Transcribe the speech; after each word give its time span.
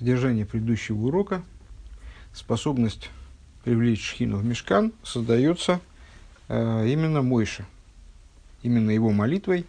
содержание 0.00 0.46
предыдущего 0.46 0.96
урока, 0.96 1.42
способность 2.32 3.10
привлечь 3.64 4.02
шхину 4.02 4.38
в 4.38 4.44
мешкан 4.44 4.94
создается 5.02 5.78
э, 6.48 6.88
именно 6.88 7.20
Мойше. 7.20 7.66
Именно 8.62 8.92
его 8.92 9.10
молитвой, 9.10 9.66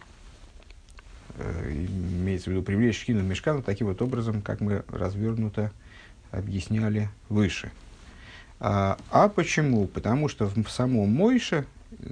э, 1.36 1.72
имеется 1.74 2.48
в 2.48 2.54
виду 2.54 2.62
привлечь 2.62 2.98
шхину 2.98 3.20
в 3.20 3.24
мешкан 3.24 3.62
таким 3.62 3.88
вот 3.88 4.00
образом, 4.00 4.40
как 4.40 4.60
мы 4.62 4.84
развернуто 4.88 5.70
объясняли 6.30 7.10
выше. 7.28 7.70
А, 8.58 8.96
а 9.10 9.28
почему? 9.28 9.86
Потому 9.86 10.28
что 10.28 10.46
в 10.46 10.70
самом 10.70 11.10
Мойше, 11.10 11.66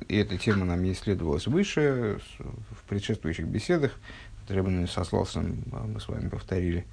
и 0.08 0.16
эта 0.16 0.36
тема 0.36 0.66
нам 0.66 0.84
исследовалась 0.92 1.46
выше, 1.46 2.20
в 2.38 2.86
предшествующих 2.86 3.46
беседах, 3.46 3.98
Рэббен 4.46 4.86
сослался, 4.88 5.40
мы 5.40 6.00
с 6.00 6.08
вами 6.08 6.28
повторили, 6.28 6.84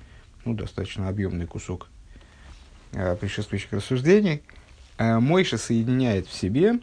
ну, 0.48 0.54
достаточно 0.54 1.10
объемный 1.10 1.46
кусок 1.46 1.88
э, 2.94 3.16
предшествующих 3.16 3.74
рассуждений, 3.74 4.42
э, 4.98 5.20
Мойша 5.20 5.58
соединяет 5.58 6.28
в 6.28 6.34
себе 6.34 6.80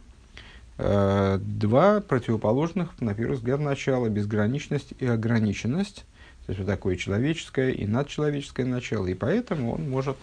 э, 0.76 1.38
два 1.40 2.00
противоположных, 2.00 3.00
на 3.00 3.14
первый 3.14 3.36
взгляд, 3.36 3.60
начала– 3.60 4.08
безграничность 4.10 4.92
и 5.00 5.06
ограниченность. 5.06 6.04
То 6.46 6.50
есть, 6.50 6.58
вот 6.58 6.66
такое 6.66 6.96
человеческое 6.96 7.70
и 7.70 7.86
надчеловеческое 7.86 8.66
начало. 8.66 9.06
И 9.06 9.14
поэтому 9.14 9.74
он 9.74 9.88
может 9.88 10.18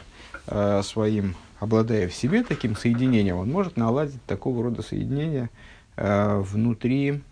э, 0.46 0.82
своим, 0.84 1.36
обладая 1.60 2.08
в 2.08 2.14
себе 2.14 2.44
таким 2.44 2.76
соединением, 2.76 3.38
он 3.38 3.50
может 3.50 3.76
наладить 3.76 4.24
такого 4.26 4.64
рода 4.64 4.84
соединение 4.84 5.50
э, 5.96 6.38
внутри 6.38 7.24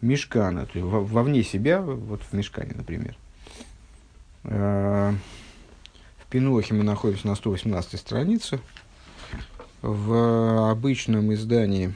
мешкана, 0.00 0.64
то 0.64 0.78
есть 0.78 0.86
вовне 0.86 1.42
себя, 1.42 1.82
вот 1.82 2.22
в 2.22 2.32
мешкане, 2.32 2.72
например. 2.74 3.16
Э, 4.44 5.12
в 6.18 6.26
Пинохе 6.30 6.74
мы 6.74 6.84
находимся 6.84 7.26
на 7.26 7.34
118 7.34 7.98
странице. 7.98 8.60
В 9.82 10.70
обычном 10.70 11.32
издании 11.32 11.94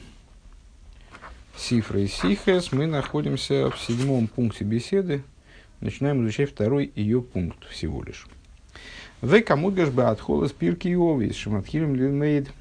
Сифра 1.57 1.99
и 1.99 2.07
Сихес 2.07 2.71
мы 2.71 2.87
находимся 2.87 3.69
в 3.69 3.79
седьмом 3.79 4.27
пункте 4.27 4.65
беседы. 4.65 5.23
Начинаем 5.81 6.23
изучать 6.23 6.51
второй 6.51 6.91
ее 6.95 7.21
пункт 7.21 7.63
всего 7.69 8.03
лишь. 8.03 8.27
В 9.21 9.41
камудгаш 9.41 9.89
бы 9.89 10.03
отхол 10.03 10.43
из 10.43 10.51
пирки 10.51 10.87
Иовис, 10.89 11.35
шаматхилем 11.35 11.95
лилмейд 11.95 12.51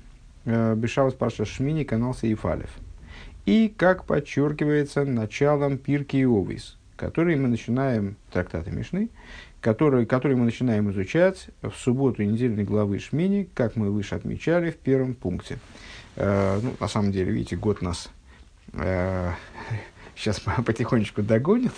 э, 0.45 0.75
бешавас 0.77 1.15
паша 1.15 1.45
шмини 1.45 1.85
канал 1.85 2.15
Сейфалев. 2.15 2.71
И, 3.45 3.73
как 3.77 4.05
подчеркивается, 4.05 5.05
началом 5.05 5.77
пирки 5.77 6.17
Иовис, 6.17 6.77
который 6.97 7.37
мы 7.37 7.49
начинаем, 7.49 8.17
трактаты 8.33 8.71
Мишны, 8.71 9.11
который, 9.65 10.05
который 10.05 10.37
мы 10.37 10.45
начинаем 10.45 10.91
изучать 10.91 11.47
в 11.63 11.73
субботу 11.73 12.23
недельной 12.23 12.65
главы 12.65 12.99
Шмини, 12.99 13.49
как 13.55 13.77
мы 13.77 13.91
выше 13.91 14.15
отмечали 14.15 14.71
в 14.71 14.77
первом 14.77 15.15
пункте. 15.15 15.59
Э, 16.17 16.61
ну, 16.63 16.75
на 16.79 16.87
самом 16.87 17.13
деле, 17.13 17.33
видите, 17.33 17.57
год 17.57 17.81
нас 17.81 18.11
э, 18.75 19.33
сейчас 20.17 20.41
потихонечку 20.67 21.23
догонит, 21.23 21.73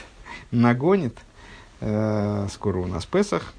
нагонит. 0.51 1.17
Э, 1.81 2.49
скоро 2.51 2.79
у 2.79 2.87
нас 2.87 3.07
Песах. 3.07 3.55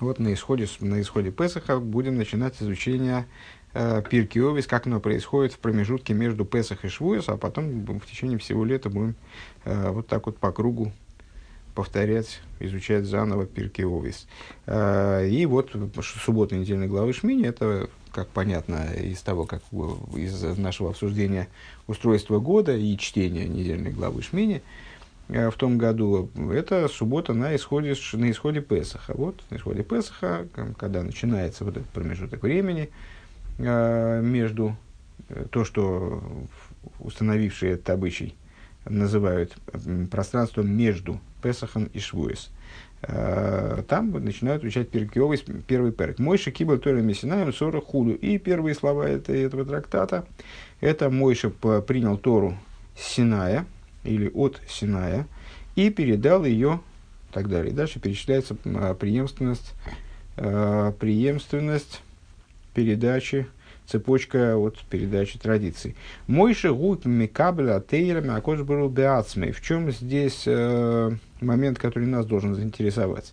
Вот 0.00 0.18
на 0.18 0.32
исходе, 0.32 0.66
на 0.80 0.98
исходе 1.02 1.30
Песаха 1.30 1.78
будем 1.78 2.16
начинать 2.16 2.62
изучение 2.62 3.26
э, 3.74 4.02
Пирки 4.08 4.62
как 4.62 4.86
оно 4.86 5.00
происходит 5.00 5.52
в 5.52 5.58
промежутке 5.58 6.14
между 6.14 6.46
Песах 6.46 6.86
и 6.86 6.88
Швуес, 6.88 7.28
а 7.28 7.36
потом 7.36 7.84
в 7.84 8.06
течение 8.06 8.38
всего 8.38 8.64
лета 8.64 8.88
будем 8.88 9.16
э, 9.66 9.90
вот 9.90 10.06
так 10.06 10.24
вот 10.24 10.38
по 10.38 10.50
кругу 10.50 10.92
повторять, 11.76 12.40
изучать 12.58 13.04
заново 13.04 13.44
Пирки 13.46 13.82
Овис. 13.82 14.26
Э, 14.66 15.28
и 15.28 15.44
вот 15.46 15.76
суббота 16.02 16.56
недельной 16.56 16.88
главы 16.88 17.12
Шмини, 17.12 17.46
это, 17.46 17.88
как 18.12 18.28
понятно 18.28 18.92
из 18.94 19.20
того, 19.20 19.44
как 19.44 19.62
из 20.16 20.42
нашего 20.58 20.90
обсуждения 20.90 21.48
устройства 21.86 22.40
года 22.40 22.74
и 22.74 22.96
чтения 22.96 23.46
недельной 23.46 23.92
главы 23.92 24.22
Шмини, 24.22 24.62
э, 25.28 25.50
в 25.50 25.54
том 25.54 25.76
году, 25.76 26.30
это 26.50 26.88
суббота 26.88 27.34
на 27.34 27.54
исходе, 27.54 27.94
на 28.14 28.30
исходе 28.30 28.62
Песаха. 28.62 29.12
Вот, 29.14 29.44
на 29.50 29.56
исходе 29.56 29.84
Песаха, 29.84 30.48
когда 30.78 31.02
начинается 31.02 31.64
вот 31.64 31.76
этот 31.76 31.88
промежуток 31.90 32.42
времени 32.42 32.88
э, 33.58 34.22
между 34.22 34.76
то, 35.50 35.64
что 35.64 36.22
установившие 37.00 37.72
этот 37.72 37.90
обычай 37.90 38.34
называют 38.88 39.56
пространством 40.10 40.70
между 40.70 41.20
Песахом 41.46 41.84
и 41.94 42.00
Швуис. 42.00 42.50
Э, 43.02 43.84
там 43.88 44.10
начинают 44.10 44.64
учать 44.64 44.88
Перкиовый 44.88 45.38
первый 45.68 45.92
перек. 45.92 46.18
Мойша 46.18 46.50
кибал 46.50 46.78
Тора 46.78 46.96
Мессинаем 46.96 47.52
Сора 47.52 47.80
Худу. 47.80 48.14
И 48.14 48.38
первые 48.38 48.74
слова 48.74 49.08
это, 49.08 49.32
этого 49.32 49.64
трактата, 49.64 50.26
это 50.80 51.08
Мойша 51.08 51.50
принял 51.50 52.18
Тору 52.18 52.58
Синая, 52.96 53.64
или 54.02 54.28
от 54.34 54.60
Синая, 54.68 55.28
и 55.76 55.90
передал 55.90 56.44
ее, 56.44 56.80
так 57.30 57.48
далее. 57.48 57.72
Дальше 57.72 58.00
перечисляется 58.00 58.56
преемственность, 58.56 59.72
э, 60.36 60.92
преемственность 60.98 62.02
передачи 62.74 63.46
цепочка 63.86 64.56
от 64.56 64.78
передачи 64.90 65.38
традиций. 65.38 65.94
Мойши 66.26 66.72
гуд 66.72 67.04
микабеля 67.04 67.80
тейрами 67.80 68.36
акош 68.36 68.62
был 68.62 68.88
беацмей. 68.88 69.52
В 69.52 69.62
чем 69.62 69.92
здесь 69.92 70.42
э, 70.46 71.12
момент, 71.40 71.78
который 71.78 72.06
нас 72.06 72.26
должен 72.26 72.54
заинтересовать? 72.54 73.32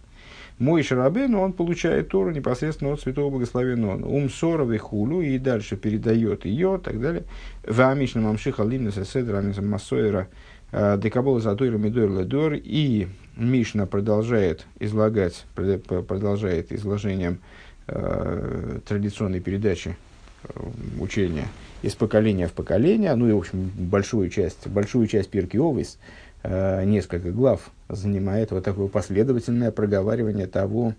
Мой 0.59 0.83
Шарабену, 0.83 1.41
он 1.41 1.53
получает 1.53 2.09
Тору 2.09 2.31
непосредственно 2.31 2.93
от 2.93 3.01
Святого 3.01 3.31
Благословенного. 3.31 4.05
Ум 4.05 4.29
Соровый 4.29 4.77
хулу 4.77 5.21
и 5.21 5.37
дальше 5.39 5.75
передает 5.75 6.45
ее, 6.45 6.77
и 6.79 6.83
так 6.83 7.01
далее. 7.01 7.23
В 7.65 7.81
Амишном 7.81 8.27
Амшиха 8.27 8.63
Лимнеса 8.63 9.03
Седра 9.03 9.41
Массойра 9.41 10.27
э, 10.71 10.97
Декабола 11.01 11.39
Затойра 11.39 11.77
Медойр 11.77 12.11
Ледор. 12.11 12.53
И 12.53 13.07
Мишна 13.35 13.87
продолжает 13.87 14.67
излагать, 14.79 15.45
продолжает 15.55 16.71
изложением 16.71 17.39
э, 17.87 18.79
традиционной 18.85 19.39
передачи 19.39 19.97
Э, 20.43 20.61
учения 20.99 21.47
из 21.81 21.95
поколения 21.95 22.47
в 22.47 22.53
поколение, 22.53 23.13
ну 23.15 23.27
и, 23.27 23.33
в 23.33 23.37
общем, 23.37 23.71
большую 23.75 24.29
часть, 24.29 24.67
большую 24.67 25.07
часть 25.07 25.29
Пирки 25.29 25.57
Овис, 25.57 25.97
несколько 26.43 27.31
глав 27.31 27.71
занимает 27.89 28.51
вот 28.51 28.63
такое 28.63 28.87
последовательное 28.87 29.71
проговаривание 29.71 30.47
того, 30.47 30.93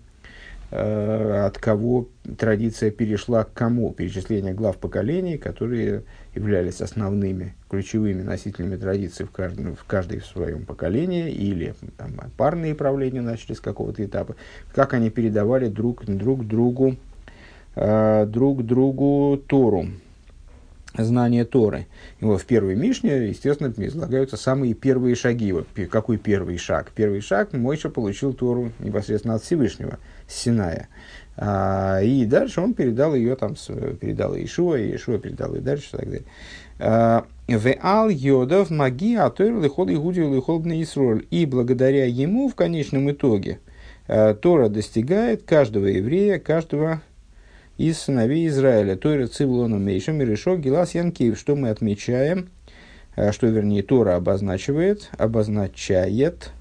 э, 0.71 1.45
от 1.45 1.57
кого 1.57 2.07
традиция 2.37 2.91
перешла 2.91 3.43
к 3.43 3.53
кому, 3.53 3.93
перечисление 3.93 4.53
глав 4.53 4.77
поколений, 4.77 5.37
которые 5.37 6.03
являлись 6.33 6.81
основными, 6.81 7.55
ключевыми 7.69 8.23
носителями 8.23 8.75
традиции 8.75 9.23
в 9.23 9.31
каждом, 9.31 9.75
в 9.75 9.83
каждой 9.85 10.19
в 10.19 10.25
своем 10.25 10.65
поколении, 10.65 11.31
или 11.31 11.75
там, 11.97 12.11
парные 12.37 12.75
правления 12.75 13.21
начали 13.21 13.53
с 13.53 13.61
какого-то 13.61 14.03
этапа, 14.03 14.35
как 14.73 14.93
они 14.93 15.09
передавали 15.09 15.67
друг, 15.67 16.05
друг 16.05 16.47
другу 16.47 16.95
э, 17.75 18.25
друг 18.27 18.65
другу 18.65 19.37
Тору, 19.47 19.87
знание 20.97 21.45
Торы. 21.45 21.87
И 22.19 22.25
вот 22.25 22.41
в 22.41 22.45
первой 22.45 22.75
Мишне, 22.75 23.27
естественно, 23.27 23.73
излагаются 23.77 24.37
самые 24.37 24.73
первые 24.73 25.15
шаги. 25.15 25.51
Вот 25.51 25.67
какой 25.89 26.17
первый 26.17 26.57
шаг? 26.57 26.91
Первый 26.95 27.21
шаг 27.21 27.53
Мойша 27.53 27.89
получил 27.89 28.33
Тору 28.33 28.71
непосредственно 28.79 29.35
от 29.35 29.43
Всевышнего, 29.43 29.99
Синая. 30.27 30.87
А, 31.37 31.99
и 32.01 32.25
дальше 32.25 32.61
он 32.61 32.73
передал 32.73 33.13
ее, 33.13 33.35
там, 33.35 33.55
передал 33.99 34.35
Ишуа, 34.35 34.77
и 34.77 34.95
Ишуа 34.95 35.17
передал 35.17 35.53
ее 35.55 35.61
дальше, 35.61 35.87
и 35.87 35.97
так 35.97 36.05
далее. 36.05 36.23
А, 36.79 37.25
Веал 37.47 38.09
Йодов 38.09 38.69
Маги 38.69 39.15
Атойр 39.15 39.61
Лихол 39.61 39.89
Игуди 39.89 40.21
Лихол 40.21 40.63
Исроль. 40.63 41.25
И 41.29 41.45
благодаря 41.45 42.05
ему 42.05 42.49
в 42.49 42.55
конечном 42.55 43.11
итоге 43.11 43.59
а, 44.07 44.33
Тора 44.33 44.69
достигает 44.69 45.43
каждого 45.43 45.87
еврея, 45.87 46.39
каждого 46.39 47.01
из 47.77 47.99
сыновей 47.99 48.47
Израиля. 48.47 48.95
Тойра 48.95 49.27
Цивлона 49.27 49.77
Мейшем 49.77 50.21
и 50.21 50.25
Решок 50.25 50.59
Гелас 50.59 50.95
Янкиев. 50.95 51.37
Что 51.37 51.55
мы 51.55 51.69
отмечаем, 51.69 52.49
э, 53.15 53.31
что, 53.31 53.47
вернее, 53.47 53.83
Тора 53.83 54.15
обозначивает, 54.15 55.09
обозначает 55.17 56.51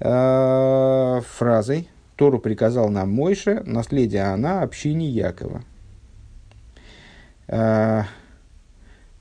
э, 0.00 1.20
фразой 1.36 1.88
Тору 2.20 2.38
приказал 2.38 2.90
нам 2.90 3.10
Мойше, 3.10 3.62
наследие 3.64 4.24
она 4.24 4.60
общине 4.60 5.08
Якова. 5.08 5.64
Э, 7.48 8.02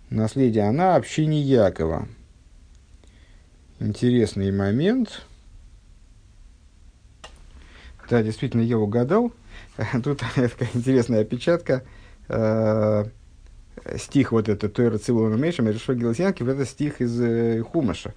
наследие 0.09 0.65
она 0.65 0.97
общине 0.97 1.41
Якова. 1.41 2.09
Интересный 3.79 4.51
момент. 4.51 5.21
Да, 8.09 8.21
действительно, 8.21 8.63
я 8.63 8.77
угадал. 8.77 9.31
Тут 10.03 10.19
такая 10.35 10.51
интересная 10.73 11.21
опечатка. 11.21 11.83
Э, 12.27 13.05
стих 13.97 14.31
вот 14.31 14.49
этот 14.49 14.73
Тойра 14.73 14.97
Цилуна 14.97 15.37
Мейшем, 15.37 15.67
Решо 15.67 15.93
Гилсянки, 15.93 16.43
это 16.43 16.65
стих 16.65 17.01
из 17.01 17.19
э, 17.21 17.63
Хумаша. 17.63 18.13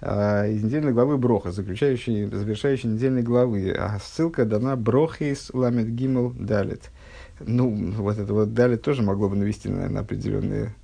из 0.00 0.62
недельной 0.62 0.92
главы 0.92 1.18
Броха, 1.18 1.52
заключающей, 1.52 2.26
завершающей 2.26 2.88
недельной 2.88 3.22
главы. 3.22 3.72
А 3.72 3.98
ссылка 4.00 4.44
дана 4.44 4.76
Брохис 4.76 5.50
Ламет 5.52 5.94
Гимл 5.94 6.30
Далит. 6.30 6.90
Ну, 7.40 7.92
вот 7.92 8.18
это 8.18 8.32
вот 8.32 8.54
Далит 8.54 8.82
тоже 8.82 9.02
могло 9.02 9.28
бы 9.28 9.36
навести 9.36 9.68
на, 9.68 9.88
на 9.88 10.00
определенные 10.00 10.74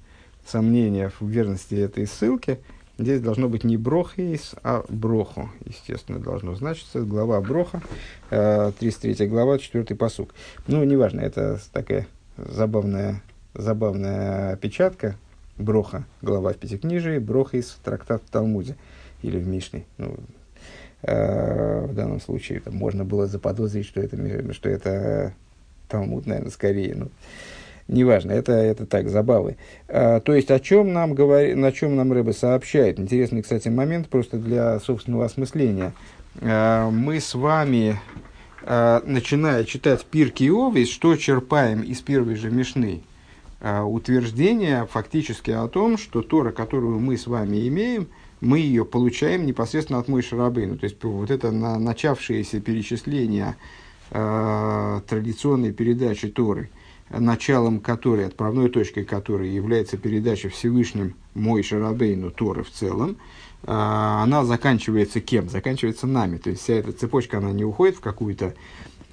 сомнения 0.46 1.10
в 1.18 1.26
верности 1.26 1.74
этой 1.74 2.06
ссылки. 2.06 2.60
Здесь 2.98 3.20
должно 3.20 3.50
быть 3.50 3.62
не 3.62 3.76
Брохис, 3.76 4.54
а 4.62 4.82
Броху, 4.88 5.50
естественно, 5.66 6.18
должно 6.18 6.54
значиться. 6.54 7.02
Глава 7.02 7.42
Броха, 7.42 7.82
33 8.30 9.26
глава, 9.26 9.58
4 9.58 9.84
посук. 9.94 10.34
Ну, 10.66 10.82
неважно, 10.82 11.20
это 11.20 11.60
такая 11.72 12.06
забавная, 12.38 13.22
забавная 13.54 14.54
опечатка. 14.54 15.16
Броха, 15.58 16.04
глава 16.22 16.52
в 16.52 16.56
Пятикнижии, 16.56 17.18
Брохис, 17.18 17.78
трактат 17.84 18.22
в 18.22 18.30
Талмуде 18.30 18.76
или 19.22 19.38
в 19.38 19.46
Мишне. 19.46 19.84
Ну, 19.98 20.16
э, 21.02 21.86
в 21.86 21.94
данном 21.94 22.20
случае 22.20 22.60
там, 22.60 22.76
можно 22.76 23.04
было 23.04 23.26
заподозрить, 23.26 23.86
что 23.86 24.00
это, 24.00 24.52
что 24.54 24.68
это 24.70 25.34
Талмуд, 25.88 26.26
наверное, 26.26 26.50
скорее. 26.50 26.94
Ну, 26.94 27.08
неважно, 27.88 28.32
это, 28.32 28.52
это 28.52 28.86
так, 28.86 29.08
забавы. 29.08 29.56
А, 29.88 30.20
то 30.20 30.34
есть, 30.34 30.50
о 30.50 30.60
чем 30.60 30.92
нам 30.92 31.14
говорит, 31.14 31.56
на 31.56 31.72
чем 31.72 31.96
нам 31.96 32.12
Рэбе 32.12 32.32
сообщает. 32.32 32.98
Интересный, 32.98 33.42
кстати, 33.42 33.68
момент 33.68 34.08
просто 34.08 34.38
для 34.38 34.78
собственного 34.80 35.24
осмысления. 35.24 35.92
А, 36.40 36.90
мы 36.90 37.20
с 37.20 37.34
вами, 37.34 38.00
а, 38.62 39.02
начиная 39.04 39.64
читать 39.64 40.04
Пирки 40.04 40.50
Овис, 40.50 40.88
что 40.90 41.16
черпаем 41.16 41.82
из 41.82 42.00
первой 42.00 42.36
же 42.36 42.50
Мишны? 42.50 43.02
А, 43.60 43.84
утверждение 43.84 44.86
фактически 44.86 45.50
о 45.50 45.68
том, 45.68 45.98
что 45.98 46.22
Тора, 46.22 46.52
которую 46.52 46.98
мы 47.00 47.16
с 47.16 47.26
вами 47.26 47.66
имеем– 47.68 48.08
мы 48.40 48.58
ее 48.58 48.84
получаем 48.84 49.46
непосредственно 49.46 49.98
от 49.98 50.08
Мойши 50.08 50.36
Рабейну. 50.36 50.76
То 50.76 50.84
есть 50.84 51.02
вот 51.02 51.30
это 51.30 51.50
на, 51.50 51.78
начавшееся 51.78 52.60
перечисление 52.60 53.56
э, 54.10 55.00
традиционной 55.08 55.72
передачи 55.72 56.28
Торы, 56.28 56.70
началом 57.10 57.80
которой, 57.80 58.26
отправной 58.26 58.68
точкой 58.68 59.04
которой 59.04 59.50
является 59.50 59.96
передача 59.96 60.48
Всевышним 60.48 61.14
Мойши 61.34 61.78
Рабейну 61.78 62.30
Торы 62.30 62.62
в 62.62 62.70
целом, 62.70 63.10
э, 63.10 63.16
она 63.66 64.44
заканчивается 64.44 65.20
кем? 65.20 65.48
Заканчивается 65.48 66.06
нами. 66.06 66.38
То 66.38 66.50
есть 66.50 66.62
вся 66.62 66.74
эта 66.74 66.92
цепочка, 66.92 67.38
она 67.38 67.52
не 67.52 67.64
уходит 67.64 67.96
в 67.96 68.00
какую-то 68.00 68.54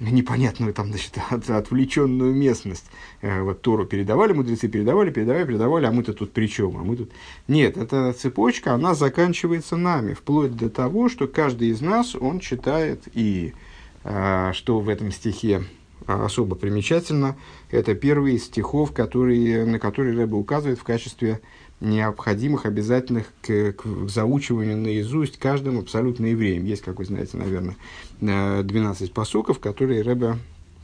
непонятную, 0.00 0.74
там, 0.74 0.88
значит, 0.88 1.18
от, 1.30 1.48
отвлеченную 1.48 2.34
местность. 2.34 2.86
Э, 3.20 3.42
вот 3.42 3.62
Тору 3.62 3.86
передавали, 3.86 4.32
мудрецы 4.32 4.68
передавали, 4.68 5.10
передавали, 5.10 5.44
передавали, 5.44 5.86
а 5.86 5.92
мы-то 5.92 6.12
тут 6.12 6.32
при 6.32 6.46
чем? 6.46 6.76
А 6.76 6.82
мы 6.82 6.96
тут... 6.96 7.12
Нет, 7.48 7.76
эта 7.76 8.12
цепочка, 8.12 8.74
она 8.74 8.94
заканчивается 8.94 9.76
нами, 9.76 10.14
вплоть 10.14 10.56
до 10.56 10.68
того, 10.68 11.08
что 11.08 11.28
каждый 11.28 11.68
из 11.68 11.80
нас, 11.80 12.14
он 12.14 12.40
читает, 12.40 13.04
и 13.12 13.54
э, 14.02 14.50
что 14.52 14.80
в 14.80 14.88
этом 14.88 15.12
стихе 15.12 15.64
особо 16.06 16.54
примечательно, 16.54 17.36
это 17.70 17.94
первый 17.94 18.34
из 18.34 18.44
стихов, 18.44 18.92
который, 18.92 19.64
на 19.64 19.78
который 19.78 20.16
Рэба 20.16 20.36
указывает 20.36 20.78
в 20.78 20.84
качестве 20.84 21.40
необходимых, 21.80 22.66
обязательных 22.66 23.26
к, 23.42 23.72
к 23.72 24.08
заучиванию 24.08 24.76
наизусть 24.76 25.38
каждым 25.38 25.78
абсолютно 25.78 26.26
евреем. 26.26 26.64
Есть, 26.64 26.82
как 26.82 26.98
вы 26.98 27.04
знаете, 27.04 27.36
наверное, 27.36 27.76
12 28.20 29.12
посоков, 29.12 29.58
которые 29.58 30.02
Рэбе 30.02 30.38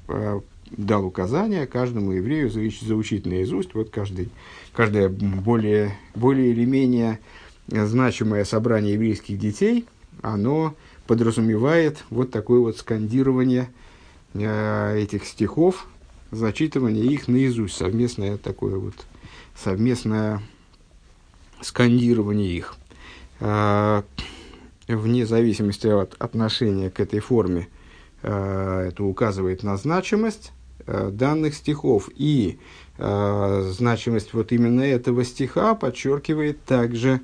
э, 0.08 0.40
дал 0.70 1.04
указание 1.04 1.66
каждому 1.66 2.12
еврею 2.12 2.50
заучить 2.50 3.26
наизусть. 3.26 3.74
Вот 3.74 3.90
каждый, 3.90 4.30
каждое 4.72 5.08
более, 5.08 5.96
более 6.14 6.50
или 6.50 6.64
менее 6.64 7.18
значимое 7.68 8.44
собрание 8.44 8.94
еврейских 8.94 9.38
детей, 9.38 9.86
оно 10.22 10.74
подразумевает 11.06 12.04
вот 12.10 12.30
такое 12.30 12.60
вот 12.60 12.76
скандирование 12.76 13.62
э, 13.62 13.79
этих 14.34 15.24
стихов, 15.24 15.86
зачитывание 16.30 17.04
их 17.04 17.28
наизусть, 17.28 17.76
совместное 17.76 18.36
такое 18.36 18.76
вот 18.76 18.94
совместное 19.56 20.42
скандирование 21.60 22.52
их. 22.52 22.76
А, 23.40 24.04
вне 24.88 25.26
зависимости 25.26 25.86
от 25.86 26.14
отношения 26.18 26.90
к 26.90 27.00
этой 27.00 27.20
форме, 27.20 27.68
а, 28.22 28.86
это 28.88 29.04
указывает 29.04 29.62
на 29.62 29.76
значимость 29.76 30.52
данных 30.86 31.54
стихов. 31.54 32.08
И 32.16 32.58
значимость 32.96 34.34
вот 34.34 34.50
именно 34.50 34.80
этого 34.80 35.24
стиха 35.24 35.74
подчеркивает 35.74 36.64
также, 36.64 37.20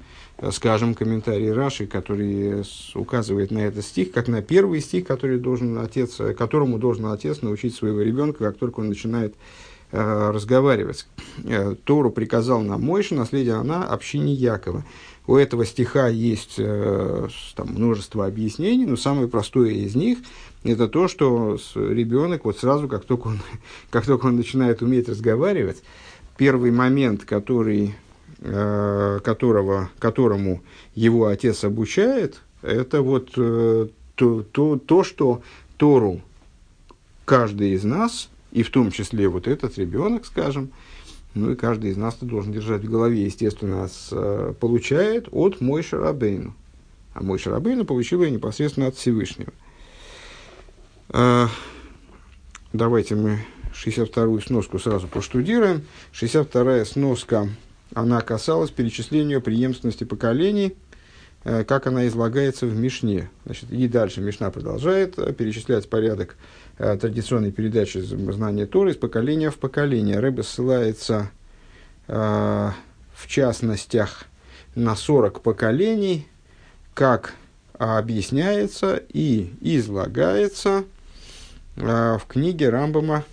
скажем, 0.53 0.95
комментарий 0.95 1.53
Раши, 1.53 1.87
который 1.87 2.63
указывает 2.95 3.51
на 3.51 3.61
этот 3.61 3.85
стих, 3.85 4.13
как 4.13 4.29
на 4.29 4.43
первый 4.43 4.81
стих, 4.81 5.07
который 5.07 5.39
должен 5.39 5.79
отец, 5.79 6.21
которому 6.37 6.79
должен 6.79 7.07
отец 7.07 7.43
научить 7.43 7.75
своего 7.75 8.03
ребенка, 8.03 8.45
как 8.45 8.59
только 8.59 8.81
он 8.81 8.89
начинает 8.89 9.35
Э, 9.93 10.31
разговаривать. 10.33 11.07
Э, 11.45 11.77
Тору 11.85 12.11
приказал 12.11 12.61
нам 12.61 12.83
Мойша, 12.83 13.15
наследие 13.15 13.55
она 13.55 13.85
общине 13.85 14.35
Якова. 14.35 14.85
У 15.29 15.37
этого 15.37 15.65
стиха 15.65 16.09
есть 16.09 16.57
э, 16.59 17.29
там, 17.55 17.69
множество 17.69 18.27
объяснений, 18.27 18.85
но 18.85 18.97
самое 18.97 19.29
простое 19.29 19.71
из 19.71 19.95
них– 19.95 20.19
это 20.65 20.89
то, 20.89 21.07
что 21.07 21.57
ребенок 21.77 22.47
вот 22.47 22.59
сразу, 22.59 22.89
как 22.89 23.05
только, 23.05 23.29
он, 23.29 23.39
как 23.91 24.05
только 24.07 24.27
он 24.27 24.35
начинает 24.35 24.83
уметь 24.83 25.09
разговаривать, 25.09 25.85
первый 26.37 26.73
момент, 26.73 27.25
который, 27.25 27.95
которого, 28.39 29.91
которому 29.99 30.63
его 30.95 31.27
отец 31.27 31.65
обучает, 31.65 32.43
это 32.63 33.01
вот 33.01 33.33
то, 33.33 33.89
то, 34.15 34.77
то, 34.77 35.05
что 35.05 35.43
Тору 35.79 36.21
каждый 37.25 37.71
из 37.73 37.85
нас– 37.85 38.29
и 38.57 38.63
в 38.63 38.71
том 38.71 38.91
числе 38.91 39.29
вот 39.29 39.47
этот 39.47 39.77
ребенок, 39.77 40.25
скажем, 40.25 40.71
ну 41.35 41.51
и 41.51 41.57
каждый 41.57 41.91
из 41.91 41.99
нас 41.99 42.17
должен 42.23 42.53
держать 42.53 42.83
в 42.83 42.91
голове, 42.91 43.27
естественно, 43.27 43.87
с, 43.87 44.09
э, 44.13 44.55
получает 44.59 45.29
от 45.31 45.61
Мой 45.61 45.83
Шарабейну. 45.83 46.55
А 47.13 47.23
Мой 47.23 47.39
Шарабейну 47.39 47.85
получил 47.85 48.23
ее 48.23 48.31
непосредственно 48.31 48.87
от 48.87 48.97
Всевышнего. 48.97 49.53
Давайте 52.73 53.15
мы 53.15 53.41
62-ю 53.75 54.41
сноску 54.41 54.79
сразу 54.79 55.07
проштудируем. 55.07 55.83
62-я 56.15 56.87
сноска, 56.87 57.51
она 57.95 58.21
касалась 58.21 58.71
перечисления 58.71 59.41
преемственности 59.41 60.05
поколений, 60.05 60.77
э, 61.45 61.65
как 61.65 61.87
она 61.87 62.07
излагается 62.07 62.67
в 62.67 62.77
Мишне. 62.77 63.31
Значит, 63.45 63.71
и 63.71 63.89
дальше 63.89 64.21
Мишна 64.21 64.51
продолжает 64.51 65.19
э, 65.19 65.33
перечислять 65.33 65.89
порядок 65.89 66.37
Э, 66.79 66.99
традиционной 66.99 67.53
передачи 67.53 67.99
знания 67.99 68.67
Торы 68.67 68.91
из 68.91 68.97
поколения 68.97 69.51
в 69.51 69.57
поколение. 69.57 70.19
Рэбе 70.19 70.43
ссылается 70.43 71.31
в 72.09 73.27
частностях 73.27 74.27
на 74.77 74.95
40 74.95 75.43
поколений, 75.43 76.29
как 76.95 77.35
объясняется 77.73 79.03
и 79.13 79.53
излагается 79.61 80.85
в 81.75 82.23
книге 82.29 82.69
Рамбама, 82.69 83.25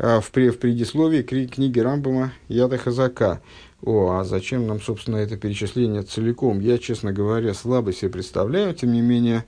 в, 0.00 0.30
в 0.32 0.58
предисловии 0.58 1.22
книги 1.22 1.78
Рамбама 1.78 2.32
Яда 2.48 2.78
Хазака. 2.78 3.40
О, 3.82 4.18
а 4.18 4.24
зачем 4.24 4.66
нам, 4.66 4.80
собственно, 4.80 5.16
это 5.16 5.36
перечисление 5.36 6.02
целиком? 6.02 6.60
Я, 6.60 6.78
честно 6.78 7.12
говоря, 7.12 7.54
слабо 7.54 7.92
себе 7.92 8.10
представляю, 8.10 8.74
тем 8.74 8.92
не 8.92 9.00
менее, 9.00 9.44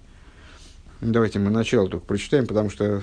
Давайте 1.02 1.40
мы 1.40 1.50
начало 1.50 1.88
только 1.88 2.06
прочитаем, 2.06 2.46
потому 2.46 2.70
что 2.70 3.02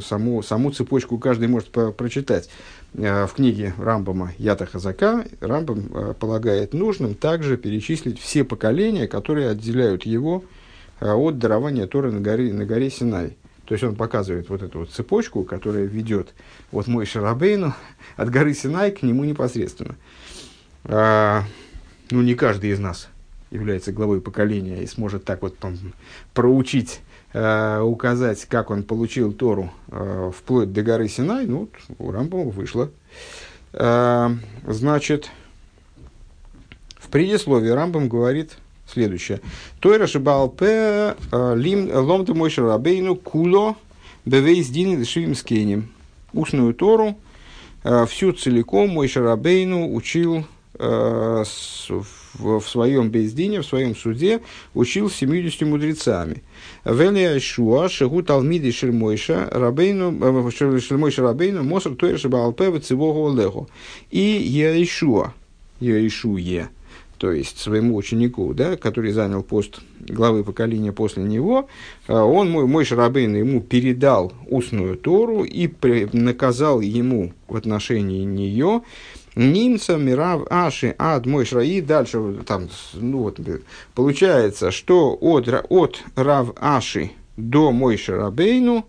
саму, 0.00 0.44
саму 0.44 0.70
цепочку 0.70 1.18
каждый 1.18 1.48
может 1.48 1.70
по 1.70 1.90
прочитать. 1.90 2.48
Э, 2.94 3.26
в 3.26 3.32
книге 3.32 3.74
Рамбама 3.78 4.32
Ята 4.38 4.64
Хазака 4.64 5.24
Рамбам 5.40 5.90
э, 5.92 6.14
полагает 6.18 6.72
нужным 6.72 7.16
также 7.16 7.56
перечислить 7.56 8.20
все 8.20 8.44
поколения, 8.44 9.08
которые 9.08 9.50
отделяют 9.50 10.06
его 10.06 10.44
от 11.00 11.40
дарования 11.40 11.88
Торы 11.88 12.12
на 12.12 12.20
горе, 12.20 12.52
на 12.52 12.64
горе 12.64 12.90
Синай. 12.90 13.36
То 13.72 13.74
есть 13.74 13.84
он 13.84 13.96
показывает 13.96 14.50
вот 14.50 14.62
эту 14.62 14.80
вот 14.80 14.90
цепочку, 14.90 15.44
которая 15.44 15.84
ведет 15.84 16.34
от 16.72 16.88
мой 16.88 17.06
Шарабейну 17.06 17.72
от 18.18 18.28
горы 18.28 18.52
Синай 18.52 18.90
к 18.90 19.00
нему 19.00 19.24
непосредственно. 19.24 19.96
А, 20.84 21.44
ну, 22.10 22.20
не 22.20 22.34
каждый 22.34 22.68
из 22.68 22.78
нас 22.78 23.08
является 23.50 23.90
главой 23.90 24.20
поколения 24.20 24.82
и 24.82 24.86
сможет 24.86 25.24
так 25.24 25.40
вот 25.40 25.56
там, 25.56 25.78
проучить 26.34 27.00
э, 27.32 27.80
указать, 27.80 28.44
как 28.44 28.68
он 28.68 28.82
получил 28.82 29.32
Тору 29.32 29.72
э, 29.88 30.30
вплоть 30.36 30.70
до 30.74 30.82
горы 30.82 31.08
Синай, 31.08 31.46
ну, 31.46 31.70
у 31.98 32.10
Рамбова 32.10 32.50
вышло. 32.50 32.90
Э, 33.72 34.28
значит, 34.66 35.30
в 36.98 37.08
предисловии 37.08 37.70
Рамбам 37.70 38.10
говорит 38.10 38.58
следующее. 38.92 39.40
Тойра 39.80 40.06
шибалпе 40.06 41.16
э, 41.32 41.54
лим 41.56 41.90
ломда 41.92 42.34
мойша 42.34 42.62
рабейну 42.62 43.16
куло 43.16 43.76
бевейс 44.24 44.68
дин 44.68 45.04
швимскенем. 45.04 45.88
Устную 46.32 46.74
Тору 46.74 47.16
э, 47.84 48.06
всю 48.06 48.32
целиком 48.32 48.90
мой 48.90 49.08
Шарабейну 49.08 49.94
учил 49.94 50.44
э, 50.78 51.44
в, 52.34 52.60
своем 52.62 53.10
бездине, 53.10 53.60
в 53.60 53.66
своем 53.66 53.94
суде 53.94 54.40
учил 54.74 55.10
70 55.10 55.62
мудрецами. 55.62 56.42
Велия 56.84 57.38
Шуа, 57.38 57.88
Шагу 57.88 58.22
Талмиди 58.22 58.70
Шельмойша, 58.70 59.48
Рабейну, 59.50 60.48
э, 60.48 60.80
Шельмойша 60.80 61.22
Рабейну, 61.22 61.62
Моср 61.62 61.94
Тойр 61.94 62.18
Шабаалпе, 62.18 62.78
Цивого 62.78 63.34
Леху. 63.34 63.68
И 64.10 64.20
Яишуа, 64.20 65.34
Яишуе, 65.80 66.70
то 67.22 67.30
есть 67.30 67.58
своему 67.58 67.94
ученику, 67.94 68.52
да, 68.52 68.76
который 68.76 69.12
занял 69.12 69.44
пост 69.44 69.78
главы 70.00 70.42
поколения 70.42 70.90
после 70.90 71.22
него, 71.22 71.68
э, 72.08 72.12
он, 72.12 72.50
мой, 72.50 72.66
мой 72.66 72.84
Шарабейн, 72.84 73.36
ему 73.36 73.60
передал 73.60 74.32
устную 74.48 74.96
Тору 74.96 75.44
и 75.44 75.68
при, 75.68 76.08
наказал 76.12 76.80
ему 76.80 77.32
в 77.46 77.54
отношении 77.54 78.24
нее 78.24 78.82
Нимца, 79.36 79.98
Мирав, 79.98 80.48
Аши, 80.50 80.96
Ад, 80.98 81.24
Мой 81.26 81.44
Шраи. 81.44 81.80
Дальше 81.80 82.40
там, 82.44 82.68
ну 82.94 83.18
вот, 83.18 83.38
получается, 83.94 84.72
что 84.72 85.16
от, 85.20 85.48
от 85.68 86.02
Рав 86.16 86.54
Аши 86.56 87.12
до 87.36 87.70
Мой 87.70 87.98
Шарабейну 87.98 88.84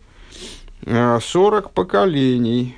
40 0.88 1.66
э, 1.66 1.70
поколений. 1.72 2.76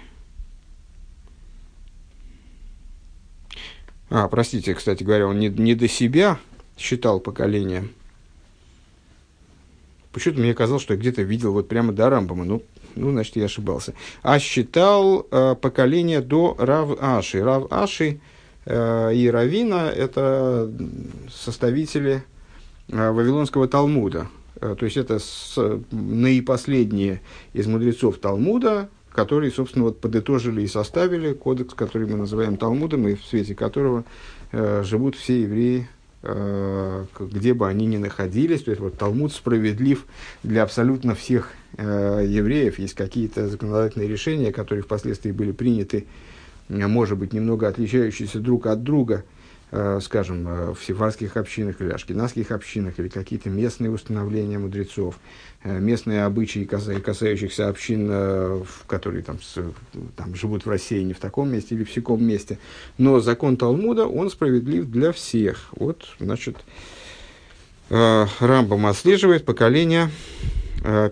А, 4.10 4.28
простите, 4.28 4.74
кстати 4.74 5.04
говоря, 5.04 5.28
он 5.28 5.40
не, 5.40 5.50
не 5.50 5.76
до 5.76 5.88
себя 5.88 6.40
считал 6.78 7.20
поколение. 7.20 7.88
Почему-то 10.12 10.40
мне 10.40 10.54
казалось, 10.54 10.84
что 10.84 10.94
я 10.94 11.00
где-то 11.00 11.24
видел 11.24 11.52
вот 11.52 11.68
прямо 11.68 11.92
до 11.92 12.10
Рамбама. 12.10 12.46
Ну, 12.46 12.64
ну, 12.96 13.12
значит, 13.12 13.36
я 13.36 13.46
ошибался. 13.46 13.94
А 14.24 14.40
считал 14.40 15.28
э, 15.30 15.56
поколение 15.56 16.22
до 16.22 16.56
Рав 16.58 16.98
Аши. 17.02 17.44
Рав 17.44 17.72
Аши 17.72 18.20
э, 18.66 19.14
и 19.14 19.30
Равина– 19.30 19.90
это 19.96 20.72
составители 21.30 22.24
э, 22.88 23.12
Вавилонского 23.12 23.68
Талмуда. 23.68 24.28
Э, 24.62 24.76
то 24.80 24.86
есть, 24.86 24.96
это 24.96 25.20
с, 25.20 25.58
наипоследние 25.92 27.22
из 27.52 27.68
мудрецов 27.68 28.18
Талмуда, 28.20 28.90
которые, 29.16 29.50
собственно, 29.50 29.86
вот 29.86 30.02
подытожили 30.02 30.62
и 30.62 30.68
составили 30.68 31.32
кодекс, 31.32 31.74
который 31.74 32.06
мы 32.06 32.18
называем 32.18 32.58
Талмудом, 32.58 33.08
и 33.08 33.16
в 33.16 33.24
свете 33.24 33.56
которого 33.56 34.04
э, 34.52 34.84
живут 34.84 35.16
все 35.16 35.44
евреи, 35.44 35.88
э, 36.22 37.06
где 37.18 37.54
бы 37.54 37.68
они 37.70 37.86
ни 37.86 37.96
находились. 37.96 38.64
То 38.64 38.72
есть, 38.72 38.82
вот 38.82 38.98
Талмуд 38.98 39.32
справедлив 39.32 40.06
для 40.44 40.64
абсолютно 40.64 41.16
всех 41.16 41.52
э, 41.78 42.26
евреев. 42.28 42.78
Есть 42.78 42.96
какие-то 42.96 43.48
законодательные 43.48 44.10
решения, 44.10 44.52
которые 44.52 44.84
впоследствии 44.84 45.32
были 45.32 45.54
приняты, 45.54 46.08
может 46.68 47.18
быть, 47.18 47.32
немного 47.32 47.70
отличающиеся 47.70 48.40
друг 48.40 48.68
от 48.68 48.84
друга– 48.84 49.24
скажем, 50.02 50.48
э, 50.48 50.74
в 50.74 50.84
сефарских 50.84 51.38
общинах 51.38 51.82
или 51.82 51.90
ашкенадских 51.90 52.52
общинах, 52.52 53.00
или 53.00 53.10
какие-то 53.10 53.50
местные 53.50 53.92
установления 53.92 54.58
мудрецов, 54.58 55.20
э, 55.64 55.80
местные 55.80 56.24
обычаи, 56.24 56.64
касающихся 56.64 57.68
общин, 57.68 58.66
которые 58.88 59.24
там, 59.24 59.40
там 60.16 60.36
живут 60.36 60.66
в 60.66 60.70
России 60.70 61.02
не 61.02 61.14
в 61.14 61.20
таком 61.20 61.52
месте 61.52 61.76
или 61.76 61.84
в 61.84 61.90
всяком 61.90 62.24
месте. 62.24 62.58
Но 62.98 63.20
закон 63.20 63.58
Талмуда, 63.58 64.06
он 64.06 64.30
справедлив 64.30 64.86
для 64.86 65.12
всех. 65.12 65.68
Вот, 65.72 66.16
значит, 66.20 66.58
Рамбам 67.90 68.86
отслеживает 68.86 69.46
поколение 69.46 70.10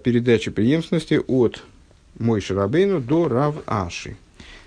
передачи 0.03 0.51
преемственности 0.51 1.19
от 1.27 1.63
Мой 2.17 2.41
Шарабейну 2.41 2.99
до 3.01 3.27
Рав 3.27 3.55
Аши. 3.65 4.15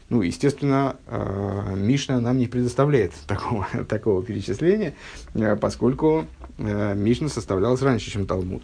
Ну, 0.08 0.22
естественно, 0.22 0.96
э, 1.06 1.74
Мишна 1.76 2.20
нам 2.20 2.38
не 2.38 2.46
предоставляет 2.46 3.12
такого, 3.26 3.66
такого 3.88 4.22
перечисления, 4.22 4.94
э, 5.34 5.56
поскольку 5.56 6.26
э, 6.58 6.94
Мишна 6.94 7.28
составлялась 7.28 7.82
раньше, 7.82 8.10
чем 8.10 8.26
Талмуд. 8.26 8.62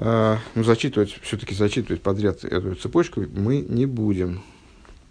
Ну, 0.00 0.62
зачитывать, 0.62 1.18
все-таки 1.22 1.56
зачитывать 1.56 2.02
подряд 2.02 2.44
эту 2.44 2.76
цепочку 2.76 3.20
мы 3.34 3.58
не 3.58 3.84
будем. 3.84 4.44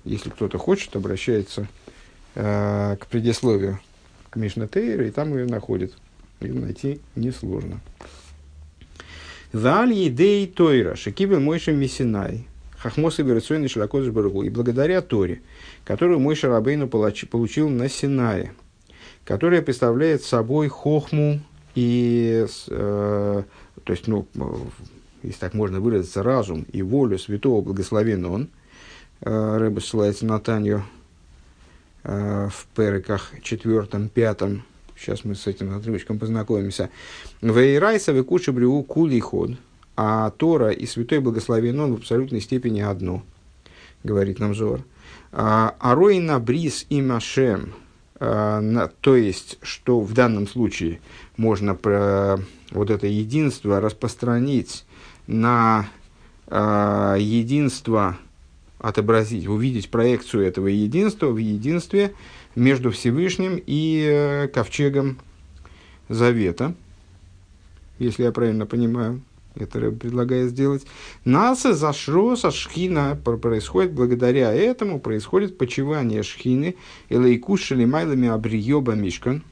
Если 0.06 0.30
кто-то 0.30 0.58
хочет, 0.58 0.96
обращается 0.96 1.68
к 2.34 3.00
предисловию 3.10 3.82
к 4.30 4.38
Мишна 4.38 4.66
Тейра, 4.66 5.06
и 5.06 5.12
там 5.12 5.36
ее 5.36 5.46
находит. 5.46 5.94
Ее 6.40 6.54
найти 6.54 7.02
несложно. 7.16 7.82
Валь 9.52 9.92
едей 9.92 10.48
тойра, 10.48 10.96
шекибель 10.96 11.40
мойша 11.40 11.74
мисинай, 11.74 12.48
Хахмос 12.88 13.20
и 13.20 13.24
Верацойный 13.24 13.68
Шалакодыш 13.68 14.12
Баругу. 14.12 14.44
И 14.44 14.50
благодаря 14.50 15.02
Торе, 15.02 15.42
которую 15.84 16.20
мой 16.20 16.36
Шарабейну 16.36 16.88
получил 16.88 17.68
на 17.68 17.90
Синае, 17.90 18.54
которая 19.26 19.62
представляет 19.62 20.24
собой 20.24 20.70
хохму 20.70 21.42
и, 21.76 22.46
э, 22.70 23.44
то 23.84 23.94
есть, 23.94 24.08
ну, 24.08 24.26
если 25.22 25.40
так 25.40 25.54
можно 25.54 25.82
выразиться, 25.82 26.24
разум 26.24 26.66
и 26.72 26.82
волю 26.82 27.20
святого 27.20 27.62
благословен 27.62 28.26
он, 28.26 28.50
э, 29.22 29.58
Рэба 29.58 29.82
ссылается 29.82 30.26
на 30.26 30.40
Танью 30.40 30.84
э, 32.04 32.48
в 32.50 32.68
переках 32.74 33.34
четвертом, 33.42 34.08
пятом, 34.08 34.64
сейчас 34.98 35.26
мы 35.26 35.36
с 35.36 35.46
этим 35.46 35.76
отрывочком 35.76 36.20
познакомимся. 36.20 36.90
Вейрайса 37.42 38.14
векуши 38.14 38.54
брю 38.54 38.82
кули 38.84 39.20
ход– 39.20 39.52
а 39.98 40.30
Тора 40.30 40.70
и 40.70 40.86
Святой 40.86 41.20
Благословен 41.20 41.80
Он 41.80 41.96
в 41.96 41.98
абсолютной 41.98 42.40
степени 42.40 42.82
одно, 42.82 43.24
говорит 44.04 44.40
нам 44.40 44.54
Зор. 44.54 44.82
А, 45.32 45.76
Ароина 45.80 46.40
Брис 46.40 46.86
и 46.90 47.02
Машем, 47.02 47.74
а, 48.20 48.92
то 49.02 49.16
есть, 49.16 49.58
что 49.64 50.00
в 50.00 50.14
данном 50.14 50.48
случае 50.48 51.02
можно 51.36 51.74
про 51.74 52.40
вот 52.70 52.92
это 52.92 53.08
единство 53.08 53.82
распространить 53.82 54.86
на 55.26 55.88
а, 56.46 57.16
единство, 57.16 58.18
отобразить, 58.78 59.48
увидеть 59.48 59.90
проекцию 59.90 60.46
этого 60.46 60.68
единства 60.68 61.28
в 61.28 61.38
единстве 61.38 62.14
между 62.56 62.92
Всевышним 62.92 63.62
и 63.66 64.08
э, 64.08 64.48
ковчегом 64.48 65.18
Завета, 66.10 66.74
если 68.00 68.24
я 68.24 68.32
правильно 68.32 68.66
понимаю 68.66 69.22
это 69.62 69.80
Рэб 69.80 70.00
предлагает 70.00 70.50
сделать. 70.50 70.86
Наса 71.26 71.74
зашро 71.74 72.36
со 72.36 72.52
шхина 72.52 73.16
происходит 73.16 73.94
благодаря 73.94 74.54
этому 74.54 75.00
происходит 75.00 75.58
почивание 75.58 76.24
шхины 76.24 76.76
элейкушали 77.10 77.86
майлами 77.86 78.28
абриеба 78.28 78.94
мишкан. 78.94 79.44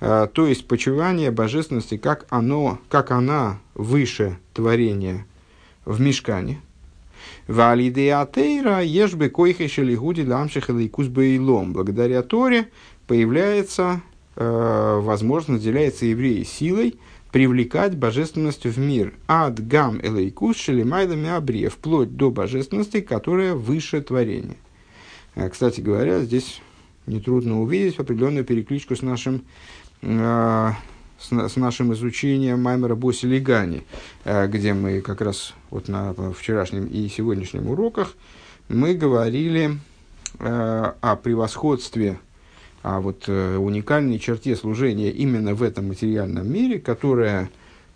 А, 0.00 0.26
то 0.26 0.46
есть 0.46 0.66
почивание 0.68 1.30
божественности, 1.30 1.96
как, 1.96 2.26
оно, 2.28 2.78
как 2.88 3.10
она 3.10 3.58
выше 3.74 4.38
творения 4.52 5.26
в 5.84 6.00
мешкане. 6.00 6.60
Валидеатейра 7.48 8.82
ешбе 8.82 9.30
койхеши 9.30 9.82
лигуди 9.82 10.22
ламших 10.22 10.70
элейкус 10.70 11.06
бейлом. 11.06 11.72
Благодаря 11.72 12.22
Торе 12.22 12.68
появляется 13.06 14.02
э, 14.34 15.00
возможность, 15.00 15.64
наделяется 15.64 16.06
евреи 16.06 16.42
силой, 16.42 16.98
привлекать 17.36 17.94
божественность 17.98 18.64
в 18.64 18.78
мир. 18.78 19.12
Ад 19.28 19.62
гам 19.68 20.00
элейкус 20.00 20.56
шелемайдами 20.56 21.28
абрия, 21.28 21.68
вплоть 21.68 22.16
до 22.16 22.30
божественности, 22.30 23.02
которая 23.02 23.52
выше 23.52 24.00
творения. 24.00 24.56
Э, 25.34 25.50
кстати 25.50 25.82
говоря, 25.82 26.20
здесь 26.20 26.62
нетрудно 27.06 27.60
увидеть 27.60 27.98
определенную 27.98 28.46
перекличку 28.46 28.96
с 28.96 29.02
нашим, 29.02 29.44
э, 30.00 30.70
с, 31.18 31.30
с 31.50 31.56
нашим 31.56 31.92
изучением 31.92 32.62
Маймера 32.62 32.94
Боси 32.94 33.26
Лигани, 33.26 33.84
э, 34.24 34.48
где 34.48 34.72
мы 34.72 35.02
как 35.02 35.20
раз 35.20 35.52
вот 35.68 35.88
на 35.88 36.14
вчерашнем 36.32 36.86
и 36.86 37.06
сегодняшнем 37.10 37.68
уроках 37.68 38.14
мы 38.70 38.94
говорили 38.94 39.78
э, 40.38 40.92
о 41.02 41.16
превосходстве 41.16 42.18
а 42.86 43.00
вот 43.00 43.24
э, 43.26 43.56
уникальной 43.56 44.20
черте 44.20 44.54
служения 44.54 45.10
именно 45.10 45.56
в 45.56 45.64
этом 45.64 45.88
материальном 45.88 46.48
мире, 46.48 46.78
которая 46.78 47.50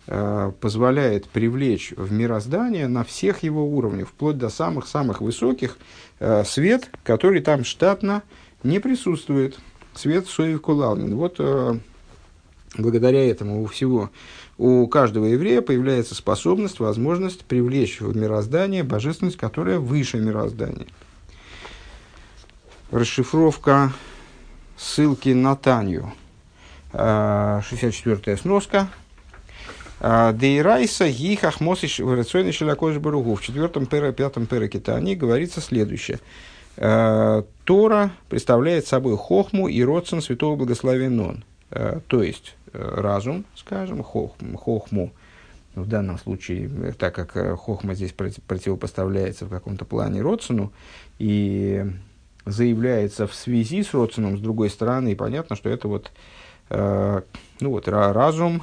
э, 0.09 0.51
позволяет 0.61 1.29
привлечь 1.29 1.93
в 1.97 2.11
мироздание 2.11 2.89
на 2.89 3.05
всех 3.05 3.45
его 3.45 3.65
уровнях, 3.69 4.09
вплоть 4.09 4.37
до 4.37 4.49
самых-самых 4.49 5.21
высоких, 5.21 5.79
э, 6.19 6.43
свет, 6.43 6.91
который 7.05 7.41
там 7.41 7.63
штатно 7.63 8.25
не 8.65 8.81
присутствует. 8.81 9.61
Свет 9.95 10.27
Соев. 10.27 10.63
Вот 10.67 11.41
благодаря 12.77 13.31
этому 13.31 13.63
у 13.63 13.67
всего, 13.67 14.11
у 14.59 14.89
каждого 14.89 15.27
еврея 15.27 15.63
появляется 15.63 16.17
способность, 16.17 16.81
возможность 16.81 17.45
привлечь 17.45 18.01
в 18.01 18.17
мироздание 18.17 18.83
божественность, 18.83 19.37
которая 19.37 19.79
выше 19.79 20.19
мироздания. 20.19 20.87
Расшифровка 22.91 23.93
ссылки 24.81 25.31
на 25.31 25.57
Танью. 25.57 26.13
64-я 26.93 28.37
сноска. 28.37 28.89
Дейрайса 30.01 31.09
гихах 31.11 31.61
мосиш 31.61 32.01
варационный 32.01 32.53
шелякош 32.53 32.97
баругу. 32.97 33.35
В 33.35 33.43
четвертом 33.43 33.87
пера, 33.87 34.13
пятом 34.13 34.47
пере 34.47 34.69
Тани 34.69 35.15
говорится 35.15 35.61
следующее. 35.61 36.21
Э, 36.77 37.43
Тора 37.65 38.13
представляет 38.31 38.87
собой 38.87 39.19
хохму 39.19 39.69
и 39.69 39.85
родствен 39.85 40.23
святого 40.23 40.57
благословен 40.57 41.45
э, 41.71 42.01
То 42.07 42.23
есть, 42.23 42.57
разум, 42.73 43.45
скажем, 43.57 44.03
хохму, 44.03 44.57
хохму 44.57 45.13
в 45.75 45.87
данном 45.87 46.19
случае, 46.19 46.95
так 46.99 47.15
как 47.15 47.61
хохма 47.61 47.95
здесь 47.95 48.13
противопоставляется 48.13 49.45
в 49.45 49.51
каком-то 49.51 49.85
плане 49.85 50.23
родственну, 50.23 50.73
и 51.19 51.85
заявляется 52.47 53.27
в 53.27 53.35
связи 53.35 53.83
с 53.83 53.93
родственным, 53.93 54.39
с 54.39 54.41
другой 54.41 54.71
стороны, 54.71 55.13
и 55.13 55.15
понятно, 55.15 55.57
что 55.57 55.69
это 55.69 55.89
вот, 55.89 56.11
э, 56.71 57.21
ну 57.61 57.71
вот 57.71 57.89
разум, 57.89 58.63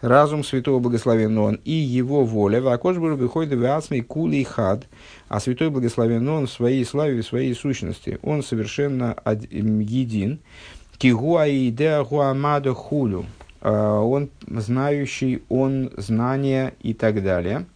разум 0.00 0.44
святого 0.44 0.80
благословен 0.80 1.36
он 1.38 1.60
и 1.64 1.72
его 1.72 2.24
воля, 2.24 2.60
в 2.60 2.68
акошбуру 2.68 3.16
выходит 3.16 3.58
в 3.58 3.64
асмей 3.64 4.02
кули 4.02 4.42
хад, 4.42 4.86
а 5.28 5.40
святой 5.40 5.70
благословен 5.70 6.28
он 6.28 6.46
в 6.46 6.50
своей 6.50 6.84
славе, 6.84 7.22
в 7.22 7.26
своей 7.26 7.54
сущности, 7.54 8.18
он 8.22 8.42
совершенно 8.42 9.16
един, 9.50 10.40
кигуа 10.98 11.46
и 11.46 11.70
гуамада 11.70 12.74
хулю, 12.74 13.26
э, 13.60 13.70
он 13.70 14.30
знающий, 14.46 15.42
он 15.48 15.90
знание 15.96 16.74
и 16.80 16.94
так 16.94 17.22
далее. 17.22 17.66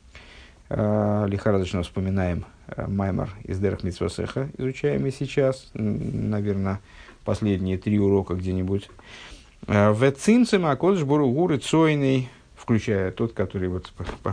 Э, 0.70 1.24
лихорадочно 1.26 1.82
вспоминаем 1.82 2.44
Э, 2.68 2.86
Маймар 2.86 3.30
из 3.44 3.58
Дерх 3.58 3.82
Митсвасеха, 3.82 4.50
изучаемый 4.58 5.10
сейчас, 5.10 5.70
наверное, 5.74 6.80
последние 7.24 7.78
три 7.78 7.98
урока 7.98 8.34
где-нибудь. 8.34 8.90
Э, 9.66 9.90
в 9.90 10.10
Цимцем 10.12 10.66
Акодыш 10.66 11.04
Буругуры 11.04 11.58
Цойный, 11.58 12.28
включая 12.56 13.10
тот, 13.10 13.32
который, 13.32 13.68
вот, 13.68 13.90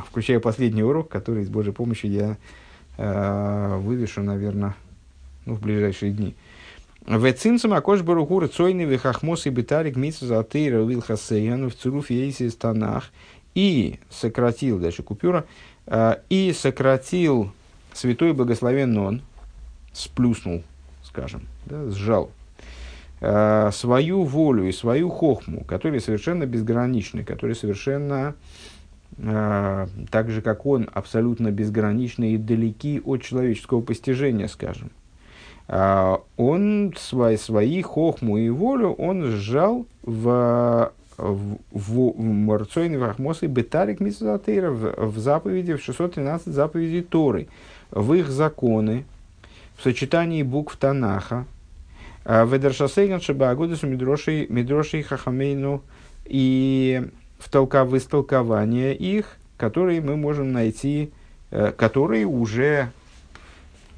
включая 0.08 0.40
последний 0.40 0.84
урок, 0.84 1.08
который 1.08 1.46
с 1.46 1.50
Божьей 1.50 1.72
помощью 1.72 2.12
я 2.12 2.38
э, 2.98 3.78
вывешу, 3.78 4.22
наверное, 4.22 4.76
ну, 5.46 5.56
в 5.56 5.62
ближайшие 5.62 6.12
дни. 6.12 6.36
В 7.06 7.32
Цимцем 7.32 7.74
Акодыш 7.74 8.04
Буругуры 8.04 8.48
Цойный 8.48 8.86
Вихахмос 8.86 9.46
и 9.46 9.50
Бетарик 9.50 9.96
Митсва 9.96 10.28
Затейра 10.28 10.84
Вилхасейян 10.84 11.70
в 11.70 11.76
Цуруф 11.76 12.10
Ейсис 12.10 12.56
Танах 12.56 13.12
и 13.54 14.00
сократил, 14.10 14.80
дальше 14.80 15.04
купюра, 15.04 15.46
э, 15.86 16.18
и 16.30 16.52
сократил 16.52 17.54
святой 17.96 18.34
благословен 18.34 18.98
он 18.98 19.22
сплюснул, 19.94 20.64
скажем, 21.04 21.48
да, 21.66 21.90
сжал 21.90 22.32
э, 23.22 23.70
свою 23.72 24.24
волю 24.24 24.68
и 24.68 24.72
свою 24.72 25.10
хохму, 25.10 25.64
которые 25.64 26.02
совершенно 26.02 26.46
безграничны, 26.46 27.24
которые 27.24 27.56
совершенно 27.56 28.36
э, 29.18 29.88
так 30.12 30.30
же, 30.30 30.42
как 30.42 30.66
он, 30.66 30.90
абсолютно 30.94 31.52
безграничны 31.52 32.34
и 32.34 32.38
далеки 32.38 33.02
от 33.04 33.22
человеческого 33.22 33.82
постижения, 33.82 34.48
скажем. 34.48 34.92
Э, 35.68 36.18
он 36.38 36.94
свои, 36.98 37.38
свои 37.38 37.82
хохму 37.82 38.38
и 38.38 38.50
волю 38.50 38.92
он 38.94 39.26
сжал 39.26 39.86
в 40.04 40.92
в, 41.18 41.60
в 41.72 42.20
Марцойне 42.20 42.98
Вахмосы 42.98 43.48
Бетарик 43.48 44.02
Митсатейра 44.02 44.70
в 44.70 45.18
заповеди, 45.18 45.76
в 45.76 45.82
613 45.82 46.48
заповедей 46.48 47.02
Торы 47.02 47.48
в 47.96 48.14
их 48.14 48.30
законы, 48.30 49.06
в 49.76 49.84
сочетании 49.84 50.44
букв 50.44 50.76
Танаха, 50.78 51.46
а, 52.24 52.46
Ведершасейган 52.46 53.22
Шабаагудасу 53.22 53.88
Мидрошей, 53.88 54.46
Мидрошей 54.50 55.02
Хахамейну 55.02 55.82
и 56.26 57.08
в, 57.40 57.50
толка, 57.50 57.86
в 57.86 57.98
истолкование 57.98 58.94
их, 58.96 59.38
которые 59.58 60.02
мы 60.02 60.18
можем 60.18 60.52
найти, 60.52 61.12
э, 61.52 61.72
которые 61.72 62.26
уже 62.26 62.92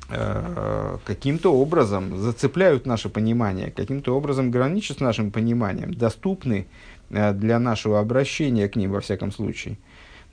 э, 0.09 0.97
каким-то 1.03 1.53
образом 1.53 2.17
зацепляют 2.17 2.85
наше 2.85 3.09
понимание, 3.09 3.71
каким-то 3.71 4.15
образом 4.15 4.51
граничат 4.51 4.97
с 4.97 5.01
нашим 5.01 5.31
пониманием, 5.31 5.93
доступны 5.93 6.67
э, 7.09 7.33
для 7.33 7.57
нашего 7.59 7.99
обращения 7.99 8.67
к 8.67 8.75
ним 8.75 8.91
во 8.91 9.01
всяком 9.01 9.31
случае. 9.31 9.77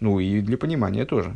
Ну 0.00 0.18
и 0.18 0.40
для 0.40 0.58
понимания 0.58 1.06
тоже. 1.06 1.34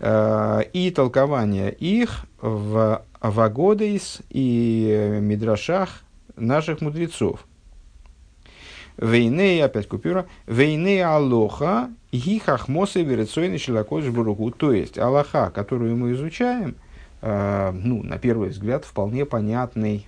Э, 0.00 0.62
и 0.72 0.90
толкование 0.90 1.70
их 1.72 2.24
в 2.40 3.02
Вагодейс 3.20 4.22
и 4.30 5.18
Мидрашах 5.20 6.02
наших 6.36 6.80
мудрецов. 6.80 7.46
Вейны, 8.96 9.60
опять 9.60 9.88
купюра, 9.88 10.26
вейны 10.46 11.02
Алоха, 11.02 11.90
гихахмосы 12.12 13.02
верецойны 13.02 13.58
шелакош 13.58 14.06
буругу. 14.06 14.50
То 14.50 14.72
есть, 14.72 14.98
Аллаха, 14.98 15.50
которую 15.50 15.96
мы 15.96 16.12
изучаем, 16.12 16.76
э, 17.20 17.70
ну, 17.72 18.02
на 18.02 18.18
первый 18.18 18.48
взгляд, 18.48 18.86
вполне 18.86 19.26
понятный, 19.26 20.06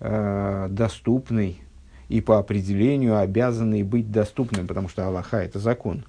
э, 0.00 0.66
доступный 0.68 1.62
и 2.08 2.20
по 2.20 2.38
определению 2.38 3.18
обязанный 3.18 3.84
быть 3.84 4.10
доступным, 4.10 4.66
потому 4.66 4.88
что 4.88 5.06
Аллаха– 5.06 5.36
это 5.44 5.60
закон. 5.60 6.04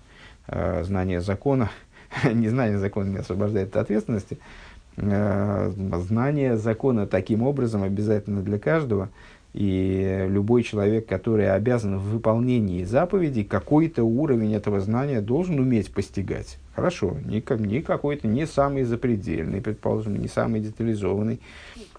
Э, 0.48 0.84
знание 0.84 1.22
закона– 1.22 1.70
незнание 2.34 2.80
закона 2.80 3.10
не 3.10 3.18
освобождает 3.18 3.76
от 3.76 3.84
ответственности. 3.84 4.38
Э, 4.98 5.72
знание 6.08 6.58
закона 6.58 7.08
таким 7.08 7.44
образом 7.44 7.84
обязательно 7.84 8.42
для 8.42 8.60
каждого. 8.60 9.10
И 9.54 10.26
любой 10.30 10.64
человек, 10.64 11.06
который 11.06 11.52
обязан 11.52 12.00
в 12.00 12.10
выполнении 12.10 12.84
заповедей, 12.84 13.44
какой-то 13.44 14.04
уровень 14.04 14.56
этого 14.56 14.80
знания 14.80 15.22
должен 15.22 15.60
уметь 15.60 15.94
постигать. 15.94 16.58
Хорошо, 16.76 17.18
не, 17.24 17.44
не 17.60 17.82
какой-то, 17.84 18.28
не 18.28 18.48
самый 18.48 18.84
запредельный, 18.84 19.62
предположим, 19.62 20.16
не 20.16 20.28
самый 20.28 20.60
детализованный, 20.60 21.40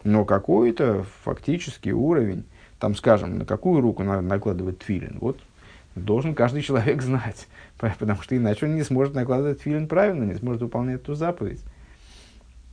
но 0.02 0.24
какой-то 0.24 1.06
фактический 1.22 1.92
уровень, 1.92 2.42
там, 2.80 2.96
скажем, 2.96 3.38
на 3.38 3.44
какую 3.44 3.80
руку 3.80 4.02
надо 4.02 4.22
накладывать 4.22 4.80
твилин. 4.80 5.18
Вот 5.20 5.38
должен 5.94 6.34
каждый 6.34 6.62
человек 6.62 7.02
знать, 7.02 7.48
потому 7.78 8.22
что 8.22 8.36
иначе 8.36 8.66
он 8.66 8.74
не 8.74 8.82
сможет 8.82 9.14
накладывать 9.14 9.60
филин 9.60 9.88
правильно, 9.88 10.24
не 10.24 10.34
сможет 10.34 10.62
выполнять 10.62 11.02
эту 11.02 11.14
заповедь. 11.14 11.60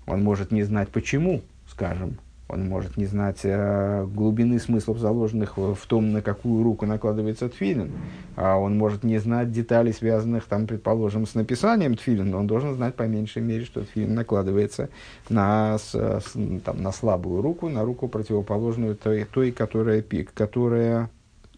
Он 0.08 0.24
может 0.24 0.52
не 0.52 0.64
знать 0.64 0.90
почему, 0.90 1.42
скажем, 1.68 2.18
он 2.52 2.68
может 2.68 2.98
не 2.98 3.06
знать 3.06 3.40
э, 3.44 4.06
глубины 4.06 4.60
смыслов, 4.60 4.98
заложенных 4.98 5.58
в, 5.58 5.74
в 5.74 5.86
том, 5.86 6.12
на 6.12 6.22
какую 6.22 6.64
руку 6.64 6.86
накладывается 6.86 7.48
тфилин, 7.48 7.92
а 8.36 8.58
он 8.58 8.78
может 8.78 9.04
не 9.04 9.20
знать 9.20 9.52
деталей, 9.52 9.94
связанных, 9.94 10.46
там, 10.46 10.68
предположим, 10.68 11.26
с 11.26 11.34
написанием 11.34 11.96
тфилин, 11.96 12.30
но 12.30 12.40
он 12.40 12.48
должен 12.48 12.76
знать 12.76 12.96
по 12.96 13.04
меньшей 13.04 13.42
мере, 13.42 13.64
что 13.64 13.86
тфилин 13.86 14.14
накладывается 14.14 14.90
на, 15.30 15.78
с, 15.78 15.94
с, 15.94 16.34
там, 16.66 16.82
на 16.82 16.92
слабую 16.92 17.42
руку, 17.42 17.70
на 17.70 17.86
руку 17.86 18.10
противоположную 18.10 18.98
той, 18.98 19.24
той 19.24 19.52
которая, 19.52 20.04
которая 20.34 21.10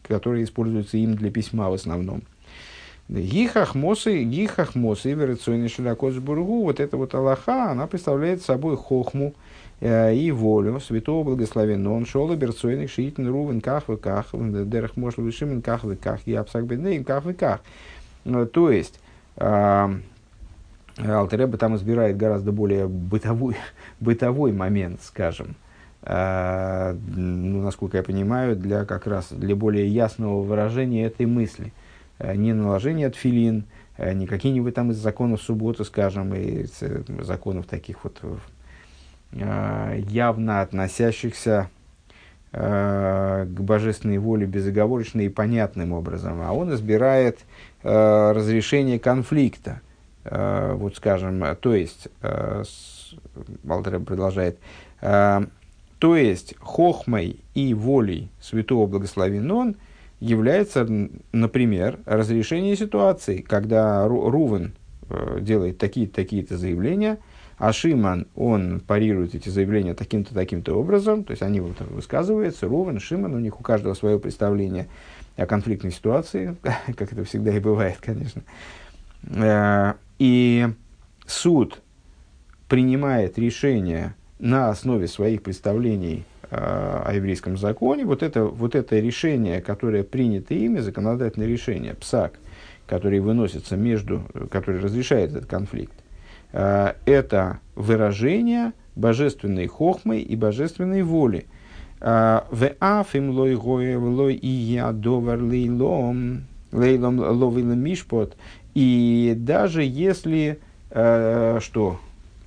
которые 0.03 0.43
используются 0.43 0.97
им 0.97 1.15
для 1.15 1.31
письма 1.31 1.69
в 1.69 1.73
основном. 1.73 2.23
Гихахмосы, 3.09 4.23
гихахмосы, 4.23 5.13
верационный 5.13 5.67
широкосбургу, 5.67 6.63
вот 6.63 6.79
эта 6.79 6.95
вот 6.95 7.13
Аллаха, 7.13 7.71
она 7.71 7.85
представляет 7.85 8.41
собой 8.41 8.77
хохму 8.77 9.33
э, 9.81 10.15
и 10.15 10.31
волю 10.31 10.79
святого 10.79 11.23
благословенного. 11.23 11.93
Он 11.93 12.05
шел 12.05 12.33
берцойных 12.33 12.89
шиитн 12.89 13.27
рувен 13.27 13.59
ках 13.59 13.87
в 13.87 13.97
ках, 13.97 14.27
дерах 14.31 14.95
мошл 14.95 15.21
вишимен 15.21 15.61
ках 15.61 15.83
в 15.83 15.95
ках, 15.97 16.21
я 16.25 16.43
псак 16.43 16.65
беднейм 16.65 17.03
ках 17.03 17.25
в 17.25 17.33
ках. 17.33 17.61
Э, 18.23 18.47
то 18.51 18.71
есть, 18.71 18.99
э, 19.35 19.99
Алтереба 20.97 21.57
там 21.57 21.75
избирает 21.75 22.15
гораздо 22.15 22.51
более 22.53 22.87
бытовой, 22.87 23.57
бытовой 23.99 24.53
момент, 24.53 25.01
скажем, 25.03 25.55
ну, 26.05 27.61
насколько 27.61 27.97
я 27.97 28.03
понимаю, 28.03 28.55
для 28.55 28.85
как 28.85 29.07
раз 29.07 29.31
для 29.31 29.55
более 29.55 29.87
ясного 29.87 30.41
выражения 30.41 31.05
этой 31.05 31.25
мысли. 31.25 31.71
А, 32.19 32.35
не 32.35 32.53
наложение 32.53 33.09
тфилин, 33.09 33.65
а, 33.97 34.13
не 34.13 34.27
какие-нибудь 34.27 34.73
там 34.73 34.91
из 34.91 34.97
законов 34.97 35.41
субботы, 35.41 35.83
скажем, 35.83 36.33
и 36.33 36.65
э, 36.81 37.03
законов 37.21 37.65
таких 37.67 38.03
вот 38.03 38.21
явно 39.31 40.61
относящихся 40.61 41.69
к 42.51 43.47
божественной 43.47 44.19
воле 44.19 44.45
безоговорочно 44.45 45.21
и 45.21 45.29
понятным 45.29 45.91
образом, 45.91 46.39
а 46.43 46.51
он 46.53 46.71
избирает 46.75 47.39
разрешение 47.81 48.99
конфликта. 48.99 49.81
Вот 50.23 50.97
скажем, 50.97 51.43
то 51.59 51.73
есть, 51.73 52.09
Балтер 53.63 54.01
продолжает, 54.01 54.59
то 56.03 56.17
есть, 56.17 56.55
хохмой 56.59 57.39
и 57.53 57.73
волей 57.73 58.27
святого 58.41 58.87
благословен 58.87 59.77
является, 60.19 60.85
например, 61.31 61.97
разрешение 62.05 62.75
ситуации, 62.75 63.37
когда 63.37 64.05
Рувен 64.05 64.73
э, 65.07 65.37
делает 65.39 65.77
такие-то 65.77 66.13
такие-то 66.13 66.57
заявления, 66.57 67.19
а 67.57 67.71
Шиман, 67.71 68.27
он 68.35 68.81
парирует 68.85 69.33
эти 69.33 69.47
заявления 69.47 69.93
таким-то 69.93 70.33
таким-то 70.33 70.73
образом, 70.73 71.23
то 71.23 71.31
есть 71.31 71.41
они 71.41 71.61
вот 71.61 71.79
высказываются, 71.79 72.67
Рувен, 72.67 72.99
Шиман, 72.99 73.33
у 73.33 73.39
них 73.39 73.57
у 73.61 73.63
каждого 73.63 73.93
свое 73.93 74.19
представление 74.19 74.89
о 75.37 75.45
конфликтной 75.45 75.93
ситуации, 75.93 76.57
как 76.97 77.13
это 77.13 77.23
всегда 77.23 77.55
и 77.55 77.61
бывает, 77.61 77.99
конечно. 78.01 78.41
Э, 79.23 79.93
и 80.19 80.67
суд 81.25 81.81
принимает 82.67 83.37
решение 83.39 84.15
на 84.43 84.69
основе 84.69 85.07
своих 85.07 85.41
представлений 85.41 86.25
о 86.51 87.11
еврейском 87.13 87.57
законе, 87.57 88.03
вот 88.05 88.21
это, 88.21 88.43
вот 88.43 88.75
это 88.75 88.99
решение, 88.99 89.61
которое 89.61 90.03
принято 90.03 90.53
ими, 90.53 90.79
законодательное 90.79 91.47
решение, 91.47 91.93
ПСАК, 91.93 92.33
который 92.85 93.21
выносится 93.21 93.77
между, 93.77 94.23
который 94.51 94.81
разрешает 94.81 95.31
этот 95.31 95.45
конфликт, 95.45 95.93
это 96.51 97.59
выражение 97.75 98.73
божественной 98.95 99.67
хохмы 99.67 100.19
и 100.19 100.35
божественной 100.35 101.03
воли. 101.03 101.45
Мишпот. 107.79 108.35
И 108.75 109.33
даже 109.37 109.83
если, 109.83 110.59
что 110.91 111.97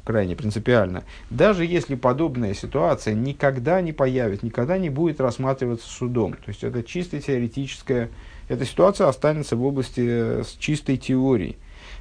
крайне 0.07 0.37
принципиально, 0.37 1.03
даже 1.29 1.67
если 1.67 1.97
подобная 1.97 2.55
ситуация 2.55 3.13
никогда 3.13 3.81
не 3.83 3.93
появится, 3.93 4.47
никогда 4.47 4.79
не 4.79 4.89
будет 4.89 5.21
рассматриваться 5.21 5.89
судом, 5.89 6.33
то 6.33 6.49
есть 6.49 6.65
это 6.65 6.83
чисто 6.83 7.21
теоретическая, 7.21 8.09
эта 8.49 8.65
ситуация 8.65 9.09
останется 9.09 9.57
в 9.57 9.65
области 9.65 10.43
с 10.43 10.57
чистой 10.59 10.97
теорией. 10.97 11.57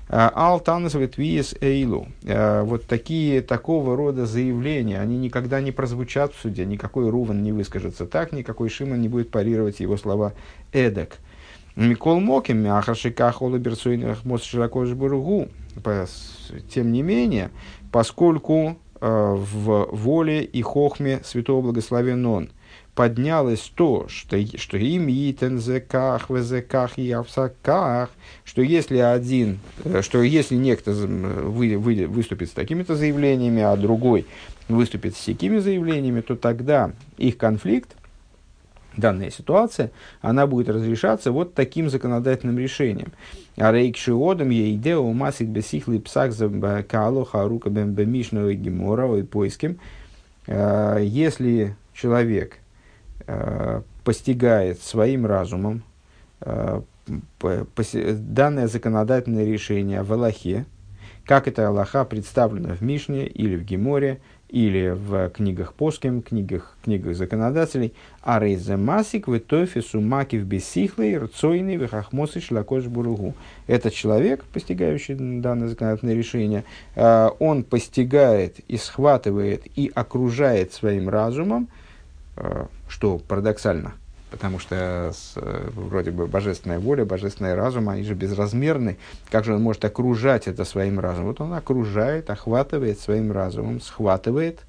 Алтанас 0.08 0.94
ветвиес 0.94 1.56
эйлу. 1.62 2.08
Вот 2.22 2.86
такие, 2.86 3.42
такого 3.42 3.96
рода 3.96 4.28
заявления, 4.28 5.00
они 5.02 5.18
никогда 5.18 5.62
не 5.62 5.72
прозвучат 5.72 6.36
в 6.36 6.40
суде, 6.40 6.64
никакой 6.64 7.10
Руван 7.10 7.42
не 7.42 7.52
выскажется 7.52 8.06
так, 8.06 8.32
никакой 8.32 8.70
Шиман 8.70 9.02
не 9.02 9.10
будет 9.10 9.32
парировать 9.32 9.80
его 9.80 9.98
слова 9.98 10.34
эдак. 10.72 11.18
Микол 11.76 12.20
Моким, 12.20 12.60
Мяхашика, 12.60 13.32
Холоберсуинах, 13.32 14.24
Мос 14.24 14.44
Широко 14.44 14.86
Жбуругу. 14.86 15.50
Тем 16.74 16.92
не 16.94 17.02
менее, 17.02 17.50
поскольку 17.96 18.78
э, 19.00 19.08
в 19.08 19.88
воле 19.94 20.44
и 20.44 20.62
хохме 20.62 21.22
святого 21.24 21.62
благословен 21.62 22.26
он 22.26 22.50
поднялось 22.94 23.72
то, 23.74 24.10
что, 24.10 24.36
что 24.58 24.78
им 24.78 25.08
итен 25.08 25.60
зеках, 25.60 26.30
везеках 26.30 26.98
и 26.98 27.10
авсаках, 27.14 28.10
что 28.44 28.62
если 28.62 28.98
один, 28.98 29.60
э, 29.86 30.02
что 30.02 30.22
если 30.22 30.56
некто 30.56 30.92
вы, 30.92 31.78
вы, 31.78 32.06
выступит 32.08 32.50
с 32.50 32.52
такими-то 32.52 32.98
заявлениями, 32.98 33.62
а 33.62 33.78
другой 33.78 34.26
выступит 34.68 35.16
с 35.16 35.24
такими 35.24 35.60
заявлениями, 35.60 36.20
то 36.20 36.36
тогда 36.36 36.92
их 37.18 37.38
конфликт, 37.38 37.96
данная 38.98 39.30
ситуация, 39.30 39.92
она 40.22 40.48
будет 40.48 40.70
разрешаться 40.70 41.32
вот 41.32 41.54
таким 41.54 41.90
законодательным 41.90 42.58
решением. 42.58 43.14
А 43.58 43.72
рейк 43.72 43.98
шиодом 43.98 44.50
ей 44.50 44.76
идео 44.76 45.12
масик 45.14 45.48
бесихли 45.48 45.98
псах 45.98 46.32
за 46.32 46.50
каалоха 46.84 47.48
рука 47.48 47.70
бембемишного 47.70 48.54
гемора 48.54 49.18
и 49.18 49.24
поиским. 49.24 49.80
Э, 50.48 51.00
если 51.02 51.76
человек 51.94 52.60
Э, 53.28 53.82
постигает 54.04 54.80
своим 54.84 55.26
разумом 55.26 55.82
э, 56.42 56.82
данное 57.42 58.68
законодательное 58.68 59.46
решение 59.46 60.04
в 60.04 60.14
Аллахе, 60.14 60.68
как 61.24 61.48
это 61.48 61.68
Аллаха 61.68 62.06
представлено 62.06 62.76
в 62.76 62.82
Мишне 62.82 63.26
или 63.26 63.56
в 63.56 63.64
Геморе, 63.64 64.22
или 64.50 64.90
в 64.90 65.30
книгах 65.30 65.74
Поским, 65.74 66.22
книгах, 66.22 66.78
книгах 66.84 67.16
законодателей, 67.16 67.94
а 68.22 68.40
рейзе 68.40 68.78
масик 68.78 69.28
в 69.28 69.40
тофису 69.40 70.02
макив 70.02 70.44
бессихлый 70.44 71.18
рцойный 71.18 71.76
вихахмосы 71.76 72.40
шлакош 72.40 72.86
буругу. 72.86 73.34
Этот 73.68 73.94
человек, 73.94 74.44
постигающий 74.46 75.16
данное 75.16 75.68
законодательное 75.68 76.16
решение, 76.16 76.64
э, 76.96 77.30
он 77.40 77.64
постигает 77.64 78.60
и 78.68 78.78
схватывает 78.78 79.64
и 79.76 79.92
окружает 79.94 80.74
своим 80.74 81.10
разумом 81.10 81.68
Э, 82.38 82.66
что 82.90 83.18
парадоксально, 83.18 83.94
потому 84.36 84.60
что 84.60 85.14
с, 85.16 85.34
э, 85.38 85.70
вроде 85.74 86.12
бы 86.12 86.28
божественная 86.28 86.78
воля, 86.78 87.06
божественный 87.06 87.56
разум, 87.56 87.88
они 87.88 88.04
же 88.04 88.16
безразмерны. 88.16 88.98
Как 89.32 89.46
же 89.46 89.56
он 89.56 89.62
может 89.62 89.86
окружать 89.86 90.48
это 90.48 90.66
своим 90.66 91.00
разумом? 91.00 91.28
Вот 91.28 91.40
он 91.40 91.54
окружает, 91.54 92.30
охватывает 92.30 93.00
своим 93.00 93.32
разумом, 93.32 93.80
схватывает 93.80 94.60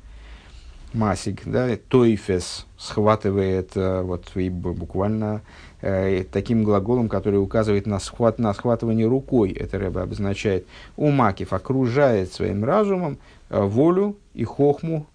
масик, 0.94 1.42
да, 1.46 1.76
тойфес 1.88 2.64
схватывает 2.78 3.72
э, 3.74 4.02
вот 4.02 4.30
и 4.36 4.48
буквально 4.50 5.42
э, 5.80 6.22
таким 6.30 6.62
глаголом, 6.62 7.08
который 7.08 7.42
указывает 7.42 7.86
на, 7.86 7.98
схват, 7.98 8.38
на 8.38 8.54
схватывание 8.54 9.08
рукой, 9.08 9.50
это 9.50 9.80
рыба 9.80 10.02
обозначает, 10.02 10.64
у 10.96 11.10
макив 11.10 11.52
окружает 11.52 12.32
своим 12.32 12.64
разумом 12.64 13.18
волю 13.50 14.16
и 14.32 14.44
хохму 14.44 15.06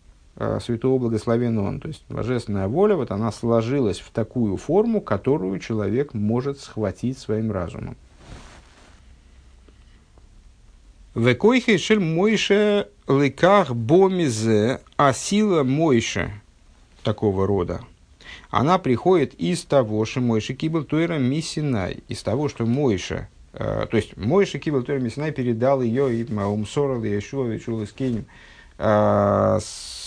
святого 0.60 0.98
благословенного 0.98 1.68
он. 1.68 1.80
То 1.80 1.90
есть 1.90 2.04
божественная 2.10 2.68
воля, 2.68 2.96
вот 2.96 3.12
она 3.12 3.32
сложилась 3.32 4.00
в 4.00 4.12
такую 4.12 4.58
форму, 4.58 5.02
которую 5.02 5.60
человек 5.60 6.14
может 6.14 6.60
схватить 6.60 7.18
своим 7.18 7.52
разумом. 7.52 7.98
Векойхе 11.14 11.78
шель 11.78 12.00
Мойше 12.00 12.88
леках 13.06 13.76
бомизе, 13.76 14.80
а 14.96 15.12
сила 15.12 15.64
Мойше 15.64 16.32
такого 17.04 17.46
рода, 17.46 17.82
она 18.50 18.78
приходит 18.78 19.34
из 19.34 19.66
того, 19.66 20.06
что 20.06 20.22
Мойше 20.22 20.54
кибл 20.54 20.86
туэра 20.86 21.18
миссинай, 21.18 21.98
из 22.08 22.24
того, 22.24 22.48
что 22.48 22.66
Мойше, 22.66 23.28
э, 23.52 23.88
то 23.92 23.98
есть 23.98 24.16
Мойше 24.16 24.60
кибл 24.60 24.84
туэра 24.84 25.02
миссинай 25.02 25.34
передал 25.34 25.82
ее 25.82 26.16
и 26.16 26.32
Маумсорал, 26.32 27.04
и 27.04 27.10
Ешуа, 27.10 27.52
и 27.52 27.60
Шул, 27.60 27.82
и 27.82 27.86
э, 27.86 28.24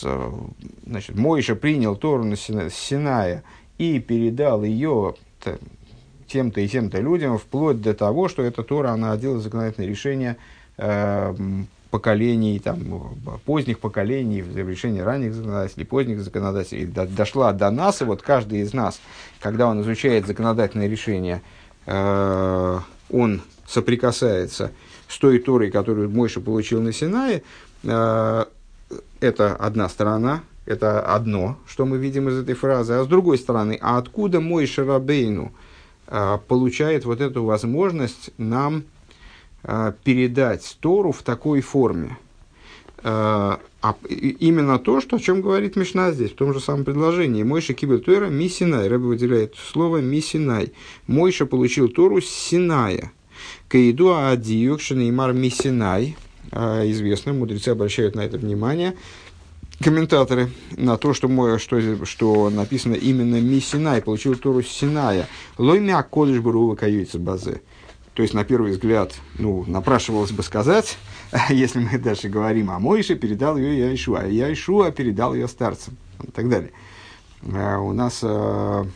значит, 0.01 1.17
Мойша 1.17 1.55
принял 1.55 1.97
Тору 1.97 2.25
на 2.25 2.37
Синая 2.37 3.43
и 3.79 4.01
передал 4.01 4.65
ее 4.65 5.15
тем-то 6.27 6.61
и 6.61 6.69
тем-то 6.69 7.01
людям, 7.01 7.39
вплоть 7.39 7.81
до 7.81 7.95
того, 7.95 8.29
что 8.29 8.43
эта 8.43 8.63
Тора, 8.63 8.91
она 8.91 9.13
одела 9.13 9.39
законодательное 9.39 9.89
решение 9.89 10.37
э, 10.79 11.35
поколений, 11.91 12.59
там, 12.59 12.81
поздних 13.45 13.79
поколений, 13.79 14.43
решения 14.43 15.05
ранних 15.05 15.35
законодателей, 15.35 15.87
поздних 15.87 16.21
законодателей, 16.23 16.87
до, 16.87 17.07
дошла 17.07 17.53
до 17.53 17.71
нас, 17.71 18.03
и 18.03 18.05
вот 18.05 18.23
каждый 18.23 18.61
из 18.61 18.73
нас, 18.73 19.01
когда 19.39 19.69
он 19.69 19.83
изучает 19.83 20.27
законодательное 20.27 20.89
решение, 20.89 21.43
э, 21.87 22.79
он 23.11 23.43
соприкасается 23.69 24.73
с 25.07 25.19
той 25.19 25.39
Торой, 25.39 25.71
которую 25.71 26.11
Мойша 26.11 26.41
получил 26.41 26.83
на 26.83 26.93
Синае, 26.93 27.45
это 29.21 29.55
одна 29.57 29.89
сторона, 29.89 30.43
это 30.67 31.01
одно, 31.01 31.59
что 31.67 31.85
мы 31.85 31.99
видим 31.99 32.29
из 32.29 32.39
этой 32.39 32.55
фразы. 32.55 32.95
А 32.95 33.05
с 33.05 33.07
другой 33.07 33.39
стороны, 33.39 33.79
а 33.81 33.99
откуда 33.99 34.41
мой 34.41 34.67
Шарабейну 34.67 35.53
а, 36.07 36.39
получает 36.39 37.05
вот 37.05 37.21
эту 37.21 37.45
возможность 37.45 38.31
нам 38.39 38.85
а, 39.63 39.93
передать 40.05 40.77
Тору 40.81 41.13
в 41.13 41.23
такой 41.23 41.61
форме? 41.61 42.17
А, 43.07 43.61
а 43.83 43.95
именно 44.09 44.79
то, 44.79 45.03
что, 45.03 45.17
о 45.17 45.19
чем 45.19 45.43
говорит 45.43 45.77
Мишна 45.77 46.11
здесь, 46.13 46.31
в 46.31 46.37
том 46.37 46.55
же 46.55 46.61
самом 46.61 46.85
предложении. 46.85 47.43
Мойша 47.43 47.75
кибер 47.75 47.99
Тора 47.99 48.29
мисинай. 48.29 48.89
Рэбе 48.89 49.05
выделяет 49.05 49.57
слово 49.57 49.99
мисинай. 49.99 50.73
Мойша 51.07 51.45
получил 51.45 51.89
Тору 51.89 52.23
с 52.23 52.27
Синая. 52.27 53.13
Каиду 53.69 54.15
адиюк 54.15 54.81
шанеймар 54.81 55.35
мисинай. 55.35 56.17
А, 56.57 56.89
известно, 56.89 57.33
мудрецы 57.33 57.71
обращают 57.71 58.15
на 58.15 58.21
это 58.21 58.39
внимание, 58.39 58.95
комментаторы, 59.81 60.51
на 60.77 60.97
то, 60.97 61.13
что, 61.13 61.27
мой, 61.27 61.59
что, 61.59 62.07
что 62.07 62.49
написано 62.49 62.95
именно 62.95 63.41
Мисинай, 63.41 64.01
получил 64.01 64.37
Тору 64.37 64.63
Синая. 64.63 65.27
Лоймя 65.59 66.01
кодыш 66.05 66.39
бурува 66.39 66.79
базе. 67.15 67.61
То 68.15 68.23
есть, 68.23 68.35
на 68.35 68.45
первый 68.45 68.71
взгляд, 68.71 69.15
ну, 69.37 69.65
напрашивалось 69.67 70.31
бы 70.31 70.45
сказать, 70.45 70.97
если 71.51 71.81
мы 71.81 71.99
дальше 71.99 72.29
говорим 72.29 72.71
о 72.71 72.79
Моише, 72.79 73.17
передал 73.17 73.57
ее 73.57 73.89
Яишуа, 73.89 74.21
а 74.21 74.27
Яишуа 74.29 74.93
передал 74.93 75.35
ее 75.35 75.49
старцам 75.49 75.97
и 76.23 76.31
так 76.31 76.49
далее. 76.49 76.71
А 77.53 77.79
у 77.81 77.93
нас 77.93 78.21
а, 78.23 78.87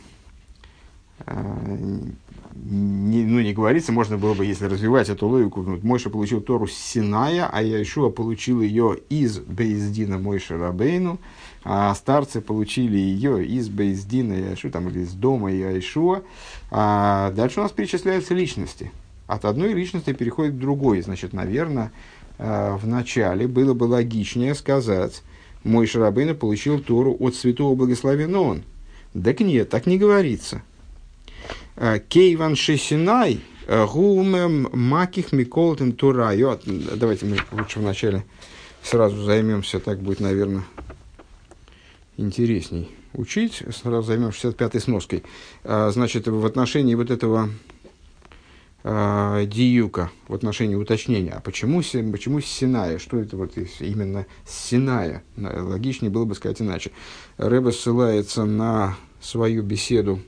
не, 2.64 3.24
ну, 3.24 3.40
не 3.40 3.52
говорится, 3.52 3.92
можно 3.92 4.18
было 4.18 4.34
бы, 4.34 4.44
если 4.44 4.66
развивать 4.66 5.08
эту 5.08 5.26
логику, 5.26 5.62
вот 5.62 5.82
Мойша 5.82 6.10
получил 6.10 6.40
Тору 6.40 6.66
с 6.66 6.72
Синая, 6.72 7.48
а 7.50 7.62
Яишуа 7.62 8.10
получил 8.10 8.60
ее 8.60 8.98
из 9.08 9.38
Бейздина 9.38 10.18
Мойша 10.18 10.58
Рабейну, 10.58 11.18
а 11.64 11.94
старцы 11.94 12.40
получили 12.40 12.96
ее 12.96 13.44
из 13.46 13.68
Бейздина 13.68 14.32
Яишуа, 14.32 14.70
там, 14.70 14.88
или 14.88 15.00
из 15.00 15.12
дома 15.12 15.52
Яишуа. 15.52 16.22
А 16.70 17.30
дальше 17.32 17.60
у 17.60 17.62
нас 17.62 17.72
перечисляются 17.72 18.34
личности. 18.34 18.90
От 19.26 19.44
одной 19.44 19.72
личности 19.74 20.12
переходит 20.12 20.54
к 20.54 20.58
другой. 20.58 21.02
Значит, 21.02 21.32
наверное, 21.32 21.92
а, 22.38 22.76
в 22.76 22.86
начале 22.86 23.46
было 23.46 23.74
бы 23.74 23.84
логичнее 23.84 24.54
сказать, 24.54 25.22
мой 25.64 25.86
Шарабейна 25.86 26.34
получил 26.34 26.80
Тору 26.80 27.16
от 27.18 27.34
святого 27.34 27.74
благословенного. 27.74 28.58
Так 29.12 29.40
нет, 29.40 29.68
так 29.68 29.86
не 29.86 29.98
говорится. 29.98 30.62
Э, 31.80 32.00
Кейван 32.00 32.56
Шесинай, 32.56 33.40
э, 33.68 33.86
Гумем 33.86 34.68
Маких 34.72 35.30
Миколтен 35.30 35.92
Турайо. 35.92 36.58
Давайте 36.66 37.24
мы 37.24 37.36
лучше 37.52 37.78
вначале 37.78 38.24
сразу 38.82 39.22
займемся, 39.22 39.78
так 39.78 40.00
будет, 40.00 40.18
наверное, 40.18 40.64
интересней 42.16 42.90
учить. 43.14 43.62
Сразу 43.72 44.08
займем 44.08 44.30
65-й 44.30 44.80
сноской. 44.80 45.22
А, 45.62 45.92
значит, 45.92 46.26
в 46.26 46.44
отношении 46.44 46.96
вот 46.96 47.12
этого 47.12 47.48
а, 48.82 49.44
диюка, 49.44 50.10
в 50.26 50.34
отношении 50.34 50.74
уточнения, 50.74 51.30
а 51.30 51.40
почему, 51.40 51.80
почему 52.10 52.40
Синая, 52.40 52.98
что 52.98 53.18
это 53.18 53.36
вот 53.36 53.52
именно 53.78 54.26
Синая, 54.44 55.22
логичнее 55.36 56.10
было 56.10 56.24
бы 56.24 56.34
сказать 56.34 56.60
иначе. 56.60 56.90
Рэба 57.36 57.70
ссылается 57.70 58.44
на 58.44 58.96
свою 59.20 59.62
беседу 59.62 60.18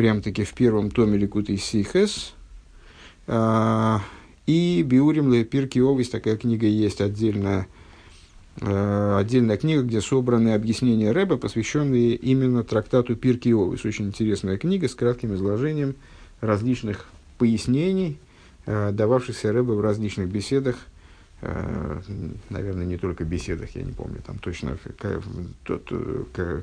прям-таки 0.00 0.44
в 0.44 0.54
первом 0.54 0.90
томе 0.90 1.18
Ликуты 1.18 1.58
Сихес, 1.58 2.32
а, 3.26 4.00
и 4.46 4.82
Биурим 4.82 5.30
Лепирки 5.30 5.78
Овис, 5.78 6.08
такая 6.08 6.38
книга 6.38 6.66
есть 6.66 7.02
отдельная, 7.02 7.66
отдельная 8.56 9.58
книга, 9.58 9.82
где 9.82 10.00
собраны 10.00 10.54
объяснения 10.54 11.12
Рэба, 11.12 11.36
посвященные 11.36 12.14
именно 12.14 12.64
трактату 12.64 13.14
Пирки 13.14 13.50
Овес. 13.50 13.84
Очень 13.84 14.06
интересная 14.06 14.56
книга 14.56 14.88
с 14.88 14.94
кратким 14.94 15.34
изложением 15.34 15.96
различных 16.40 17.04
пояснений, 17.36 18.18
э, 18.64 18.92
дававшихся 18.92 19.52
Рэбе 19.52 19.74
в 19.74 19.82
различных 19.82 20.30
беседах, 20.30 20.78
наверное, 21.40 22.84
не 22.84 22.98
только 22.98 23.24
беседах, 23.24 23.74
я 23.74 23.82
не 23.82 23.92
помню 23.92 24.20
там 24.26 24.38
точно, 24.38 24.76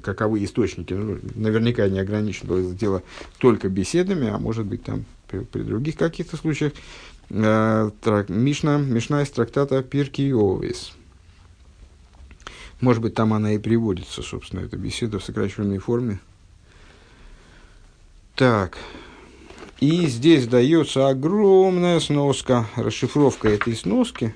каковы 0.02 0.44
источники. 0.44 0.94
Ну, 0.94 1.18
наверняка 1.36 1.88
не 1.90 2.00
ограничено 2.00 2.50
было 2.50 2.74
дело 2.74 3.02
только 3.40 3.70
беседами, 3.70 4.28
а 4.30 4.38
может 4.38 4.66
быть 4.66 4.84
там 4.84 5.06
при, 5.28 5.40
при 5.40 5.64
других 5.64 5.96
каких-то 5.96 6.38
случаях. 6.38 6.74
Мишна, 7.30 8.78
Мишна 8.78 9.24
из 9.24 9.30
трактата 9.32 9.82
Пирки. 9.84 10.34
Может 12.80 13.02
быть, 13.02 13.16
там 13.16 13.34
она 13.34 13.54
и 13.54 13.58
приводится, 13.58 14.22
собственно, 14.22 14.62
эта 14.62 14.78
беседа 14.78 15.18
в 15.18 15.24
сокращенной 15.24 15.80
форме. 15.80 16.20
Так. 18.36 18.78
И 19.80 20.06
здесь 20.08 20.48
дается 20.48 21.08
огромная 21.08 22.00
сноска, 22.00 22.68
расшифровка 22.76 23.50
этой 23.50 23.76
сноски, 23.76 24.36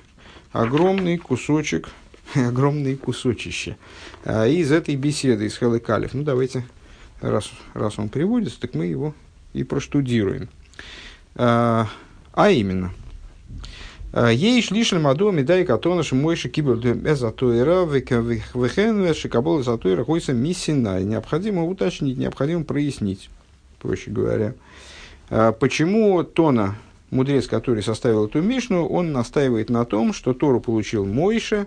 огромный 0.52 1.18
кусочек, 1.18 1.88
огромные 2.34 2.96
кусочище 2.96 3.76
а, 4.24 4.46
из 4.46 4.72
этой 4.72 4.96
беседы, 4.96 5.46
из 5.46 5.56
Халыкалев. 5.56 6.14
Ну, 6.14 6.22
давайте, 6.22 6.64
раз, 7.20 7.50
раз 7.74 7.98
он 7.98 8.08
приводится, 8.08 8.60
так 8.60 8.74
мы 8.74 8.86
его 8.86 9.14
и 9.52 9.64
проштудируем. 9.64 10.48
А, 11.34 11.88
а 12.32 12.50
именно– 12.50 12.92
Ей 14.14 14.60
шли 14.60 14.84
шельмаду 14.84 15.30
медай 15.30 15.64
катона 15.64 16.02
шмойши 16.02 16.50
кибер 16.50 16.76
эзатуэра 16.76 17.86
вехен 17.86 19.14
шикабол 19.14 19.62
эзатуэра 19.62 20.04
хойса 20.04 20.34
миссина. 20.34 21.02
Необходимо 21.02 21.64
уточнить, 21.64 22.18
необходимо 22.18 22.64
прояснить, 22.64 23.30
проще 23.78 24.10
говоря. 24.10 24.52
А 25.30 25.52
почему 25.52 26.22
Тона, 26.24 26.76
мудрец, 27.12 27.46
который 27.46 27.82
составил 27.82 28.26
эту 28.26 28.42
Мишну, 28.42 28.86
он 28.86 29.12
настаивает 29.12 29.70
на 29.70 29.84
том, 29.84 30.12
что 30.12 30.34
Тору 30.34 30.60
получил 30.60 31.04
Мойша, 31.04 31.66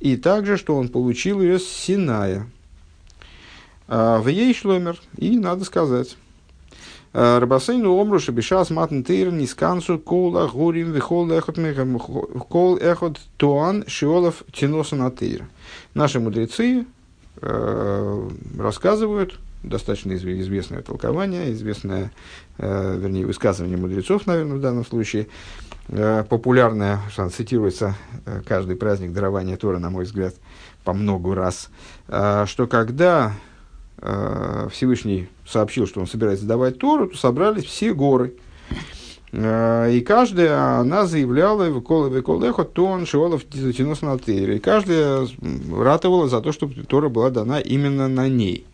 и 0.00 0.16
также, 0.16 0.56
что 0.56 0.76
он 0.76 0.88
получил 0.88 1.42
ее 1.42 1.58
с 1.58 1.66
Синая. 1.66 2.46
А 3.88 4.20
в 4.20 4.28
ей 4.28 4.54
шломер, 4.54 4.98
и 5.18 5.36
надо 5.38 5.64
сказать, 5.64 6.16
Рабасейну 7.12 7.98
омру 7.98 8.18
шабишас 8.18 8.68
матн 8.68 9.02
тейр 9.02 9.32
нискансу 9.32 9.98
кола 9.98 10.48
гурим 10.48 10.92
вихол 10.92 11.30
эхот 11.30 11.56
кол 12.50 12.76
эхот 12.76 13.18
туан 13.38 13.84
шиолов 13.86 14.44
тиноса 14.52 14.96
на 14.96 15.10
тейр. 15.10 15.48
Наши 15.94 16.20
мудрецы 16.20 16.84
э, 17.40 18.28
рассказывают, 18.58 19.38
достаточно 19.62 20.12
известное 20.14 20.82
толкование, 20.82 21.52
известное, 21.52 22.12
э, 22.58 22.98
вернее, 22.98 23.26
высказывание 23.26 23.76
мудрецов, 23.76 24.26
наверное, 24.26 24.56
в 24.56 24.60
данном 24.60 24.84
случае, 24.84 25.28
э, 25.88 26.24
популярное, 26.28 27.00
цитируется 27.30 27.94
э, 28.24 28.42
каждый 28.46 28.76
праздник 28.76 29.12
дарования 29.12 29.56
Тора, 29.56 29.78
на 29.78 29.90
мой 29.90 30.04
взгляд, 30.04 30.34
по 30.84 30.92
много 30.92 31.34
раз, 31.34 31.70
э, 32.08 32.44
что 32.46 32.66
когда 32.66 33.34
Э, 33.98 34.68
Всевышний 34.70 35.28
сообщил, 35.46 35.86
что 35.86 36.00
он 36.00 36.06
собирается 36.06 36.44
давать 36.44 36.78
Тору, 36.78 37.08
то 37.08 37.16
собрались 37.16 37.64
все 37.64 37.94
горы. 37.94 38.34
Э, 39.32 39.90
и 39.90 40.00
каждая, 40.00 40.80
она 40.80 41.06
заявляла, 41.06 41.70
выкола 41.70 42.08
выколехо, 42.08 42.64
то 42.64 42.86
он 42.86 43.06
шиолов 43.06 43.44
тянус 43.44 44.02
на 44.02 44.16
И 44.16 44.58
каждая 44.58 45.26
ратовала 45.72 46.28
за 46.28 46.40
то, 46.40 46.52
чтобы 46.52 46.74
Тора 46.84 47.08
была 47.08 47.30
дана 47.30 47.58
именно 47.58 48.06
на 48.08 48.28
ней. 48.28 48.66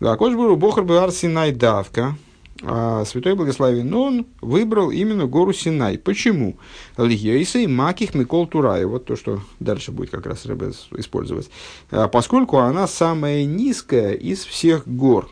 Акош 0.00 0.34
был 0.34 0.54
Бохар 0.56 0.84
Бар 0.84 1.10
Синай 1.10 1.52
Давка, 1.52 2.14
а 2.62 3.04
Святой 3.04 3.34
Благословен 3.34 3.92
он 3.94 4.26
выбрал 4.40 4.90
именно 4.90 5.26
гору 5.26 5.52
Синай. 5.52 5.98
Почему? 5.98 6.56
Лигейса 6.96 7.68
маких 7.68 8.14
Микол 8.14 8.46
Турай. 8.46 8.84
Вот 8.84 9.04
то, 9.04 9.16
что 9.16 9.40
дальше 9.60 9.92
будет 9.92 10.10
как 10.10 10.26
раз 10.26 10.46
Рэбе 10.46 10.72
использовать. 10.96 11.50
А 11.90 12.08
поскольку 12.08 12.58
она 12.58 12.86
самая 12.86 13.44
низкая 13.44 14.12
из 14.12 14.44
всех 14.44 14.86
гор. 14.88 15.28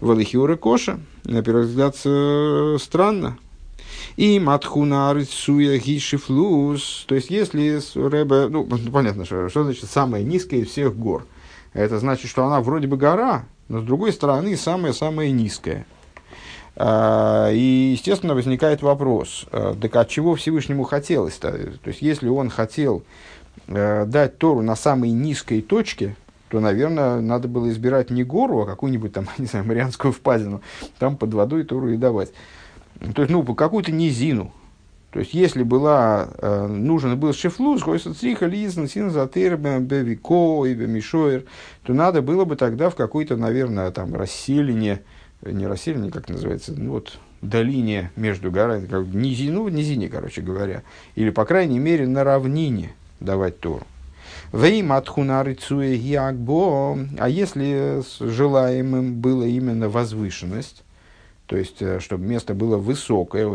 Валихиура 0.00 0.56
Коша, 0.56 1.00
на 1.24 1.42
первый 1.42 1.64
взгляд, 1.64 1.96
э, 2.04 2.76
странно. 2.80 3.38
И 4.16 4.38
матхуна 4.38 5.12
рисуя 5.14 5.78
гишифлус. 5.78 7.04
То 7.08 7.14
есть, 7.14 7.30
если 7.30 7.80
Рэбе... 7.94 8.48
Ну, 8.48 8.66
понятно, 8.92 9.24
что, 9.24 9.48
что 9.48 9.64
значит 9.64 9.88
самая 9.88 10.22
низкая 10.22 10.60
из 10.60 10.68
всех 10.68 10.96
гор. 10.96 11.26
Это 11.72 11.98
значит, 11.98 12.30
что 12.30 12.44
она 12.44 12.60
вроде 12.60 12.86
бы 12.86 12.96
гора, 12.96 13.46
но 13.68 13.80
с 13.80 13.84
другой 13.84 14.12
стороны 14.12 14.56
самая-самая 14.56 15.30
низкая. 15.30 15.86
А, 16.76 17.50
и, 17.52 17.92
естественно, 17.92 18.34
возникает 18.34 18.82
вопрос, 18.82 19.46
а, 19.52 19.76
так 19.80 19.94
от 19.96 20.08
чего 20.08 20.34
Всевышнему 20.34 20.82
хотелось-то? 20.84 21.52
То 21.52 21.88
есть, 21.88 22.02
если 22.02 22.28
он 22.28 22.50
хотел 22.50 23.04
э, 23.68 24.04
дать 24.06 24.38
Тору 24.38 24.60
на 24.62 24.74
самой 24.74 25.10
низкой 25.10 25.60
точке, 25.62 26.16
то, 26.48 26.58
наверное, 26.60 27.20
надо 27.20 27.46
было 27.46 27.70
избирать 27.70 28.10
не 28.10 28.24
гору, 28.24 28.62
а 28.62 28.66
какую-нибудь 28.66 29.12
там, 29.12 29.28
не 29.38 29.46
знаю, 29.46 29.66
Марианскую 29.66 30.12
впадину, 30.12 30.62
там 30.98 31.16
под 31.16 31.32
водой 31.34 31.62
Тору 31.62 31.90
и 31.90 31.96
давать. 31.96 32.32
То 33.14 33.22
есть, 33.22 33.30
ну, 33.30 33.42
какую-то 33.42 33.92
низину. 33.92 34.52
То 35.12 35.20
есть, 35.20 35.32
если 35.32 35.62
была, 35.62 36.28
нужен 36.68 37.16
был 37.16 37.32
шефлус, 37.32 37.82
хойсацриха, 37.82 38.46
лизн, 38.46 38.86
син, 38.86 39.10
затыр, 39.10 39.56
бевико 39.56 40.64
бемишоер, 40.66 41.44
то 41.84 41.94
надо 41.94 42.20
было 42.20 42.44
бы 42.44 42.56
тогда 42.56 42.90
в 42.90 42.96
какой-то, 42.96 43.36
наверное, 43.36 43.92
там, 43.92 44.12
расселение, 44.16 45.02
не 45.44 45.66
расселение, 45.66 46.10
как 46.10 46.28
называется, 46.28 46.72
ну 46.76 46.92
вот 46.92 47.18
долине 47.42 48.10
между 48.16 48.50
горами, 48.50 48.86
как 48.86 49.06
низину, 49.06 49.64
в 49.64 49.70
низине, 49.70 50.08
короче 50.08 50.40
говоря, 50.40 50.82
или, 51.14 51.30
по 51.30 51.44
крайней 51.44 51.78
мере, 51.78 52.06
на 52.06 52.24
равнине 52.24 52.92
давать 53.20 53.60
Тору. 53.60 53.86
А 57.18 57.28
если 57.28 58.02
желаемым 58.20 59.14
было 59.20 59.44
именно 59.44 59.88
возвышенность, 59.88 60.84
то 61.46 61.56
есть, 61.56 61.82
э, 61.82 62.00
чтобы 62.00 62.24
место 62.24 62.54
было 62.54 62.78
высокое, 62.78 63.46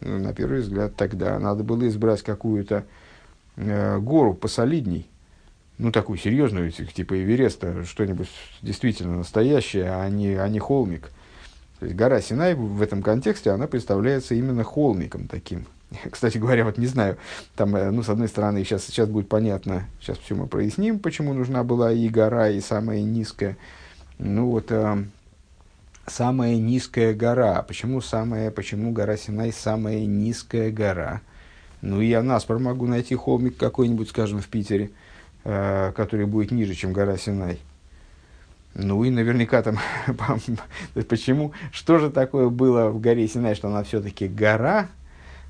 ну, 0.00 0.18
на 0.18 0.32
первый 0.34 0.60
взгляд, 0.60 0.96
тогда 0.96 1.38
надо 1.38 1.62
было 1.62 1.86
избрать 1.86 2.22
какую-то 2.22 2.84
э, 3.56 3.98
гору 3.98 4.34
посолидней, 4.34 5.06
ну, 5.78 5.92
такую 5.92 6.18
серьезную, 6.18 6.70
типа 6.70 7.22
Эвереста, 7.22 7.84
что-нибудь 7.84 8.28
действительно 8.62 9.18
настоящее, 9.18 9.90
а 9.90 10.08
не, 10.08 10.34
а 10.34 10.48
не 10.48 10.58
холмик. 10.58 11.10
То 11.78 11.86
есть 11.86 11.96
гора 11.96 12.22
Синай 12.22 12.54
в 12.54 12.80
этом 12.80 13.02
контексте, 13.02 13.50
она 13.50 13.66
представляется 13.66 14.34
именно 14.34 14.64
холмиком 14.64 15.28
таким. 15.28 15.66
Кстати 16.10 16.38
говоря, 16.38 16.64
вот 16.64 16.78
не 16.78 16.86
знаю, 16.86 17.18
там, 17.54 17.76
э, 17.76 17.90
ну, 17.90 18.02
с 18.02 18.08
одной 18.08 18.28
стороны, 18.28 18.64
сейчас, 18.64 18.84
сейчас 18.86 19.08
будет 19.08 19.28
понятно, 19.28 19.86
сейчас 20.00 20.16
все 20.18 20.34
мы 20.34 20.46
проясним, 20.46 20.98
почему 20.98 21.34
нужна 21.34 21.62
была 21.62 21.92
и 21.92 22.08
гора, 22.08 22.48
и 22.48 22.60
самая 22.60 23.02
низкая. 23.02 23.58
Ну, 24.18 24.48
вот, 24.48 24.72
э, 24.72 25.04
самая 26.06 26.56
низкая 26.56 27.12
гора. 27.12 27.60
Почему 27.60 28.00
самая, 28.00 28.50
почему 28.50 28.92
гора 28.92 29.18
Синай 29.18 29.52
самая 29.52 30.06
низкая 30.06 30.70
гора? 30.70 31.20
Ну, 31.82 32.00
я 32.00 32.22
наспор 32.22 32.58
могу 32.58 32.86
найти 32.86 33.14
холмик 33.14 33.58
какой-нибудь, 33.58 34.08
скажем, 34.08 34.40
в 34.40 34.48
Питере– 34.48 34.90
который 35.46 36.26
будет 36.26 36.50
ниже, 36.50 36.74
чем 36.74 36.92
гора 36.92 37.16
Синай. 37.16 37.60
Ну 38.78 39.04
и 39.04 39.10
наверняка 39.10 39.62
там, 39.62 39.78
почему, 41.08 41.52
что 41.72 41.98
же 41.98 42.10
такое 42.10 42.48
было 42.48 42.90
в 42.90 43.00
горе 43.00 43.26
Синай, 43.26 43.54
что 43.54 43.68
она 43.68 43.82
все-таки 43.84 44.28
гора, 44.28 44.88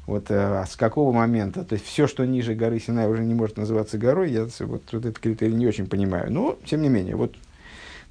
вот 0.07 0.27
э, 0.29 0.65
с 0.69 0.77
какого 0.77 1.13
момента, 1.13 1.65
то 1.65 1.73
есть 1.73 1.85
все, 1.85 2.07
что 2.07 2.25
ниже 2.25 2.55
горы 2.55 2.79
Синай 2.79 3.09
уже 3.09 3.25
не 3.25 3.35
может 3.35 3.57
называться 3.57 3.99
горой, 3.99 4.31
я 4.31 4.47
вот 4.61 4.95
этот 4.95 5.19
критерий 5.19 5.55
не 5.55 5.67
очень 5.67 5.89
понимаю. 5.89 6.33
Но, 6.33 6.57
тем 6.65 6.83
не 6.83 6.89
менее, 6.89 7.17
вот 7.17 7.35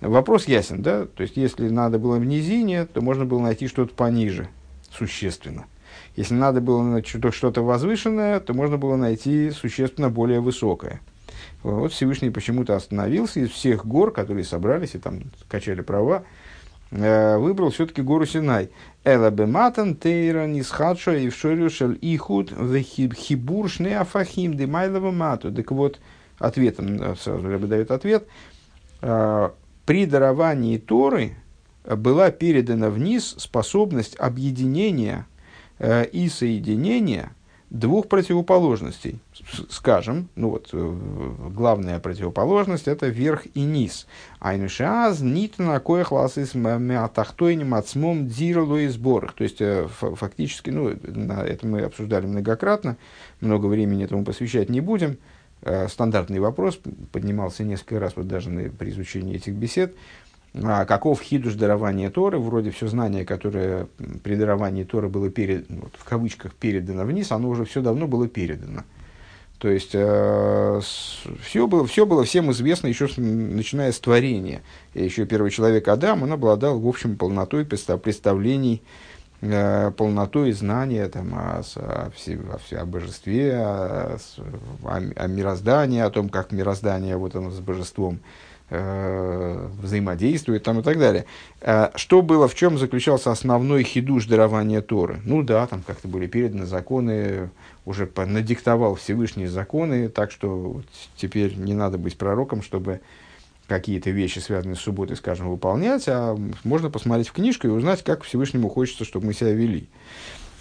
вопрос 0.02 0.50
ясен, 0.50 0.82
да, 0.82 1.06
то 1.06 1.24
есть 1.24 1.38
если 1.38 1.70
надо 1.70 1.98
было 1.98 2.18
в 2.18 2.26
низине, 2.26 2.86
то 2.86 3.02
можно 3.02 3.24
было 3.24 3.40
найти 3.40 3.68
что-то 3.68 3.96
пониже, 3.96 4.50
существенно. 4.92 5.66
Если 6.18 6.34
надо 6.34 6.60
было 6.60 7.02
что-то 7.06 7.62
возвышенное, 7.62 8.42
то 8.42 8.54
можно 8.54 8.78
было 8.78 8.98
найти 8.98 9.52
существенно 9.52 10.10
более 10.10 10.42
высокое. 10.42 11.00
Вот 11.66 11.94
Всевышний 11.94 12.30
почему-то 12.30 12.76
остановился 12.76 13.40
из 13.40 13.50
всех 13.50 13.88
гор, 13.88 14.12
которые 14.12 14.44
собрались 14.44 14.94
и 14.94 15.00
там 15.00 15.24
качали 15.48 15.82
права, 15.82 16.24
э, 16.92 17.38
выбрал 17.38 17.72
все-таки 17.72 18.04
гору 18.04 18.28
Синай. 18.28 18.70
Эла 19.04 19.32
бематан 19.32 19.96
тейра 19.96 20.46
нисхадшо 20.46 21.14
и 21.14 21.30
вшорюшел 21.30 21.94
ихуд 21.94 22.52
в 22.52 22.80
хибур 22.82 23.68
шне 23.68 23.98
афахим 23.98 24.54
демайлова 24.54 25.10
мату. 25.10 25.52
Так 25.52 25.72
вот, 25.72 26.00
ответом, 26.38 27.02
э, 27.02 27.16
сразу 27.16 27.48
Рэбе 27.48 27.66
дает 27.66 27.90
ответ, 27.90 28.28
э, 29.02 29.50
при 29.88 30.06
даровании 30.06 30.78
Торы 30.78 31.36
была 31.84 32.30
передана 32.30 32.92
вниз 32.92 33.34
способность 33.40 34.16
объединения 34.20 35.26
и 35.80 36.30
соединения 36.30 37.32
двух 37.70 38.08
противоположностей. 38.08 39.20
Скажем, 39.70 40.30
ну 40.36 40.50
вот, 40.50 40.70
э, 40.72 40.96
главная 41.50 42.00
противоположность– 42.00 42.88
это 42.88 43.08
верх 43.08 43.46
и 43.54 43.62
низ. 43.62 44.08
Айнушаз 44.40 45.22
нитна 45.22 45.80
коих 45.80 46.12
ласис 46.12 46.54
мятахтойним 46.54 47.74
отсмом 47.74 48.28
и 48.28 48.88
сборах. 48.88 49.34
То 49.34 49.44
есть, 49.44 49.62
э, 49.62 49.88
фактически, 49.90 50.70
ну, 50.70 50.96
на 51.04 51.44
это 51.44 51.66
мы 51.68 51.82
обсуждали 51.82 52.26
многократно, 52.26 52.98
много 53.42 53.66
времени 53.66 54.06
этому 54.06 54.24
посвящать 54.24 54.70
не 54.70 54.82
будем. 54.82 55.18
Э, 55.62 55.88
стандартный 55.88 56.40
вопрос 56.40 56.80
поднимался 57.12 57.64
несколько 57.64 58.00
раз 58.00 58.14
вот 58.16 58.28
даже 58.28 58.52
при 58.78 58.92
изучении 58.92 59.36
этих 59.36 59.54
бесед 59.54 59.96
а 60.64 60.86
каков 60.86 61.22
хидуш 61.22 61.56
дарования 61.56 62.10
Торы, 62.10 62.40
вроде 62.40 62.72
все 62.72 62.88
знание, 62.88 63.26
которое 63.26 63.88
при 64.24 64.36
даровании 64.36 64.84
Торы 64.84 65.10
было 65.10 65.30
перед, 65.30 65.70
ну, 65.70 65.82
вот, 65.82 65.94
в 65.98 66.04
кавычках 66.06 66.54
передано 66.54 67.04
вниз, 67.04 67.32
оно 67.32 67.50
уже 67.50 67.66
все 67.66 67.82
давно 67.82 68.08
было 68.08 68.28
передано. 68.28 68.84
То 69.58 69.70
есть 69.70 69.92
э, 69.94 70.82
все, 71.42 71.68
было, 71.68 71.86
все 71.88 72.06
было 72.06 72.24
всем 72.24 72.52
известно 72.52 72.88
еще 72.88 73.08
с, 73.08 73.18
начиная 73.18 73.92
с 73.92 74.00
творения. 74.00 74.62
И 74.94 75.04
еще 75.04 75.26
первый 75.26 75.52
человек 75.52 75.88
Адам, 75.88 76.24
он 76.24 76.32
обладал, 76.32 76.80
в 76.80 76.88
общем, 76.88 77.18
полнотой 77.18 77.66
представлений, 77.66 78.82
э, 79.42 79.92
полнотой 79.92 80.52
знания 80.52 81.08
там, 81.08 81.34
о, 81.34 81.64
о, 81.76 82.12
о, 82.12 82.82
о 82.82 82.86
божестве, 82.86 83.58
о, 83.58 84.18
о, 84.84 85.02
о 85.16 85.28
мироздании, 85.28 86.02
о 86.02 86.10
том, 86.10 86.30
как 86.30 86.52
мироздание 86.52 87.18
вот 87.18 87.36
оно 87.36 87.50
с 87.52 87.60
божеством 87.60 88.20
Э, 88.72 89.70
взаимодействует 89.80 90.64
там 90.64 90.80
и 90.80 90.82
так 90.82 90.98
далее. 90.98 91.26
Э, 91.62 91.90
что 91.94 92.24
было, 92.24 92.48
в 92.48 92.56
чем 92.56 92.80
заключался 92.80 93.32
основной 93.32 93.84
хидуш 93.84 94.26
дарования 94.26 94.82
Торы? 94.82 95.20
Ну 95.24 95.44
да, 95.44 95.68
там 95.68 95.84
как-то 95.86 96.08
были 96.08 96.26
переданы 96.26 96.66
законы, 96.66 97.52
уже 97.86 98.10
надиктовал 98.16 98.96
Всевышние 98.96 99.50
законы, 99.50 100.10
так 100.10 100.32
что 100.32 100.50
вот 100.50 100.86
теперь 101.16 101.56
не 101.56 101.76
надо 101.76 102.00
быть 102.00 102.18
пророком, 102.18 102.64
чтобы 102.64 103.02
какие-то 103.68 104.10
вещи, 104.10 104.40
связанные 104.40 104.78
с 104.78 104.80
субботой, 104.80 105.16
скажем, 105.16 105.48
выполнять, 105.48 106.06
а 106.08 106.36
можно 106.64 106.90
посмотреть 106.90 107.28
в 107.28 107.34
книжку 107.34 107.68
и 107.68 107.70
узнать, 107.70 108.04
как 108.04 108.24
Всевышнему 108.24 108.70
хочется, 108.70 109.06
чтобы 109.06 109.28
мы 109.28 109.34
себя 109.34 109.54
вели. 109.54 109.88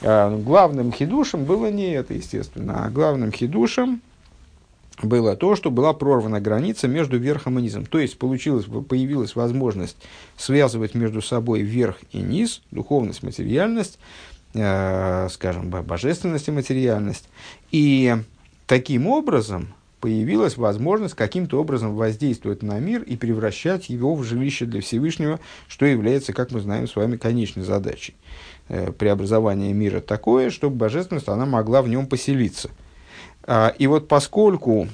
Э, 0.03 0.37
главным 0.45 0.93
хидушем 0.93 1.47
было 1.47 1.71
не 1.71 1.95
это, 1.95 2.13
естественно, 2.13 2.85
а 2.85 2.91
главным 2.91 3.33
хидушем– 3.33 4.03
было 5.03 5.37
то, 5.37 5.57
что 5.57 5.71
была 5.71 5.93
прорвана 5.93 6.41
граница 6.41 6.87
между 6.89 7.19
верхом 7.19 7.59
и 7.59 7.63
низом. 7.63 7.87
То 7.87 7.99
есть 7.99 8.19
получилось, 8.19 8.67
появилась 8.89 9.35
возможность 9.35 9.97
связывать 10.37 10.95
между 10.95 11.21
собой 11.21 11.63
верх 11.63 11.99
и 12.13 12.19
низ, 12.19 12.63
духовность, 12.71 13.23
материальность, 13.23 13.99
э, 14.55 15.29
скажем, 15.31 15.71
божественность 15.71 16.49
и 16.49 16.53
материальность. 16.53 17.29
И 17.73 18.17
таким 18.67 19.09
образом 19.09 19.75
появилась 20.01 20.59
возможность 20.59 21.15
каким-то 21.15 21.61
образом 21.61 21.97
воздействовать 21.97 22.63
на 22.63 22.79
мир 22.79 23.03
и 23.03 23.17
превращать 23.17 23.89
его 23.89 24.15
в 24.15 24.23
жилище 24.23 24.67
для 24.67 24.81
Всевышнего, 24.81 25.41
что 25.67 25.87
является, 25.87 26.33
как 26.33 26.53
мы 26.53 26.61
знаем 26.61 26.87
с 26.87 26.95
вами, 26.95 27.17
конечной 27.17 27.65
задачей. 27.65 28.15
Э, 28.69 28.93
преобразование 28.93 29.73
мира 29.73 30.01
такое, 30.01 30.51
чтобы 30.51 30.77
божественность 30.77 31.29
она 31.29 31.47
могла 31.47 31.83
в 31.83 31.89
нем 31.89 32.07
поселиться– 32.07 32.71
и 33.79 33.87
вот 33.87 34.09
поскольку, 34.09 34.89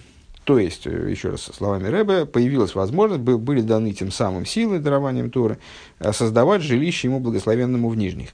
то 0.44 0.58
есть, 0.58 0.86
э, 0.86 1.10
еще 1.10 1.30
раз 1.30 1.42
словами 1.42 1.86
Рэбе, 1.86 2.26
появилась 2.26 2.74
возможность, 2.74 3.22
были 3.22 3.60
даны 3.60 3.92
тем 3.92 4.10
самым 4.10 4.44
силы 4.44 4.80
дарованием 4.80 5.30
Торы, 5.30 5.58
э, 6.00 6.12
создавать 6.12 6.62
жилище 6.62 7.08
ему 7.08 7.20
благословенному 7.20 7.88
в 7.88 7.96
Нижних. 7.96 8.30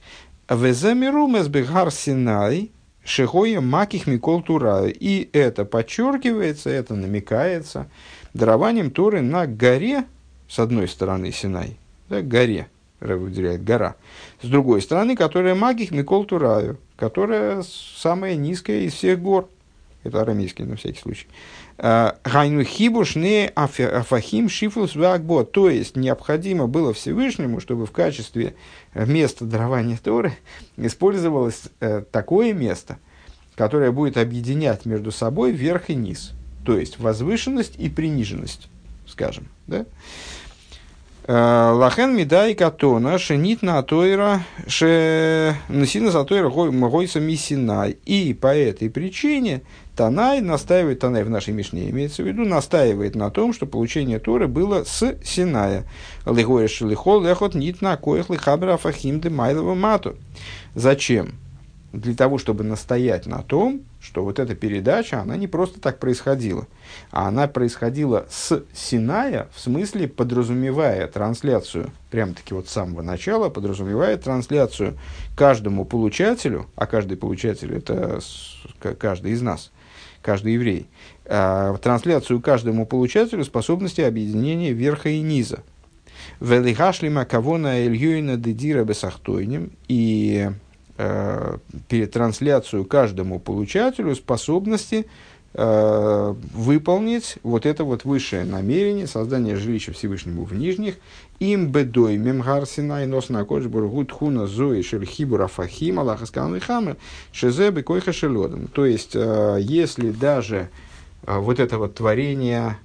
Везамиру 0.49 1.27
мезбегар 1.27 1.91
Синай, 1.91 2.71
Шехоя 3.03 3.61
Маких 3.61 4.07
Микол 4.07 4.41
Тура. 4.41 4.87
И 4.87 5.29
это 5.31 5.65
подчеркивается, 5.65 6.69
это 6.69 6.95
намекается 6.95 7.89
дарованием 8.33 8.91
Торы 8.91 9.21
на 9.21 9.45
горе, 9.45 10.05
с 10.49 10.59
одной 10.59 10.87
стороны 10.87 11.31
Синай, 11.31 11.77
да, 12.09 12.21
горе, 12.21 12.67
Рэб 13.01 13.19
выделяет 13.19 13.63
гора, 13.63 13.95
с 14.41 14.47
другой 14.47 14.81
стороны, 14.81 15.15
которая 15.15 15.53
Маких 15.53 15.91
Микол 15.91 16.25
Тураю, 16.25 16.79
которая 16.95 17.63
самая 17.63 18.35
низкая 18.35 18.81
из 18.81 18.93
всех 18.93 19.21
гор– 19.21 19.49
это 20.07 20.21
арамейский 20.21 20.65
на 20.65 20.75
всякий 20.75 20.99
случай. 20.99 21.27
А, 21.77 22.17
Гайну 22.23 22.63
хибуш 22.63 23.15
не 23.15 23.47
афахим 23.47 24.49
шифлус 24.49 24.95
вагбо. 24.95 25.43
То 25.43 25.69
есть, 25.69 25.95
необходимо 25.95 26.67
было 26.67 26.93
Всевышнему, 26.93 27.59
чтобы 27.59 27.85
в 27.85 27.91
качестве 27.91 28.55
места 28.93 29.45
дарования 29.45 29.99
Торы 30.01 30.33
использовалось 30.75 31.63
э, 31.79 32.03
такое 32.11 32.53
место, 32.53 32.97
которое 33.55 33.91
будет 33.91 34.17
объединять 34.17 34.85
между 34.85 35.11
собой 35.11 35.51
верх 35.51 35.89
и 35.89 35.95
низ. 35.95 36.31
То 36.65 36.77
есть, 36.77 36.99
возвышенность 36.99 37.75
и 37.77 37.89
приниженность, 37.89 38.69
скажем. 39.05 39.47
Да? 39.67 39.85
Лахен 41.27 42.15
Мидай 42.15 42.55
Катона, 42.55 43.17
Шенит 43.19 43.61
на 43.61 43.79
Атойра, 43.79 44.43
Носина 44.65 46.11
Затойра 46.11 46.49
Гойса 46.49 47.19
Мисинай. 47.19 47.97
И 48.05 48.33
по 48.33 48.55
этой 48.55 48.89
причине 48.89 49.61
Танай 49.97 50.39
настаивает, 50.39 50.99
Танай 50.99 51.25
в 51.25 51.29
нашей 51.29 51.53
Мишне 51.53 51.89
имеется 51.89 52.23
в 52.23 52.27
виду, 52.27 52.45
настаивает 52.45 53.15
на 53.15 53.29
том, 53.29 53.51
что 53.51 53.65
получение 53.65 54.19
Торы 54.19 54.47
было 54.47 54.85
с 54.85 55.17
Синая. 55.21 55.83
Лигоя 56.25 56.69
Шелихол 56.69 57.21
Лехот 57.21 57.55
Нит 57.55 57.81
на 57.81 57.97
Коях 57.97 58.29
Лихабра 58.29 58.77
Фахим 58.77 59.19
де 59.19 59.29
Майлова 59.29 59.75
Мату. 59.75 60.15
Зачем? 60.75 61.33
Для 61.97 62.13
того, 62.13 62.37
чтобы 62.37 62.63
настоять 62.63 63.25
на 63.25 63.41
том, 63.41 63.81
что 63.99 64.23
вот 64.23 64.37
эта 64.37 64.53
передача, 64.53 65.19
она 65.19 65.35
не 65.35 65.47
просто 65.47 65.81
так 65.81 65.97
происходила, 65.97 66.67
а 67.09 67.27
она 67.27 67.47
происходила 67.47 68.27
с 68.29 68.63
Синая, 68.71 69.47
в 69.51 69.59
смысле 69.59 70.07
подразумевая 70.07 71.07
трансляцию, 71.07 71.89
прям-таки 72.11 72.53
вот 72.53 72.67
с 72.67 72.71
самого 72.71 73.01
начала, 73.01 73.49
подразумевая 73.49 74.15
трансляцию 74.17 74.95
каждому 75.35 75.85
получателю, 75.85 76.67
а 76.75 76.85
каждый 76.85 77.17
получатель 77.17 77.73
это 77.73 78.19
каждый 78.99 79.31
из 79.31 79.41
нас– 79.41 79.71
каждый 80.21 80.53
еврей, 80.53 80.85
э, 81.25 81.75
трансляцию 81.81 82.41
каждому 82.41 82.85
получателю 82.85 83.43
способности 83.43 84.01
объединения 84.01 84.71
верха 84.71 85.09
и 85.09 85.21
низа. 85.21 85.63
Велихашлима 86.41 87.25
кавона 87.25 87.79
эльюина 87.79 88.37
дедира 88.37 88.83
бесахтойним 88.83 89.71
и 89.87 90.51
э, 90.97 91.57
перед 91.87 92.11
трансляцию 92.11 92.85
каждому 92.85 93.39
получателю 93.39 94.15
способности 94.15 95.05
Э, 95.59 96.35
выполнить 96.53 97.37
вот 97.41 97.65
это 97.65 97.83
вот 97.83 98.05
высшее 98.05 98.43
намерение 98.43 99.07
создания 99.07 99.55
жилища 99.55 99.91
Всевышнему 99.91 100.43
в 100.43 100.53
нижних 100.53 100.97
им 101.39 101.71
бедой 101.71 102.17
мемгар 102.17 102.67
синай 102.67 103.07
нос 103.07 103.29
на 103.29 103.43
кодж 103.43 103.67
бургут 103.67 104.11
хуна 104.11 104.45
зои 104.45 104.83
шельхибура 104.83 105.47
фахим 105.47 105.99
аллаха 105.99 106.27
скалны 106.27 106.59
хамер 106.59 106.97
шезе 107.31 107.71
бекойха 107.71 108.13
шелодом. 108.13 108.67
То 108.67 108.85
есть, 108.85 109.15
э, 109.15 109.57
если 109.59 110.11
даже 110.11 110.69
э, 111.25 111.37
вот 111.39 111.59
это 111.59 111.79
вот 111.79 111.95
творение 111.95 112.77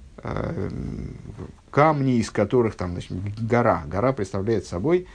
камни, 1.70 2.18
из 2.18 2.31
которых 2.31 2.77
там 2.77 2.92
значит, 2.92 3.12
гора, 3.40 3.83
гора 3.87 4.12
представляет 4.12 4.64
собой 4.66 5.08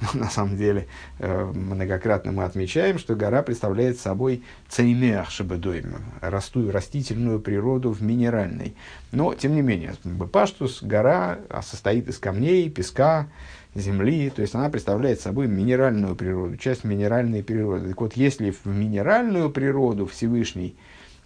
на 0.14 0.30
самом 0.30 0.56
деле, 0.56 0.86
э, 1.18 1.44
многократно 1.44 2.32
мы 2.32 2.44
отмечаем, 2.44 2.98
что 2.98 3.16
гора 3.16 3.42
представляет 3.42 3.98
собой 3.98 4.42
цеймеах 4.68 5.30
шабедойм, 5.30 5.96
растую, 6.20 6.70
растительную 6.70 7.40
природу 7.40 7.90
в 7.90 8.02
минеральной. 8.02 8.76
Но, 9.10 9.34
тем 9.34 9.54
не 9.54 9.62
менее, 9.62 9.94
Бепаштус, 10.04 10.82
гора 10.82 11.38
а 11.48 11.62
состоит 11.62 12.08
из 12.08 12.18
камней, 12.18 12.70
песка, 12.70 13.26
земли, 13.74 14.30
то 14.30 14.42
есть 14.42 14.54
она 14.54 14.68
представляет 14.70 15.20
собой 15.20 15.46
минеральную 15.46 16.14
природу, 16.14 16.56
часть 16.56 16.84
минеральной 16.84 17.42
природы. 17.42 17.88
Так 17.88 18.00
вот, 18.00 18.16
если 18.16 18.50
в 18.50 18.66
минеральную 18.66 19.50
природу 19.50 20.06
Всевышний 20.06 20.76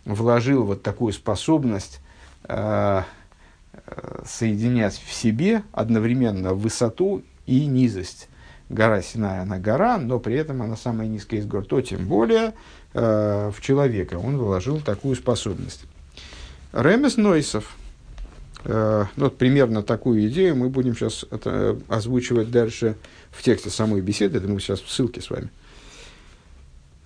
вложил 0.04 0.64
вот 0.64 0.82
такую 0.82 1.12
способность 1.12 2.00
э, 2.44 3.02
э 3.86 4.22
соединять 4.26 4.94
в 4.94 5.12
себе 5.12 5.62
одновременно 5.72 6.54
высоту 6.54 7.22
и 7.46 7.66
низость, 7.66 8.28
гора 8.72 9.02
Синай, 9.02 9.40
она 9.40 9.58
гора, 9.58 9.98
но 9.98 10.18
при 10.18 10.34
этом 10.34 10.62
она 10.62 10.76
самая 10.76 11.06
низкая 11.06 11.40
из 11.40 11.46
гор, 11.46 11.64
то 11.64 11.80
тем 11.80 12.06
более 12.06 12.54
э, 12.94 13.50
в 13.54 13.60
человека 13.60 14.14
он 14.14 14.38
вложил 14.38 14.80
такую 14.80 15.14
способность. 15.14 15.84
Ремес 16.72 17.16
Нойсов. 17.16 17.76
Э, 18.64 19.04
ну, 19.16 19.24
вот 19.24 19.38
примерно 19.38 19.82
такую 19.82 20.26
идею 20.28 20.56
мы 20.56 20.68
будем 20.68 20.94
сейчас 20.94 21.24
это, 21.30 21.78
озвучивать 21.88 22.50
дальше 22.50 22.96
в 23.30 23.42
тексте 23.42 23.70
самой 23.70 24.00
беседы. 24.00 24.38
Это 24.38 24.48
мы 24.48 24.58
сейчас 24.58 24.80
в 24.80 24.90
ссылке 24.90 25.20
с 25.20 25.30
вами. 25.30 25.50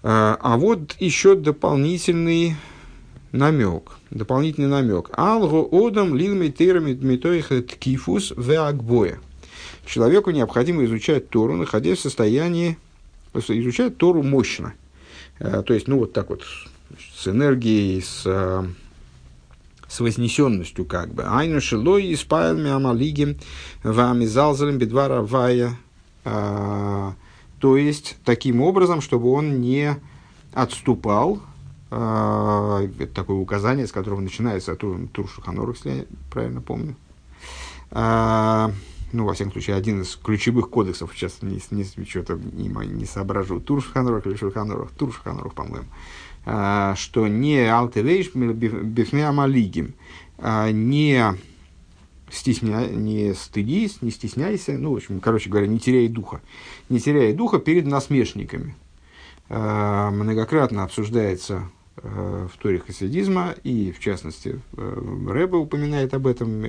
Э, 0.02 0.36
а 0.40 0.56
вот 0.56 0.94
еще 1.00 1.34
дополнительный 1.34 2.56
намек. 3.32 3.98
Дополнительный 4.10 4.68
намек. 4.68 5.10
Алго 5.12 5.66
одам 5.70 6.14
лилми 6.14 6.48
тирами 6.48 6.92
дмитоиха 6.92 7.62
ткифус 7.62 8.32
веакбоя. 8.36 9.18
Человеку 9.86 10.32
необходимо 10.32 10.84
изучать 10.84 11.30
Тору, 11.30 11.56
находясь 11.56 11.98
в 11.98 12.02
состоянии, 12.02 12.76
изучать 13.32 13.96
Тору 13.96 14.22
мощно. 14.22 14.74
Э, 15.38 15.62
то 15.64 15.74
есть, 15.74 15.86
ну, 15.86 15.98
вот 15.98 16.12
так 16.12 16.28
вот, 16.28 16.42
с 17.14 17.28
энергией, 17.28 18.02
с, 18.02 18.22
э, 18.26 18.64
с 19.88 20.00
вознесенностью 20.00 20.84
как 20.84 21.14
бы. 21.14 21.22
Айну 21.24 21.60
шилой 21.60 22.12
испайл 22.12 22.56
миамалигим 22.56 23.36
вами 23.84 24.24
залзалем 24.24 24.78
бедвара 24.78 25.22
вая. 25.22 25.78
Э, 26.24 27.12
то 27.60 27.76
есть, 27.76 28.16
таким 28.24 28.62
образом, 28.62 29.00
чтобы 29.00 29.30
он 29.30 29.60
не 29.60 29.96
отступал, 30.52 31.40
это 31.88 33.06
такое 33.14 33.36
указание, 33.36 33.86
с 33.86 33.92
которого 33.92 34.20
начинается 34.20 34.74
Тур 34.74 35.28
Шуханорах, 35.28 35.76
если 35.76 35.90
я 35.90 36.04
правильно 36.30 36.60
помню 36.60 36.96
ну, 39.12 39.24
во 39.24 39.34
всяком 39.34 39.52
случае, 39.52 39.76
один 39.76 40.02
из 40.02 40.16
ключевых 40.16 40.68
кодексов, 40.70 41.12
сейчас 41.14 41.42
не, 41.42 41.60
не, 41.70 41.84
что-то 42.04 42.34
не, 42.34 42.68
не 42.68 43.04
соображу, 43.04 43.60
Туршханорах 43.60 44.26
или 44.26 44.36
Шурханорах, 44.36 44.90
Туршханорах, 44.90 45.54
по-моему, 45.54 45.86
а, 46.44 46.94
что 46.96 47.26
не 47.28 47.66
алтевейш 47.66 48.34
бифне 48.34 49.28
амалигим, 49.28 49.94
а, 50.38 50.70
не 50.70 51.22
стесня, 52.30 52.86
не 52.88 53.34
стыдись, 53.34 54.02
не 54.02 54.10
стесняйся, 54.10 54.72
ну, 54.72 54.92
в 54.92 54.96
общем, 54.96 55.20
короче 55.20 55.50
говоря, 55.50 55.66
не 55.66 55.78
теряй 55.78 56.08
духа, 56.08 56.40
не 56.88 56.98
теряй 56.98 57.32
духа 57.32 57.58
перед 57.58 57.86
насмешниками. 57.86 58.74
А, 59.48 60.10
многократно 60.10 60.84
обсуждается 60.84 61.70
в 61.96 62.50
Торе 62.60 62.78
хасидизма, 62.78 63.54
и 63.64 63.90
в 63.90 64.00
частности 64.00 64.60
Рэба 64.76 65.56
упоминает 65.56 66.12
об 66.12 66.26
этом, 66.26 66.62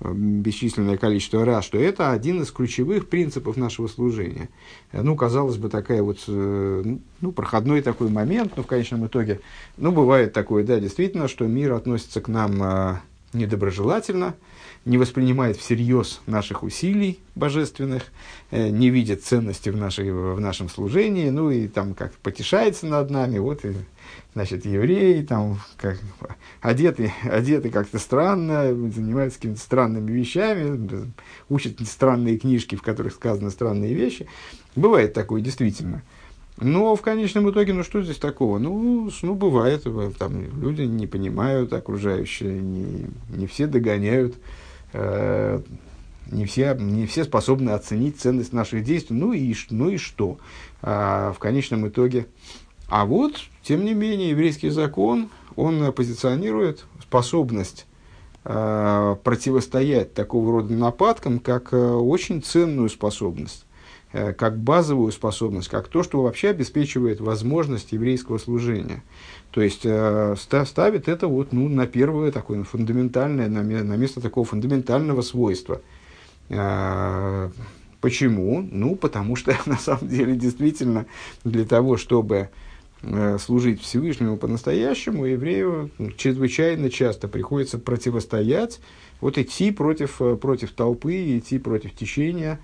бесчисленное 0.00 0.98
количество 0.98 1.44
раз, 1.44 1.64
что 1.64 1.78
это 1.78 2.10
один 2.10 2.42
из 2.42 2.50
ключевых 2.50 3.08
принципов 3.08 3.56
нашего 3.56 3.86
служения. 3.86 4.48
Ну, 4.92 5.16
казалось 5.16 5.56
бы, 5.56 5.68
такая 5.70 6.02
вот, 6.02 6.18
э, 6.28 6.96
ну, 7.20 7.32
проходной 7.32 7.80
такой 7.80 8.10
момент, 8.10 8.52
но 8.56 8.62
в 8.62 8.66
конечном 8.66 9.06
итоге, 9.06 9.40
ну, 9.78 9.92
бывает 9.92 10.32
такое, 10.32 10.64
да, 10.64 10.78
действительно, 10.78 11.28
что 11.28 11.46
мир 11.46 11.72
относится 11.72 12.20
к 12.20 12.28
нам 12.28 12.62
э, 12.62 12.96
недоброжелательно, 13.32 14.34
не 14.84 14.98
воспринимает 14.98 15.56
всерьез 15.56 16.20
наших 16.26 16.62
усилий 16.62 17.18
божественных, 17.34 18.04
э, 18.50 18.68
не 18.68 18.90
видит 18.90 19.24
ценности 19.24 19.70
в, 19.70 19.76
нашей, 19.76 20.12
в 20.12 20.38
нашем 20.40 20.68
служении, 20.68 21.30
ну 21.30 21.50
и 21.50 21.68
там 21.68 21.94
как 21.94 22.12
потешается 22.16 22.86
над 22.86 23.10
нами, 23.10 23.38
вот 23.38 23.64
и 23.64 23.72
значит, 24.36 24.66
евреи, 24.66 25.22
там, 25.22 25.58
как, 25.78 25.98
одеты, 26.60 27.10
одеты 27.24 27.70
как-то 27.72 27.98
странно, 27.98 28.66
занимаются 28.92 29.38
какими-то 29.38 29.60
странными 29.60 30.12
вещами, 30.12 31.10
учат 31.48 31.80
странные 31.88 32.36
книжки, 32.36 32.76
в 32.76 32.82
которых 32.82 33.14
сказаны 33.14 33.50
странные 33.50 33.94
вещи. 33.94 34.26
Бывает 34.74 35.14
такое, 35.14 35.40
действительно. 35.40 36.02
Но 36.58 36.94
в 36.96 37.00
конечном 37.00 37.50
итоге, 37.50 37.72
ну 37.72 37.82
что 37.82 38.02
здесь 38.02 38.18
такого? 38.18 38.58
Ну, 38.58 39.10
ну 39.22 39.34
бывает, 39.34 39.86
там 40.18 40.60
люди 40.60 40.82
не 40.82 41.06
понимают 41.06 41.72
окружающие, 41.72 42.60
не, 42.60 43.06
не 43.30 43.46
все 43.46 43.66
догоняют, 43.66 44.34
э, 44.92 45.62
не, 46.30 46.44
все, 46.44 46.74
не 46.74 47.06
все 47.06 47.24
способны 47.24 47.70
оценить 47.70 48.20
ценность 48.20 48.52
наших 48.52 48.84
действий. 48.84 49.16
Ну 49.16 49.32
и, 49.32 49.54
ну 49.70 49.88
и 49.88 49.96
что? 49.96 50.36
А 50.82 51.32
в 51.32 51.38
конечном 51.38 51.88
итоге 51.88 52.26
а 52.88 53.04
вот, 53.04 53.40
тем 53.66 53.84
не 53.84 53.94
менее, 53.94 54.30
еврейский 54.30 54.70
закон, 54.70 55.28
он 55.56 55.92
позиционирует 55.92 56.84
способность 57.02 57.86
э, 58.44 59.16
противостоять 59.24 60.14
такого 60.14 60.52
рода 60.52 60.72
нападкам 60.72 61.40
как 61.40 61.72
э, 61.72 61.76
очень 61.76 62.44
ценную 62.44 62.88
способность, 62.88 63.66
э, 64.12 64.32
как 64.34 64.56
базовую 64.56 65.10
способность, 65.10 65.68
как 65.68 65.88
то, 65.88 66.04
что 66.04 66.22
вообще 66.22 66.50
обеспечивает 66.50 67.20
возможность 67.20 67.90
еврейского 67.90 68.38
служения. 68.38 69.02
То 69.50 69.62
есть 69.62 69.80
э, 69.82 70.36
ставит 70.38 71.08
это 71.08 71.26
вот, 71.26 71.52
ну, 71.52 71.68
на 71.68 71.88
первое 71.88 72.30
такое 72.30 72.62
фундаментальное, 72.62 73.48
на, 73.48 73.64
на 73.64 73.96
место 73.96 74.20
такого 74.20 74.46
фундаментального 74.46 75.22
свойства. 75.22 75.80
Э, 76.50 77.50
почему? 78.00 78.64
Ну, 78.70 78.94
потому 78.94 79.34
что 79.34 79.56
на 79.66 79.76
самом 79.76 80.06
деле 80.06 80.36
действительно 80.36 81.06
для 81.42 81.64
того, 81.64 81.96
чтобы 81.96 82.50
Э, 82.50 82.65
служить 83.38 83.80
Всевышнему 83.80 84.36
по-настоящему, 84.36 85.26
еврею 85.26 85.90
чрезвычайно 86.16 86.90
часто 86.90 87.28
приходится 87.28 87.78
противостоять, 87.78 88.80
вот 89.20 89.38
идти 89.38 89.70
против, 89.70 90.20
э, 90.20 90.36
против 90.36 90.72
толпы, 90.72 91.38
идти 91.38 91.58
против 91.58 91.94
течения, 91.94 92.60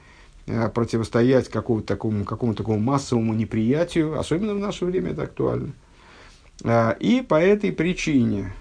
э, 0.47 0.69
противостоять 0.69 1.49
какому-то 1.49 1.87
такому, 1.87 2.25
какому 2.25 2.55
такому 2.55 2.79
массовому 2.79 3.35
неприятию, 3.35 4.19
особенно 4.19 4.55
в 4.55 4.59
наше 4.59 4.85
время 4.85 5.13
это 5.13 5.23
актуально. 5.25 5.73
И 7.01 7.25
по 7.27 7.41
этой 7.43 7.73
причине 7.73 8.53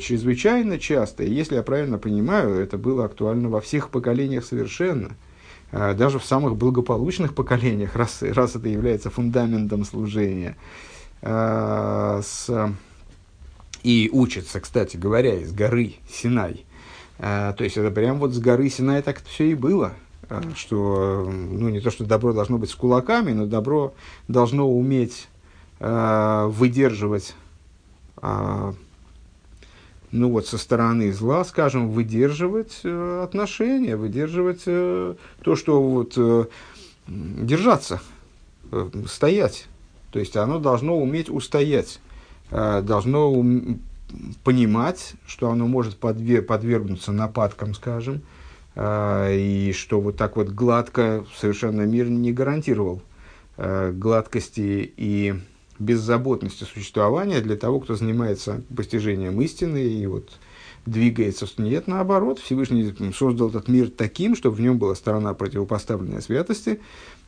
чрезвычайно 0.00 0.78
часто, 0.78 1.24
если 1.24 1.56
я 1.56 1.62
правильно 1.64 1.98
понимаю, 1.98 2.54
это 2.54 2.78
было 2.78 3.06
актуально 3.06 3.48
во 3.48 3.60
всех 3.60 3.88
поколениях 3.90 4.44
совершенно, 4.44 5.16
даже 5.72 6.20
в 6.20 6.24
самых 6.24 6.56
благополучных 6.56 7.34
поколениях, 7.34 7.96
раз, 7.96 8.22
раз 8.22 8.54
это 8.54 8.68
является 8.68 9.10
фундаментом 9.10 9.84
служения– 9.84 10.56
Э, 10.66 10.89
с, 11.22 12.48
и 13.82 14.10
учится, 14.12 14.60
кстати 14.60 14.96
говоря, 14.96 15.34
из 15.34 15.52
горы 15.52 15.94
Синай. 16.08 16.64
Э, 17.18 17.54
то 17.56 17.64
есть 17.64 17.76
это 17.76 17.90
прям 17.90 18.18
вот 18.18 18.32
с 18.32 18.38
горы 18.38 18.68
Синай 18.68 19.02
так 19.02 19.22
все 19.24 19.50
и 19.50 19.54
было. 19.54 19.92
Э, 20.28 20.40
что, 20.54 21.30
ну, 21.30 21.68
не 21.68 21.80
то, 21.80 21.90
что 21.90 22.04
добро 22.04 22.32
должно 22.32 22.58
быть 22.58 22.70
с 22.70 22.74
кулаками, 22.74 23.32
но 23.32 23.46
добро 23.46 23.94
должно 24.28 24.70
уметь 24.70 25.28
выдерживать 25.78 27.34
ну 30.12 30.30
вот 30.30 30.46
со 30.46 30.58
стороны 30.58 31.12
зла, 31.12 31.44
скажем, 31.44 31.90
выдерживать 31.90 32.80
э, 32.82 33.22
отношения, 33.24 33.96
выдерживать 33.96 34.62
э, 34.66 35.14
то, 35.42 35.56
что 35.56 35.80
вот 35.82 36.14
э, 36.16 36.46
держаться, 37.06 38.02
э, 38.72 38.90
стоять 39.06 39.68
то 40.10 40.18
есть 40.18 40.36
оно 40.36 40.58
должно 40.58 40.98
уметь 40.98 41.30
устоять, 41.30 42.00
э, 42.50 42.82
должно 42.82 43.44
понимать, 44.44 45.14
что 45.26 45.50
оно 45.50 45.66
может 45.66 45.98
подвер- 45.98 46.42
подвергнуться 46.42 47.12
нападкам, 47.12 47.74
скажем, 47.74 48.22
э, 48.74 49.36
и 49.36 49.72
что 49.72 50.00
вот 50.00 50.16
так 50.16 50.36
вот 50.36 50.48
гладко 50.48 51.24
совершенно 51.36 51.82
мир 51.82 52.08
не 52.08 52.32
гарантировал 52.32 53.02
э, 53.56 53.92
гладкости 53.92 54.92
и 54.96 55.34
беззаботности 55.78 56.64
существования 56.64 57.40
для 57.40 57.56
того, 57.56 57.80
кто 57.80 57.94
занимается 57.94 58.62
постижением 58.74 59.40
истины 59.40 59.82
и 59.82 60.06
вот 60.06 60.30
двигается. 60.86 61.46
Нет, 61.58 61.86
наоборот, 61.86 62.38
Всевышний 62.38 62.94
создал 63.12 63.48
этот 63.48 63.68
мир 63.68 63.90
таким, 63.90 64.34
чтобы 64.34 64.56
в 64.56 64.60
нем 64.60 64.78
была 64.78 64.94
сторона 64.94 65.34
противопоставленная 65.34 66.20
святости, 66.20 66.80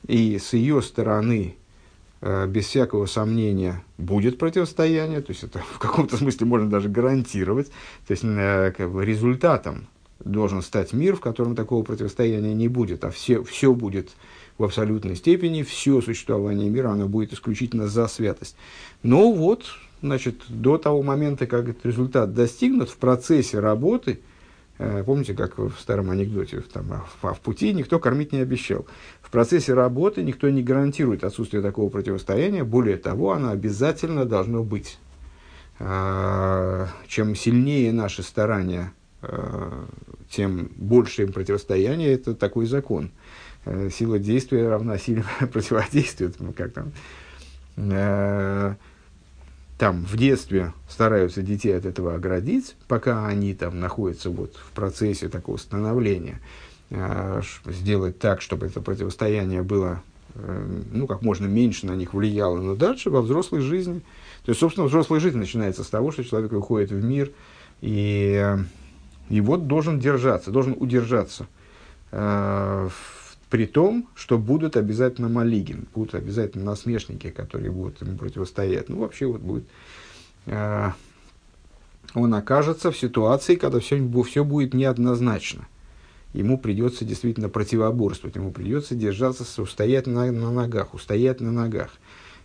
и 0.06 0.38
с 0.38 0.52
ее 0.52 0.82
стороны 0.82 1.56
без 2.22 2.66
всякого 2.66 3.06
сомнения 3.06 3.82
будет 3.98 4.38
противостояние, 4.38 5.20
то 5.20 5.32
есть 5.32 5.42
это 5.42 5.58
в 5.74 5.78
каком-то 5.78 6.16
смысле 6.16 6.46
можно 6.46 6.70
даже 6.70 6.88
гарантировать, 6.88 7.68
то 8.06 8.10
есть 8.12 8.22
э, 8.24 8.72
как 8.76 8.92
бы 8.92 9.04
результатом 9.04 9.88
должен 10.24 10.62
стать 10.62 10.92
мир, 10.92 11.16
в 11.16 11.20
котором 11.20 11.56
такого 11.56 11.82
противостояния 11.82 12.54
не 12.54 12.68
будет, 12.68 13.04
а 13.04 13.10
все, 13.10 13.42
все 13.42 13.74
будет 13.74 14.10
в 14.56 14.62
абсолютной 14.62 15.16
степени, 15.16 15.64
все 15.64 16.00
существование 16.00 16.70
мира, 16.70 16.90
оно 16.90 17.08
будет 17.08 17.32
исключительно 17.32 17.88
за 17.88 18.06
святость. 18.06 18.54
Но 19.02 19.32
вот, 19.32 19.64
значит, 20.00 20.42
до 20.48 20.78
того 20.78 21.02
момента, 21.02 21.46
как 21.48 21.68
этот 21.70 21.84
результат 21.84 22.34
достигнут, 22.34 22.88
в 22.88 22.96
процессе 22.98 23.58
работы– 23.58 24.20
Э, 24.30 24.30
помните, 24.78 25.34
как 25.34 25.58
в 25.58 25.72
старом 25.78 26.10
анекдоте, 26.10 26.60
там, 26.60 26.92
а 26.92 27.34
в, 27.34 27.40
пути 27.40 27.72
никто 27.72 27.98
кормить 27.98 28.32
не 28.32 28.40
обещал. 28.40 28.86
В 29.20 29.30
процессе 29.30 29.74
работы 29.74 30.22
никто 30.22 30.48
не 30.50 30.62
гарантирует 30.62 31.24
отсутствие 31.24 31.62
такого 31.62 31.88
противостояния. 31.88 32.64
Более 32.64 32.96
того, 32.96 33.32
оно 33.32 33.50
обязательно 33.50 34.24
должно 34.24 34.62
быть. 34.62 34.98
А, 35.78 36.88
чем 37.08 37.34
сильнее 37.34 37.92
наши 37.92 38.22
старания, 38.22 38.92
а, 39.20 39.86
тем 40.28 40.70
больше 40.76 41.22
им 41.22 41.32
противостояние. 41.32 42.12
Это 42.12 42.34
такой 42.34 42.66
закон. 42.66 43.10
Э, 43.64 43.90
сила 43.90 44.18
действия 44.18 44.68
равна 44.68 44.98
силе 44.98 45.24
противодействия. 45.52 46.32
Как 46.56 46.72
там? 46.72 46.92
Там 49.82 50.04
в 50.04 50.16
детстве 50.16 50.74
стараются 50.88 51.42
детей 51.42 51.76
от 51.76 51.86
этого 51.86 52.14
оградить, 52.14 52.76
пока 52.86 53.26
они 53.26 53.52
там 53.52 53.80
находятся 53.80 54.30
вот 54.30 54.54
в 54.54 54.70
процессе 54.70 55.28
такого 55.28 55.56
становления, 55.56 56.40
э, 56.90 57.42
сделать 57.66 58.20
так, 58.20 58.42
чтобы 58.42 58.66
это 58.66 58.80
противостояние 58.80 59.62
было 59.62 60.00
э, 60.36 60.82
ну, 60.92 61.08
как 61.08 61.22
можно 61.22 61.46
меньше 61.46 61.86
на 61.86 61.96
них 61.96 62.14
влияло, 62.14 62.58
но 62.58 62.76
дальше 62.76 63.10
во 63.10 63.22
взрослой 63.22 63.60
жизни, 63.60 64.02
то 64.44 64.50
есть, 64.50 64.60
собственно, 64.60 64.86
взрослая 64.86 65.18
жизнь 65.18 65.38
начинается 65.38 65.82
с 65.82 65.88
того, 65.88 66.12
что 66.12 66.22
человек 66.22 66.52
выходит 66.52 66.92
в 66.92 67.02
мир, 67.02 67.32
и, 67.80 68.56
и 69.30 69.40
вот 69.40 69.66
должен 69.66 69.98
держаться, 69.98 70.52
должен 70.52 70.76
удержаться 70.78 71.48
э, 72.12 72.88
при 73.52 73.66
том, 73.66 74.08
что 74.14 74.38
будут 74.38 74.78
обязательно 74.78 75.28
малигин, 75.28 75.86
будут 75.94 76.14
обязательно 76.14 76.64
насмешники, 76.64 77.28
которые 77.28 77.70
будут 77.70 78.00
ему 78.00 78.16
противостоять. 78.16 78.88
Ну, 78.88 79.00
вообще 79.00 79.26
вот 79.26 79.42
будет... 79.42 79.64
Э, 80.46 80.92
он 82.14 82.32
окажется 82.32 82.90
в 82.90 82.96
ситуации, 82.96 83.56
когда 83.56 83.78
все, 83.78 84.22
все 84.22 84.42
будет 84.42 84.72
неоднозначно. 84.72 85.68
Ему 86.32 86.56
придется 86.56 87.04
действительно 87.04 87.50
противоборствовать, 87.50 88.36
ему 88.36 88.52
придется 88.52 88.94
держаться, 88.94 89.44
устоять 89.60 90.06
на, 90.06 90.32
на 90.32 90.50
ногах, 90.50 90.94
устоять 90.94 91.42
на 91.42 91.52
ногах. 91.52 91.90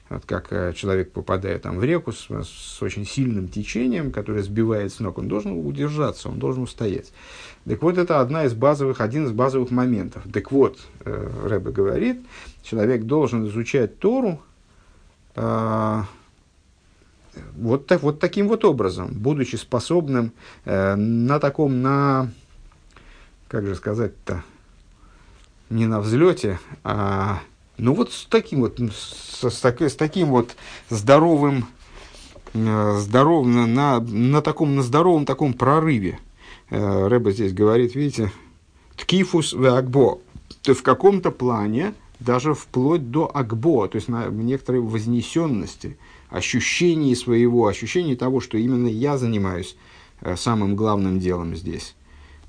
Вот 0.09 0.25
как 0.25 0.47
э, 0.51 0.73
человек 0.73 1.11
попадает 1.11 1.63
там 1.63 1.77
в 1.77 1.83
реку 1.83 2.11
с, 2.11 2.27
с 2.29 2.81
очень 2.81 3.05
сильным 3.05 3.49
течением, 3.49 4.11
которое 4.11 4.41
сбивает 4.41 4.93
с 4.93 4.99
ног, 4.99 5.17
он 5.17 5.27
должен 5.27 5.65
удержаться, 5.65 6.29
он 6.29 6.39
должен 6.39 6.63
устоять. 6.63 7.11
Так 7.65 7.81
вот, 7.81 7.97
это 7.97 8.21
одна 8.21 8.45
из 8.45 8.53
базовых, 8.53 9.01
один 9.01 9.25
из 9.25 9.31
базовых 9.31 9.69
моментов. 9.69 10.23
Так 10.31 10.51
вот, 10.51 10.79
э, 11.03 11.29
Рэбе 11.45 11.71
говорит, 11.71 12.25
человек 12.63 13.03
должен 13.03 13.47
изучать 13.47 13.99
Тору 13.99 14.39
э, 15.35 16.03
вот, 17.55 17.87
так, 17.87 18.01
вот 18.01 18.19
таким 18.19 18.47
вот 18.47 18.63
образом, 18.65 19.09
будучи 19.11 19.55
способным 19.55 20.31
э, 20.65 20.95
на 20.95 21.39
таком, 21.39 21.81
на, 21.81 22.31
как 23.47 23.65
же 23.65 23.75
сказать-то, 23.75 24.43
не 25.69 25.85
на 25.85 25.99
взлете, 25.99 26.59
а 26.83 27.41
ну 27.77 27.93
вот 27.93 28.11
с 28.11 28.25
таким 28.25 28.61
вот, 28.61 28.79
с, 28.79 29.47
с, 29.47 29.63
с 29.63 29.95
таким 29.95 30.29
вот 30.29 30.55
здоровым, 30.89 31.67
э, 32.53 32.97
здоровым 32.99 33.73
на, 33.73 33.99
на 33.99 34.41
таком, 34.41 34.75
на 34.75 34.83
здоровом 34.83 35.25
таком 35.25 35.53
прорыве. 35.53 36.19
Э, 36.69 37.07
Рэба 37.07 37.31
здесь 37.31 37.53
говорит, 37.53 37.95
видите, 37.95 38.31
ткифус 38.95 39.53
в 39.53 39.65
акбо. 39.65 40.19
То 40.63 40.73
в 40.73 40.81
каком-то 40.81 41.31
плане, 41.31 41.93
даже 42.19 42.53
вплоть 42.53 43.11
до 43.11 43.29
акбо, 43.33 43.87
то 43.87 43.97
есть 43.97 44.07
на 44.07 44.27
некоторой 44.27 44.81
вознесенности, 44.81 45.97
ощущении 46.29 47.13
своего, 47.13 47.67
ощущении 47.67 48.15
того, 48.15 48.41
что 48.41 48.57
именно 48.57 48.87
я 48.87 49.17
занимаюсь 49.17 49.77
э, 50.21 50.35
самым 50.35 50.75
главным 50.75 51.19
делом 51.19 51.55
здесь. 51.55 51.95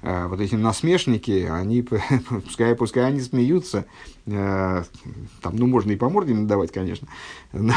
А, 0.01 0.29
вот 0.29 0.41
эти 0.41 0.55
насмешники, 0.55 1.49
они, 1.51 1.83
пускай, 2.45 2.75
пускай 2.77 3.05
они 3.05 3.21
смеются, 3.21 3.85
э, 4.27 4.85
там, 5.43 5.57
ну, 5.57 5.67
можно 5.67 5.91
и 5.91 5.97
по 5.97 6.09
морде 6.09 6.35
надавать, 6.35 6.71
конечно, 6.71 7.09
но, 7.53 7.75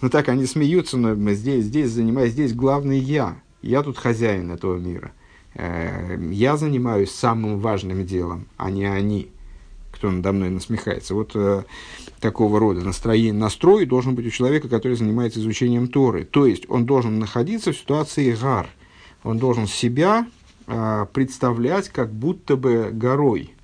но 0.00 0.08
так 0.08 0.28
они 0.28 0.46
смеются, 0.46 0.96
но 0.96 1.14
здесь, 1.32 1.66
здесь 1.66 1.90
занимаюсь, 1.90 2.32
здесь 2.32 2.54
главный 2.54 2.98
я, 2.98 3.40
я 3.62 3.82
тут 3.82 3.98
хозяин 3.98 4.50
этого 4.50 4.78
мира. 4.78 5.12
Э, 5.54 6.18
я 6.32 6.56
занимаюсь 6.56 7.12
самым 7.12 7.60
важным 7.60 8.04
делом, 8.04 8.48
а 8.56 8.70
не 8.70 8.86
они, 8.86 9.28
кто 9.92 10.10
надо 10.10 10.32
мной 10.32 10.50
насмехается. 10.50 11.14
Вот 11.14 11.32
э, 11.34 11.62
такого 12.18 12.58
рода 12.58 12.80
настроение, 12.80 13.32
настрой 13.32 13.86
должен 13.86 14.16
быть 14.16 14.26
у 14.26 14.30
человека, 14.30 14.68
который 14.68 14.96
занимается 14.96 15.38
изучением 15.38 15.86
Торы. 15.86 16.24
То 16.24 16.46
есть 16.46 16.64
он 16.68 16.84
должен 16.84 17.20
находиться 17.20 17.70
в 17.70 17.76
ситуации 17.76 18.32
гар, 18.32 18.68
он 19.22 19.38
должен 19.38 19.68
себя 19.68 20.26
представлять 21.12 21.88
как 21.88 22.12
будто 22.12 22.56
бы 22.56 22.90
горой. 22.92 23.54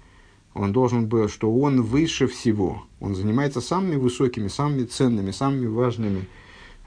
Он 0.56 0.72
должен 0.72 1.06
был, 1.06 1.28
что 1.28 1.54
он 1.54 1.82
выше 1.82 2.26
всего. 2.26 2.82
Он 2.98 3.14
занимается 3.14 3.60
самыми 3.60 3.96
высокими, 3.96 4.48
самыми 4.48 4.84
ценными, 4.84 5.30
самыми 5.30 5.66
важными, 5.66 6.26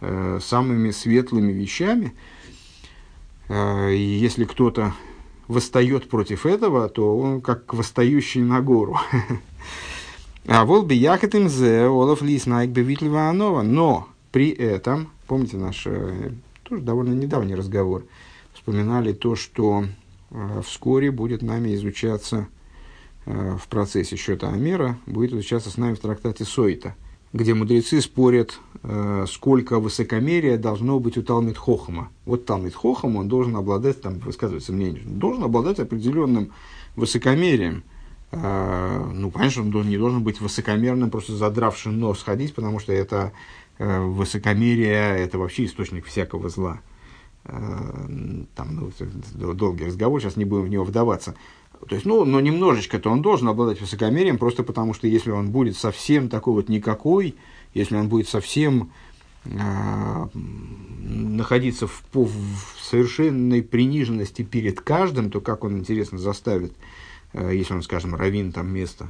э, 0.01 0.39
самыми 0.41 0.89
светлыми 0.89 1.51
вещами. 1.51 2.13
Э, 3.47 3.93
и 3.93 4.01
если 4.01 4.45
кто-то 4.45 4.93
восстает 5.47 6.09
против 6.09 6.47
этого, 6.47 6.89
то 6.89 7.15
он 7.17 7.41
как 7.41 7.73
восстающий 7.73 8.41
на 8.41 8.61
гору. 8.61 8.97
А 10.47 10.65
вот 10.65 10.87
бы 10.87 10.95
зе 10.95 11.83
олаф 11.83 12.23
лис 12.23 12.47
найк 12.47 12.71
бевитлива 12.71 13.31
Но 13.33 14.07
при 14.31 14.49
этом, 14.49 15.11
помните 15.27 15.57
наш 15.57 15.83
э, 15.85 16.31
тоже 16.63 16.81
довольно 16.81 17.13
недавний 17.13 17.53
разговор, 17.53 18.05
вспоминали 18.53 19.13
то, 19.13 19.35
что 19.35 19.85
вскоре 20.63 21.11
будет 21.11 21.41
нами 21.41 21.73
изучаться 21.75 22.47
э, 23.25 23.57
в 23.59 23.67
процессе 23.67 24.15
счета 24.15 24.49
Амера, 24.49 24.97
будет 25.05 25.33
изучаться 25.33 25.69
с 25.69 25.77
нами 25.77 25.95
в 25.95 25.99
трактате 25.99 26.45
Сойта, 26.45 26.95
где 27.33 27.53
мудрецы 27.53 28.01
спорят, 28.01 28.59
э, 28.83 29.25
сколько 29.27 29.79
высокомерия 29.79 30.57
должно 30.57 30.99
быть 30.99 31.17
у 31.17 31.23
Талмит 31.23 31.57
Хохама. 31.57 32.09
Вот 32.25 32.45
Талмит 32.45 32.75
Хохам, 32.75 33.15
он 33.15 33.27
должен 33.27 33.55
обладать, 33.55 34.01
там 34.01 34.19
высказывается 34.19 34.73
мнение, 34.73 35.03
должен 35.03 35.43
обладать 35.43 35.79
определенным 35.79 36.51
высокомерием. 36.95 37.83
Ну, 38.31 39.31
конечно, 39.31 39.63
он 39.63 39.89
не 39.89 39.97
должен 39.97 40.23
быть 40.23 40.39
высокомерным, 40.39 41.09
просто 41.09 41.33
задравшим 41.33 41.99
нос 41.99 42.21
ходить, 42.21 42.53
потому 42.53 42.77
что 42.77 42.93
это 42.93 43.31
высокомерие, 43.79 45.17
это 45.17 45.39
вообще 45.39 45.65
источник 45.65 46.05
всякого 46.05 46.49
зла. 46.49 46.79
Э, 47.45 48.05
там, 48.55 48.75
ну, 48.75 49.53
долгий 49.53 49.85
разговор, 49.85 50.21
сейчас 50.21 50.35
не 50.35 50.45
будем 50.45 50.65
в 50.65 50.69
него 50.69 50.83
вдаваться. 50.83 51.35
То 51.87 51.95
есть, 51.95 52.05
ну, 52.05 52.25
но 52.25 52.41
немножечко-то 52.41 53.09
он 53.09 53.21
должен 53.21 53.47
обладать 53.47 53.79
высокомерием, 53.79 54.37
просто 54.37 54.63
потому 54.63 54.93
что 54.93 55.07
если 55.07 55.31
он 55.31 55.51
будет 55.51 55.77
совсем 55.77 56.27
такой 56.27 56.53
вот 56.53 56.67
никакой, 56.67 57.35
если 57.73 57.95
он 57.95 58.09
будет 58.09 58.27
совсем 58.27 58.91
э, 59.45 60.27
находиться 60.33 61.87
в, 61.87 62.03
в 62.13 62.83
совершенной 62.83 63.63
приниженности 63.63 64.41
перед 64.41 64.81
каждым, 64.81 65.31
то 65.31 65.39
как 65.39 65.63
он, 65.63 65.77
интересно, 65.77 66.17
заставит, 66.17 66.73
э, 67.31 67.53
если 67.55 67.73
он, 67.73 67.81
скажем, 67.81 68.13
равин 68.13 68.51
там 68.51 68.67
место, 68.67 69.09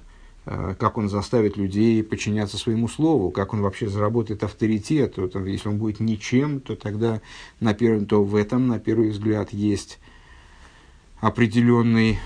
как 0.80 0.98
он 0.98 1.10
заставит 1.10 1.58
людей 1.58 2.04
подчиняться 2.04 2.58
своему 2.58 2.88
слову, 2.88 3.30
как 3.30 3.54
он 3.54 3.62
вообще 3.62 3.88
заработает 3.88 4.44
авторитет. 4.44 5.18
Вот, 5.18 5.36
если 5.36 5.70
он 5.70 5.78
будет 5.78 6.00
ничем, 6.00 6.60
то 6.60 6.76
тогда 6.76 7.22
на 7.60 7.74
первый, 7.74 8.06
то 8.06 8.24
в 8.24 8.36
этом, 8.36 8.68
на 8.68 8.80
первый 8.80 9.10
взгляд, 9.10 9.54
есть 9.54 10.00
определенный, 11.22 12.20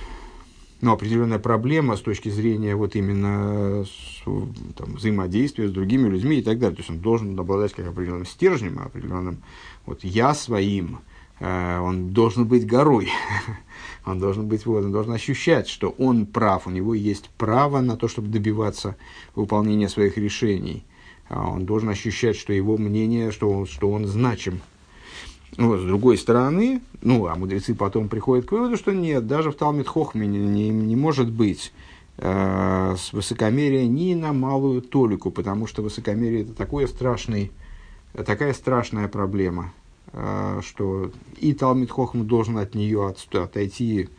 ну, 0.81 0.93
определенная 0.93 1.39
проблема 1.39 1.97
с 1.97 2.01
точки 2.01 2.29
зрения 2.29 2.75
вот 2.75 2.95
именно 2.95 3.85
там, 4.23 4.93
взаимодействия 4.93 5.67
с 5.67 5.71
другими 5.71 6.07
людьми 6.07 6.37
и 6.37 6.43
так 6.43 6.59
далее. 6.59 6.75
То 6.75 6.81
есть 6.81 6.89
он 6.89 6.99
должен 6.99 7.37
обладать 7.37 7.73
как 7.73 7.87
определенным 7.87 8.25
стержнем, 8.25 8.79
определенным 8.79 9.39
вот 9.85 10.03
я 10.03 10.33
своим, 10.33 10.99
э, 11.39 11.79
он 11.79 12.13
должен 12.13 12.45
быть 12.45 12.65
горой. 12.65 13.09
Он 14.05 14.19
должен 14.19 14.47
быть, 14.47 14.65
вот, 14.65 14.83
он 14.83 14.91
должен 14.91 15.13
ощущать, 15.13 15.67
что 15.67 15.95
он 15.97 16.25
прав, 16.25 16.67
у 16.67 16.69
него 16.69 16.93
есть 16.93 17.29
право 17.37 17.79
на 17.79 17.95
то, 17.95 18.07
чтобы 18.07 18.27
добиваться 18.27 18.97
выполнения 19.33 19.87
своих 19.87 20.17
решений. 20.17 20.83
А 21.29 21.49
он 21.49 21.65
должен 21.65 21.89
ощущать, 21.89 22.35
что 22.35 22.51
его 22.51 22.77
мнение, 22.77 23.31
что 23.31 23.49
он, 23.49 23.65
что 23.65 23.89
он 23.89 24.05
значим. 24.05 24.59
Вот, 25.57 25.79
с 25.79 25.83
другой 25.83 26.17
стороны, 26.17 26.81
ну, 27.01 27.27
а 27.27 27.35
мудрецы 27.35 27.75
потом 27.75 28.09
приходят 28.09 28.45
к 28.45 28.51
выводу, 28.51 28.75
что 28.75 28.91
нет, 28.91 29.27
даже 29.27 29.51
в 29.51 29.55
Талмит 29.55 29.87
Хохме 29.87 30.27
не, 30.27 30.39
не, 30.39 30.69
не 30.69 30.95
может 30.95 31.31
быть 31.31 31.71
э, 32.17 32.95
с 32.97 33.13
высокомерия 33.13 33.87
ни 33.87 34.15
на 34.15 34.33
малую 34.33 34.81
толику, 34.81 35.31
потому 35.31 35.67
что 35.67 35.83
высокомерие 35.83 36.41
это 36.41 36.53
такой 36.53 36.87
страшный, 36.87 37.51
такая 38.25 38.53
страшная 38.53 39.07
проблема. 39.07 39.71
А, 40.15 40.61
что 40.61 41.11
и 41.37 41.53
Талмит 41.53 41.89
Хохм 41.89 42.25
должен 42.25 42.59
от 42.59 42.75
нее 42.75 43.07
от, 43.07 43.35
отойти 43.35 44.09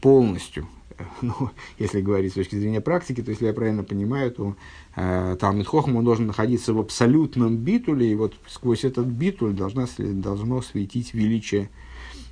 полностью. 0.00 0.66
Ну, 1.20 1.50
если 1.78 2.00
говорить 2.00 2.32
с 2.32 2.36
точки 2.36 2.54
зрения 2.56 2.80
практики, 2.80 3.22
то 3.22 3.30
если 3.30 3.46
я 3.46 3.52
правильно 3.52 3.82
понимаю, 3.82 4.30
то 4.30 4.54
э, 4.94 5.36
Талмит 5.40 5.66
Хохм 5.66 5.96
он 5.96 6.04
должен 6.04 6.26
находиться 6.26 6.72
в 6.72 6.78
абсолютном 6.78 7.56
битуле, 7.56 8.12
и 8.12 8.14
вот 8.14 8.34
сквозь 8.46 8.84
этот 8.84 9.06
битуль 9.06 9.52
должна, 9.52 9.86
должно 9.98 10.62
светить 10.62 11.12
величие, 11.12 11.70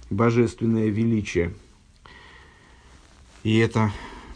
божественное 0.09 0.89
величие. 0.89 1.53
И 3.43 3.59
это 3.59 3.91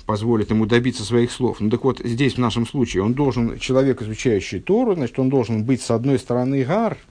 позволит 0.04 0.50
ему 0.50 0.66
добиться 0.66 1.04
своих 1.04 1.30
слов. 1.30 1.60
Ну 1.60 1.70
так 1.70 1.84
вот, 1.84 2.00
здесь 2.00 2.34
в 2.34 2.38
нашем 2.38 2.66
случае 2.66 3.04
он 3.04 3.14
должен, 3.14 3.58
человек, 3.58 4.02
изучающий 4.02 4.58
Тору, 4.60 4.94
значит, 4.94 5.18
он 5.18 5.28
должен 5.28 5.64
быть 5.64 5.80
с 5.80 5.90
одной 5.90 6.18
стороны 6.18 6.64
гар– 6.64 6.98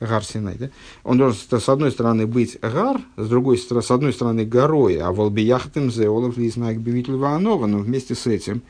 Гар 0.00 0.24
Синай, 0.24 0.56
да? 0.58 0.70
Он 1.04 1.18
должен 1.18 1.38
с 1.38 1.68
одной 1.68 1.90
стороны 1.90 2.26
быть 2.26 2.58
гар, 2.60 3.00
с 3.16 3.28
другой 3.28 3.58
стороны, 3.58 3.84
с 3.84 3.90
одной 3.90 4.12
стороны 4.14 4.46
горой, 4.46 4.96
а 4.96 5.12
волбияхтем 5.12 5.90
зеолов 5.90 6.38
лизнак 6.38 6.80
бивитель 6.80 7.16
но 7.16 7.58
вместе 7.58 8.14
с 8.14 8.26
этим 8.26 8.62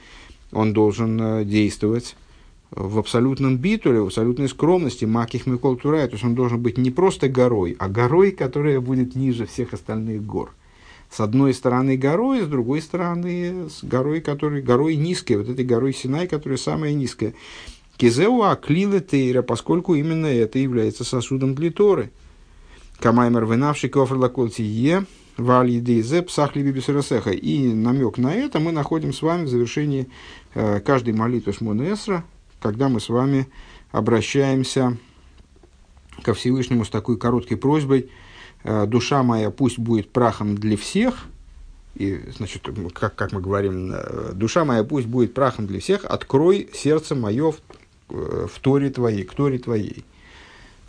он 0.50 0.72
должен 0.72 1.20
э, 1.20 1.44
действовать 1.44 2.16
в 2.72 2.98
абсолютном 2.98 3.56
битуле, 3.58 4.00
в 4.00 4.06
абсолютной 4.06 4.48
скромности, 4.48 5.04
маких 5.04 5.46
миколтурай, 5.46 6.06
то 6.06 6.14
есть 6.14 6.24
он 6.24 6.34
должен 6.34 6.60
быть 6.60 6.78
не 6.78 6.90
просто 6.90 7.28
горой, 7.28 7.76
а 7.78 7.88
горой, 7.88 8.30
которая 8.32 8.80
будет 8.80 9.14
ниже 9.14 9.46
всех 9.46 9.72
остальных 9.72 10.24
гор. 10.24 10.52
С 11.10 11.18
одной 11.18 11.52
стороны 11.54 11.96
горой, 11.96 12.42
с 12.42 12.46
другой 12.46 12.80
стороны 12.80 13.68
с 13.68 13.82
горой, 13.82 14.20
которая, 14.20 14.62
горой 14.62 14.94
низкой, 14.94 15.38
вот 15.38 15.48
этой 15.48 15.64
горой 15.64 15.92
Синай, 15.92 16.28
которая 16.28 16.56
самая 16.56 16.92
низкая. 16.92 17.34
Кизеу 18.00 18.44
аклила 18.44 19.00
тейра, 19.00 19.42
поскольку 19.42 19.94
именно 19.94 20.24
это 20.24 20.58
является 20.58 21.04
сосудом 21.04 21.54
для 21.54 21.70
Торы. 21.70 22.10
Камаймер 22.98 23.44
вынавший 23.44 23.90
кофрлаколтие, 23.90 25.04
валидейзе 25.36 26.22
псахли 26.22 26.62
бибисерасеха. 26.62 27.30
И 27.30 27.74
намек 27.74 28.16
на 28.16 28.34
это 28.34 28.58
мы 28.58 28.72
находим 28.72 29.12
с 29.12 29.20
вами 29.20 29.44
в 29.44 29.48
завершении 29.48 30.08
э, 30.54 30.80
каждой 30.80 31.12
молитвы 31.12 31.52
Шмона 31.52 31.92
Эсра, 31.92 32.24
когда 32.62 32.88
мы 32.88 33.00
с 33.00 33.10
вами 33.10 33.48
обращаемся 33.92 34.96
ко 36.22 36.32
Всевышнему 36.32 36.86
с 36.86 36.88
такой 36.88 37.18
короткой 37.18 37.58
просьбой, 37.58 38.08
э, 38.64 38.86
душа 38.86 39.22
моя 39.22 39.50
пусть 39.50 39.78
будет 39.78 40.10
прахом 40.10 40.56
для 40.56 40.78
всех, 40.78 41.26
и, 41.96 42.18
значит, 42.34 42.66
как, 42.94 43.14
как 43.14 43.32
мы 43.32 43.42
говорим, 43.42 43.92
э, 43.92 44.32
душа 44.32 44.64
моя 44.64 44.84
пусть 44.84 45.06
будет 45.06 45.34
прахом 45.34 45.66
для 45.66 45.80
всех, 45.80 46.06
открой 46.06 46.70
сердце 46.72 47.14
мое 47.14 47.52
в, 48.10 48.18
э, 48.18 48.46
в 48.46 48.58
Торе 48.60 48.90
твоей, 48.90 49.24
к 49.24 49.34
Торе 49.34 49.58
твоей. 49.58 50.04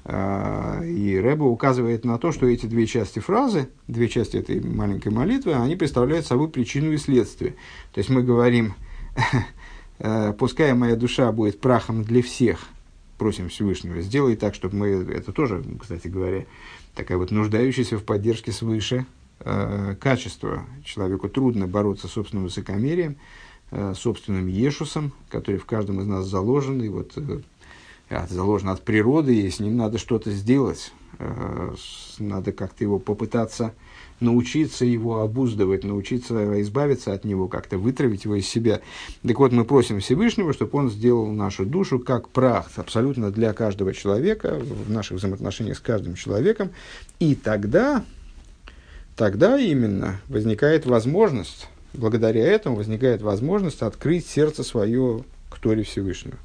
И 0.04 1.22
Рэба 1.24 1.44
указывает 1.44 2.06
на 2.06 2.18
то, 2.18 2.32
что 2.32 2.48
эти 2.48 2.66
две 2.66 2.88
части 2.88 3.20
фразы, 3.20 3.70
две 3.88 4.10
части 4.10 4.36
этой 4.36 4.60
маленькой 4.60 5.12
молитвы, 5.12 5.54
они 5.54 5.76
представляют 5.76 6.26
собой 6.26 6.50
причину 6.50 6.92
и 6.92 6.98
следствие. 6.98 7.52
То 7.94 8.00
есть 8.00 8.10
мы 8.10 8.24
говорим, 8.24 8.74
Э, 10.04 10.34
пускай 10.34 10.74
моя 10.74 10.96
душа 10.96 11.32
будет 11.32 11.62
прахом 11.62 12.04
для 12.04 12.24
всех, 12.24 12.66
просим 13.20 13.50
Всевышнего, 13.50 14.02
сделай 14.02 14.36
так, 14.36 14.56
чтобы 14.56 14.76
мы, 14.76 14.88
это 14.88 15.32
тоже, 15.32 15.64
кстати 15.80 16.08
говоря, 16.08 16.46
такая 16.96 17.20
вот 17.20 17.30
нуждающаяся 17.30 18.00
в 18.00 18.04
поддержке 18.04 18.52
свыше 18.52 19.06
э, 19.42 19.96
качество. 20.00 20.66
Человеку 20.84 21.30
трудно 21.30 21.68
бороться 21.68 22.08
с 22.08 22.14
собственным 22.14 22.46
высокомерием, 22.46 23.16
собственным 23.96 24.48
ешусом, 24.48 25.14
который 25.30 25.58
в 25.58 25.66
каждом 25.66 26.02
из 26.02 26.06
нас 26.06 26.26
заложен, 26.26 26.82
и 26.82 26.90
вот 26.90 27.14
э, 27.18 28.28
заложен 28.30 28.70
от 28.70 28.82
природы, 28.82 29.36
и 29.36 29.50
с 29.50 29.60
ним 29.60 29.78
надо 29.78 29.98
что-то 29.98 30.32
сделать, 30.32 30.92
э, 31.20 31.74
надо 32.20 32.52
как-то 32.52 32.84
его 32.84 33.00
попытаться 33.00 33.74
научиться 34.22 34.86
его 34.86 35.22
обуздывать, 35.22 35.84
научиться 35.84 36.62
избавиться 36.62 37.12
от 37.12 37.26
него, 37.26 37.48
как-то 37.48 37.78
вытравить 37.78 38.24
его 38.26 38.36
из 38.36 38.48
себя. 38.48 38.82
Так 39.28 39.40
вот, 39.40 39.52
мы 39.52 39.66
просим 39.66 40.00
Всевышнего, 40.00 40.54
чтобы 40.54 40.78
он 40.78 40.90
сделал 40.90 41.28
нашу 41.32 41.66
душу 41.66 42.00
как 42.00 42.30
прах, 42.30 42.70
абсолютно 42.76 43.32
для 43.32 43.52
каждого 43.54 43.94
человека, 43.94 44.60
в 44.60 44.90
наших 44.90 45.18
взаимоотношениях 45.18 45.78
с 45.78 45.82
каждым 45.82 46.16
человеком. 46.16 46.70
И 47.20 47.36
тогда, 47.36 48.06
тогда 49.16 49.60
именно 49.60 50.22
возникает 50.28 50.86
возможность, 50.86 51.68
благодаря 51.94 52.46
этому 52.46 52.76
возникает 52.76 53.22
возможность 53.22 53.82
открыть 53.82 54.28
сердце 54.28 54.64
свое 54.64 55.24
к 55.50 55.60
Торе 55.60 55.84
Всевышнего. 55.84 56.38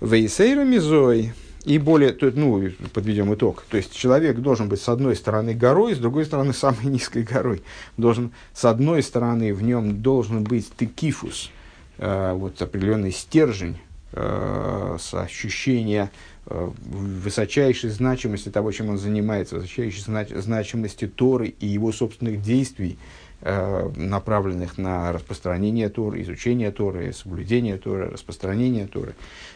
Вейсейра 0.00 0.64
Мизой, 0.64 1.32
и 1.64 1.78
более, 1.78 2.16
ну, 2.20 2.70
подведем 2.92 3.34
итог. 3.34 3.64
То 3.68 3.76
есть 3.76 3.94
человек 3.94 4.38
должен 4.38 4.68
быть 4.68 4.80
с 4.80 4.88
одной 4.88 5.14
стороны 5.14 5.54
горой, 5.54 5.94
с 5.94 5.98
другой 5.98 6.24
стороны 6.24 6.52
самой 6.52 6.86
низкой 6.86 7.22
горой. 7.22 7.62
Должен, 7.96 8.32
с 8.54 8.64
одной 8.64 9.02
стороны 9.02 9.52
в 9.52 9.62
нем 9.62 10.00
должен 10.00 10.42
быть 10.44 10.70
текифус, 10.76 11.50
э, 11.98 12.32
вот 12.32 12.60
определенный 12.62 13.12
стержень, 13.12 13.78
э, 14.12 14.96
с 14.98 15.12
ощущения 15.14 16.10
э, 16.46 16.70
высочайшей 16.76 17.90
значимости 17.90 18.48
того, 18.48 18.72
чем 18.72 18.88
он 18.88 18.98
занимается, 18.98 19.56
высочайшей 19.56 20.02
знач, 20.02 20.28
значимости 20.30 21.06
Торы 21.06 21.48
и 21.48 21.66
его 21.66 21.92
собственных 21.92 22.42
действий, 22.42 22.98
направленных 23.42 24.76
на 24.76 25.12
распространение 25.12 25.88
Торы, 25.88 26.22
изучение 26.22 26.70
Торы, 26.70 27.12
соблюдение 27.12 27.78
Торы, 27.78 28.10
распространение 28.10 28.86
Торы. 28.86 29.14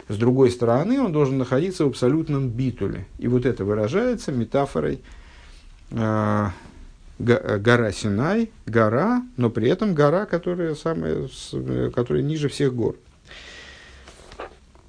С 0.08 0.16
другой 0.16 0.50
стороны, 0.50 1.00
он 1.00 1.12
должен 1.12 1.36
находиться 1.36 1.84
в 1.84 1.88
абсолютном 1.88 2.48
битуле. 2.48 3.06
И 3.18 3.28
вот 3.28 3.44
это 3.44 3.64
выражается 3.64 4.32
метафорой 4.32 5.00
э, 5.90 6.46
гора 7.18 7.92
Синай, 7.92 8.50
гора, 8.66 9.22
но 9.36 9.50
при 9.50 9.68
этом 9.68 9.94
гора, 9.94 10.24
которая, 10.26 10.74
самая, 10.74 11.28
которая 11.94 12.22
ниже 12.22 12.48
всех 12.48 12.74
гор. 12.74 12.96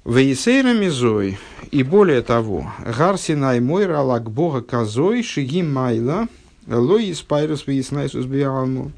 Вейсейра 0.06 0.72
Мизой, 0.72 1.36
и 1.72 1.82
более 1.82 2.22
того, 2.22 2.70
Гар 2.96 3.18
Синай 3.18 3.58
мой 3.58 3.86
ралак 3.86 4.30
Бога 4.30 4.62
Казой, 4.62 5.24
Шиги 5.24 5.62
Майла, 5.62 6.28
לא 6.66 7.12
התפארות 7.12 7.66
והתנשאות 7.66 8.26
בעלמא. 8.26 8.92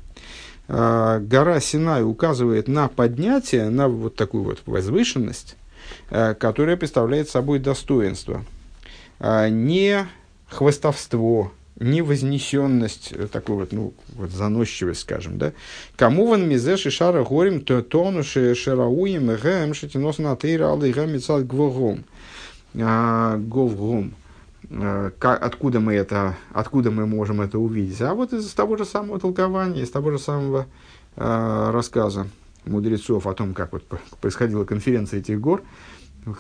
Э, 0.69 1.21
гора 1.21 1.61
Синай 1.61 2.03
указывает 2.03 2.69
на 2.69 2.89
поднятие, 2.89 3.71
на 3.71 3.89
вот 3.89 4.16
такую 4.16 4.45
вот 4.45 4.62
возвышенность, 4.66 5.57
Э, 6.11 6.35
которое 6.35 6.77
представляет 6.77 7.29
собой 7.29 7.59
достоинство. 7.59 8.45
А 9.21 9.49
не 9.49 10.07
хвостовство, 10.49 11.53
не 11.79 12.03
вознесенность, 12.03 13.12
э, 13.12 13.27
такой 13.27 13.57
вот, 13.57 13.73
ну, 13.73 13.93
вот 14.14 14.31
заносчивость, 14.31 15.01
скажем, 15.01 15.39
да. 15.39 15.53
כמובן 15.97 16.49
מזה 16.49 16.77
ששאר 16.77 17.25
ההרים 17.25 17.61
טענו 17.61 18.23
שראויים 18.23 19.35
הם 19.37 19.75
שתינתן 19.75 20.37
התורה 20.37 20.71
עליהם 20.71 21.19
גבוהים. 21.47 22.05
А, 22.75 23.37
говгом. 23.37 24.14
Э, 24.71 25.11
откуда 25.21 25.81
мы 25.81 25.95
это, 25.95 26.37
откуда 26.53 26.91
мы 26.91 27.07
можем 27.07 27.41
это 27.41 27.59
увидеть? 27.59 28.01
А 28.01 28.15
вот 28.15 28.33
из 28.33 28.53
того 28.53 28.77
же 28.77 28.85
самого 28.85 29.19
толкования, 29.19 29.83
из 29.83 29.91
того 29.91 30.11
же 30.11 30.19
самого 30.19 30.67
э, 31.17 31.71
рассказа 31.73 32.27
мудрецов 32.65 33.27
о 33.27 33.35
том, 33.35 33.55
как 33.55 33.73
вот 33.73 33.85
происходила 34.21 34.65
конференция 34.65 35.21
этих 35.21 35.41
гор, 35.41 35.63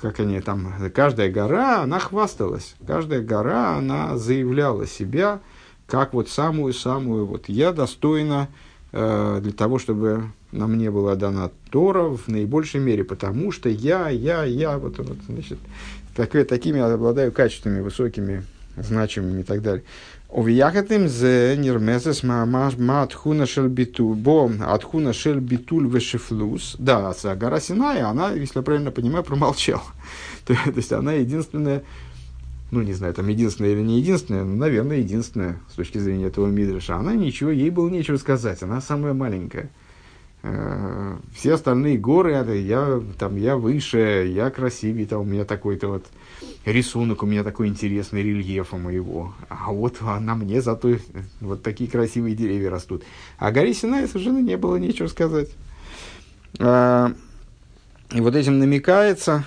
как 0.02 0.20
они 0.20 0.40
там, 0.40 0.74
каждая 0.94 1.30
гора, 1.30 1.82
она 1.82 1.98
хвасталась, 1.98 2.74
каждая 2.86 3.22
гора, 3.22 3.76
она 3.76 4.18
заявляла 4.18 4.86
себя 4.86 5.40
как 5.86 6.12
вот 6.12 6.28
самую-самую, 6.28 7.24
вот 7.24 7.48
я 7.48 7.72
достойна 7.72 8.48
э, 8.92 9.40
для 9.42 9.52
того, 9.52 9.78
чтобы 9.78 10.30
на 10.52 10.66
мне 10.66 10.90
была 10.90 11.14
дана 11.14 11.50
Тора 11.70 12.04
в 12.04 12.28
наибольшей 12.28 12.80
мере, 12.80 13.04
потому 13.04 13.52
что 13.52 13.68
я, 13.68 14.08
я, 14.08 14.44
я, 14.44 14.78
вот, 14.78 14.98
вот 14.98 15.18
значит, 15.26 15.58
так, 16.18 16.48
такими 16.48 16.80
обладаю 16.80 17.30
качествами 17.30 17.80
высокими, 17.80 18.42
значимыми 18.76 19.42
и 19.42 19.44
так 19.44 19.62
далее. 19.62 19.84
Овияхатым 20.28 21.08
зе 21.08 21.56
нирмезес 21.56 22.24
маатхуна 22.24 23.46
шель 23.46 23.68
битуль, 23.68 24.16
бо 24.16 24.50
атхуна 24.66 25.12
шель 25.12 25.38
битуль 25.38 25.86
вешефлус. 25.86 26.74
Да, 26.80 27.14
гора 27.36 27.60
Синая, 27.60 28.08
она, 28.08 28.32
если 28.32 28.58
я 28.58 28.62
правильно 28.62 28.90
понимаю, 28.90 29.22
промолчала. 29.22 29.82
То, 30.44 30.54
то 30.54 30.72
есть 30.74 30.92
она 30.92 31.12
единственная, 31.12 31.84
ну 32.72 32.82
не 32.82 32.94
знаю, 32.94 33.14
там 33.14 33.28
единственная 33.28 33.70
или 33.70 33.82
не 33.82 34.00
единственная, 34.00 34.42
но, 34.42 34.56
наверное, 34.56 34.96
единственная 34.96 35.60
с 35.70 35.74
точки 35.74 35.98
зрения 35.98 36.26
этого 36.26 36.48
Мидраша. 36.48 36.96
Она 36.96 37.14
ничего, 37.14 37.50
ей 37.50 37.70
было 37.70 37.88
нечего 37.88 38.16
сказать, 38.16 38.60
она 38.64 38.80
самая 38.80 39.14
маленькая. 39.14 39.70
Э, 40.42 41.16
все 41.34 41.54
остальные 41.54 41.98
горы, 41.98 42.32
я, 42.32 43.02
там, 43.18 43.36
я 43.36 43.56
выше, 43.56 44.30
я 44.32 44.50
красивее, 44.50 45.06
там, 45.06 45.22
у 45.22 45.24
меня 45.24 45.44
такой-то 45.44 45.88
вот 45.88 46.06
рисунок 46.64 47.22
у 47.22 47.26
меня 47.26 47.44
такой 47.44 47.68
интересный, 47.68 48.22
рельефа 48.22 48.76
моего. 48.76 49.34
А 49.48 49.72
вот 49.72 50.00
на 50.00 50.34
мне 50.34 50.60
зато 50.60 50.96
вот 51.40 51.62
такие 51.62 51.90
красивые 51.90 52.34
деревья 52.34 52.70
растут. 52.70 53.02
А 53.38 53.50
горе 53.50 53.74
Синай 53.74 54.06
совершенно 54.06 54.40
не 54.40 54.56
было 54.56 54.76
нечего 54.76 55.08
сказать. 55.08 55.48
А, 56.58 57.12
и 58.12 58.20
вот 58.20 58.34
этим 58.34 58.58
намекается 58.58 59.44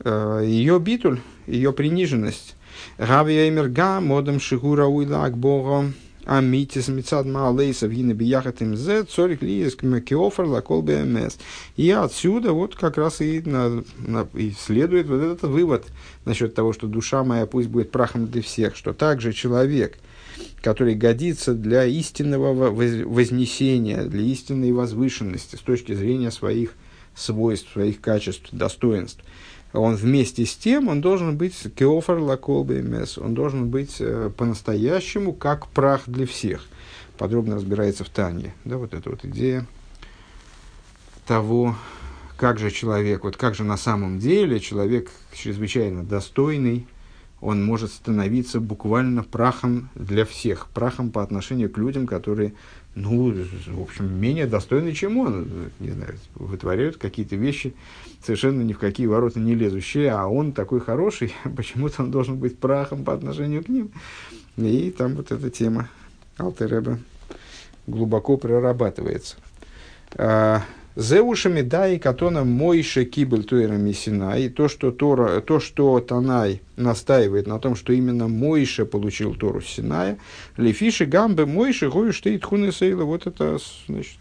а, 0.00 0.40
ее 0.40 0.78
битуль, 0.78 1.20
ее 1.46 1.72
приниженность. 1.72 2.54
Гавия 2.96 3.48
Эмерга, 3.48 4.00
модем 4.00 4.38
Шигура 4.38 4.86
Уйлак 4.86 5.36
Богом, 5.36 5.94
Амитис 6.28 6.88
Мицад 6.88 7.24
Маалейса 7.24 7.86
Вина 7.86 8.12
Бияхат 8.12 8.60
МЗ, 8.60 9.08
Цорик 9.08 9.40
Лиес 9.40 9.74
Кеофер 9.76 10.44
Лакол 10.44 10.82
БМС. 10.82 11.38
И 11.76 11.90
отсюда 11.90 12.52
вот 12.52 12.76
как 12.76 12.98
раз 12.98 13.22
и, 13.22 13.40
на, 13.40 13.82
на, 13.96 14.28
и 14.34 14.50
следует 14.50 15.08
вот 15.08 15.22
этот 15.22 15.42
вывод 15.44 15.86
насчет 16.26 16.54
того, 16.54 16.74
что 16.74 16.86
душа 16.86 17.24
моя 17.24 17.46
пусть 17.46 17.68
будет 17.68 17.90
прахом 17.90 18.26
для 18.26 18.42
всех, 18.42 18.76
что 18.76 18.92
также 18.92 19.32
человек, 19.32 19.98
который 20.60 20.94
годится 20.94 21.54
для 21.54 21.86
истинного 21.86 22.52
вознесения, 22.52 24.04
для 24.04 24.20
истинной 24.20 24.72
возвышенности 24.72 25.56
с 25.56 25.60
точки 25.60 25.94
зрения 25.94 26.30
своих 26.30 26.74
свойств, 27.14 27.72
своих 27.72 28.02
качеств, 28.02 28.50
достоинств– 28.52 29.24
он 29.72 29.96
вместе 29.96 30.46
с 30.46 30.56
тем, 30.56 30.88
он 30.88 31.00
должен 31.00 31.36
быть 31.36 31.54
кеофар 31.74 32.18
лаколбемес, 32.18 33.18
он 33.18 33.34
должен 33.34 33.68
быть 33.68 33.96
э, 34.00 34.30
по-настоящему 34.36 35.32
как 35.32 35.68
прах 35.68 36.02
для 36.06 36.26
всех. 36.26 36.66
Подробно 37.18 37.56
разбирается 37.56 38.04
в 38.04 38.08
Тане. 38.08 38.54
Да, 38.64 38.78
вот 38.78 38.94
эта 38.94 39.10
вот 39.10 39.24
идея 39.24 39.66
того, 41.26 41.76
как 42.38 42.58
же 42.58 42.70
человек, 42.70 43.24
вот 43.24 43.36
как 43.36 43.54
же 43.54 43.64
на 43.64 43.76
самом 43.76 44.18
деле 44.18 44.60
человек 44.60 45.10
чрезвычайно 45.34 46.04
достойный, 46.04 46.86
он 47.40 47.64
может 47.64 47.92
становиться 47.92 48.60
буквально 48.60 49.22
прахом 49.22 49.90
для 49.94 50.24
всех, 50.24 50.68
прахом 50.68 51.10
по 51.10 51.22
отношению 51.22 51.70
к 51.70 51.78
людям, 51.78 52.06
которые, 52.06 52.54
ну, 52.94 53.32
в 53.66 53.82
общем, 53.82 54.12
менее 54.12 54.46
достойны, 54.46 54.92
чем 54.92 55.18
он, 55.18 55.70
не 55.78 55.90
знаю, 55.90 56.16
вытворяют 56.34 56.96
какие-то 56.96 57.36
вещи, 57.36 57.74
совершенно 58.28 58.60
ни 58.60 58.74
в 58.74 58.78
какие 58.78 59.06
ворота 59.06 59.40
не 59.40 59.54
лезущие, 59.54 60.10
а 60.10 60.26
он 60.26 60.52
такой 60.52 60.80
хороший, 60.80 61.32
почему-то 61.56 62.02
он 62.02 62.10
должен 62.10 62.36
быть 62.36 62.58
прахом 62.58 63.02
по 63.02 63.14
отношению 63.14 63.64
к 63.64 63.68
ним. 63.68 63.90
И 64.58 64.90
там 64.90 65.14
вот 65.14 65.32
эта 65.32 65.48
тема 65.48 65.88
Алтереба 66.36 66.98
глубоко 67.86 68.36
прорабатывается. 68.36 69.36
А, 70.14 70.62
Зеушами 70.94 71.62
да 71.62 71.88
и 71.88 71.98
катона 71.98 72.44
мойше 72.44 73.06
кибель 73.06 73.44
туэрами 73.44 73.92
Синай. 73.92 74.50
То, 74.50 74.68
что 74.68 74.90
Тора, 74.90 75.40
то, 75.40 75.58
что 75.58 75.98
Танай 76.00 76.60
настаивает 76.76 77.46
на 77.46 77.58
том, 77.58 77.76
что 77.76 77.94
именно 77.94 78.28
Мойше 78.28 78.84
получил 78.84 79.34
Тору 79.36 79.62
Синая. 79.62 80.18
Лефиши 80.58 81.06
гамбы 81.06 81.46
Мойше 81.46 81.88
гою 81.88 82.12
штейт 82.12 82.44
хуны 82.44 82.72
сейла. 82.72 83.04
Вот 83.04 83.26
это, 83.26 83.58
значит, 83.86 84.18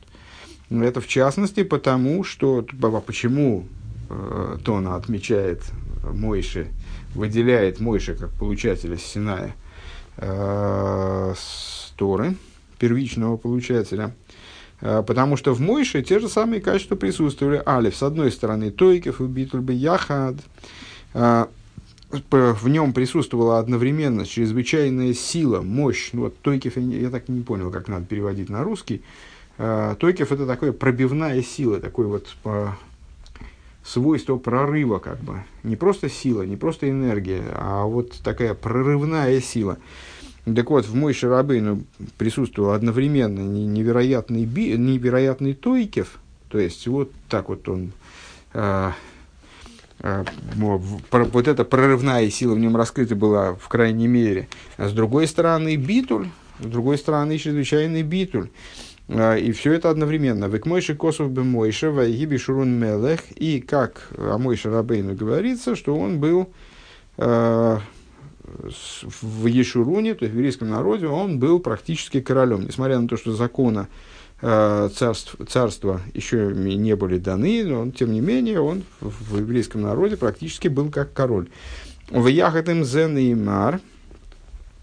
это 0.69 1.01
в 1.01 1.07
частности 1.07 1.63
потому, 1.63 2.23
что, 2.23 2.65
почему 3.05 3.65
э, 4.09 4.57
Тона 4.63 4.95
отмечает 4.95 5.63
Мойше, 6.03 6.67
выделяет 7.15 7.79
Мойше 7.79 8.15
как 8.15 8.31
получателя 8.31 8.97
Синая 8.97 9.55
э, 10.17 11.33
первичного 12.79 13.37
получателя– 13.37 14.13
Э, 14.81 15.03
потому 15.05 15.37
что 15.37 15.53
в 15.53 15.59
Мойше 15.59 16.01
те 16.01 16.19
же 16.19 16.29
самые 16.29 16.61
качества 16.61 16.95
присутствовали. 16.95 17.61
Алиф, 17.65 17.95
с 17.95 18.03
одной 18.03 18.31
стороны, 18.31 18.71
Тойкев 18.71 19.21
и 19.21 19.25
Битульбе 19.25 19.75
Яхад. 19.75 20.35
Э, 21.13 21.45
в 22.09 22.69
нем 22.69 22.93
присутствовала 22.93 23.59
одновременно 23.59 24.25
чрезвычайная 24.25 25.13
сила, 25.13 25.61
мощь. 25.61 26.11
Ну, 26.13 26.21
вот 26.21 26.39
Тойкев, 26.39 26.77
я 26.77 27.09
так 27.09 27.27
не 27.27 27.41
понял, 27.41 27.69
как 27.69 27.89
надо 27.89 28.05
переводить 28.05 28.49
на 28.49 28.63
русский. 28.63 29.01
Тойкев 29.57 30.31
это 30.31 30.45
такое 30.45 30.71
пробивная 30.71 31.41
сила, 31.41 31.81
такой 31.81 32.05
вот 32.05 32.29
свойство 33.87 34.37
прорыва, 34.37 34.99
как 34.99 35.19
бы. 35.19 35.43
Не 35.63 35.75
просто 35.75 36.09
сила, 36.09 36.41
не 36.43 36.57
просто 36.57 36.89
энергия, 36.89 37.43
а 37.53 37.85
вот 37.85 38.11
такая 38.23 38.53
прорывная 38.53 39.39
сила. 39.39 39.77
Так 40.43 40.69
вот, 40.69 40.85
в 40.85 40.95
мой 40.95 41.13
Шарабейну 41.13 41.83
присутствовал 42.17 42.71
одновременно 42.71 43.39
невероятный, 43.39 44.45
би, 44.45 44.77
невероятный 44.77 45.53
Тойкев, 45.53 46.19
то 46.49 46.59
есть 46.59 46.87
вот 46.87 47.11
так 47.29 47.49
вот 47.49 47.67
он, 47.67 47.91
а, 48.53 48.93
а, 49.99 50.25
вот 50.55 51.47
эта 51.47 51.65
прорывная 51.65 52.29
сила 52.29 52.55
в 52.55 52.59
нем 52.59 52.77
раскрыта 52.77 53.15
была 53.15 53.55
в 53.55 53.67
крайней 53.67 54.07
мере. 54.07 54.47
А 54.77 54.87
с 54.87 54.93
другой 54.93 55.27
стороны 55.27 55.75
битуль, 55.75 56.27
с 56.59 56.65
другой 56.65 56.97
стороны 56.97 57.37
чрезвычайный 57.37 58.03
битуль. 58.03 58.49
А, 59.09 59.35
и 59.35 59.51
все 59.51 59.73
это 59.73 59.89
одновременно. 59.89 60.45
Век 60.45 60.65
мойши 60.65 60.95
косов 60.95 61.31
бы 61.31 61.43
мойша, 61.43 61.91
вайгиби 61.91 62.37
шурун 62.37 62.71
мелех. 62.71 63.21
И 63.35 63.61
как 63.61 64.09
о 64.17 64.37
Мойше 64.37 64.69
Рабейну 64.69 65.15
говорится, 65.15 65.75
что 65.75 65.95
он 65.95 66.19
был 66.19 66.49
а, 67.17 67.79
в 68.43 69.45
Ешуруне, 69.45 70.15
то 70.15 70.25
есть 70.25 70.33
в 70.33 70.37
еврейском 70.37 70.69
народе, 70.69 71.07
он 71.07 71.39
был 71.39 71.59
практически 71.59 72.21
королем. 72.21 72.65
Несмотря 72.65 72.99
на 72.99 73.07
то, 73.07 73.17
что 73.17 73.33
закона 73.33 73.87
царств, 74.39 75.35
царства 75.47 75.99
еще 76.13 76.53
не 76.53 76.95
были 76.95 77.17
даны, 77.17 77.63
но 77.65 77.89
тем 77.89 78.13
не 78.13 78.21
менее 78.21 78.61
он 78.61 78.83
в 79.01 79.39
еврейском 79.39 79.81
народе 79.81 80.15
практически 80.15 80.67
был 80.67 80.91
как 80.91 81.11
король. 81.11 81.49
В 82.11 82.27
Яхатым 82.27 82.85
Зен 82.85 83.17
и 83.17 83.33
Мар, 83.33 83.81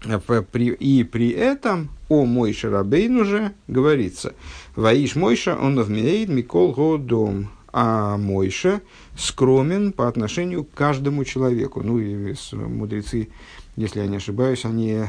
и 0.05 1.03
при 1.03 1.29
этом 1.29 1.89
о 2.09 2.25
Мойше 2.25 2.69
Рабейн 2.69 3.17
уже 3.17 3.53
говорится, 3.67 4.33
Ваиш 4.75 5.15
Мойша 5.15 5.57
он 5.57 5.81
вмеет 5.81 6.29
Микол 6.29 6.73
Годом, 6.73 7.49
а 7.73 8.17
Мойша 8.17 8.81
скромен 9.17 9.91
по 9.91 10.07
отношению 10.07 10.63
к 10.63 10.71
каждому 10.73 11.25
человеку. 11.25 11.81
Ну 11.83 11.99
и 11.99 12.35
мудрецы 12.53 13.29
если 13.75 13.99
я 13.99 14.07
не 14.07 14.17
ошибаюсь, 14.17 14.63
они 14.63 15.03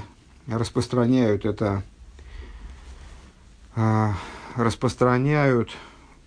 распространяют 0.49 1.45
это, 1.45 1.85
а, 3.77 4.15
распространяют 4.57 5.71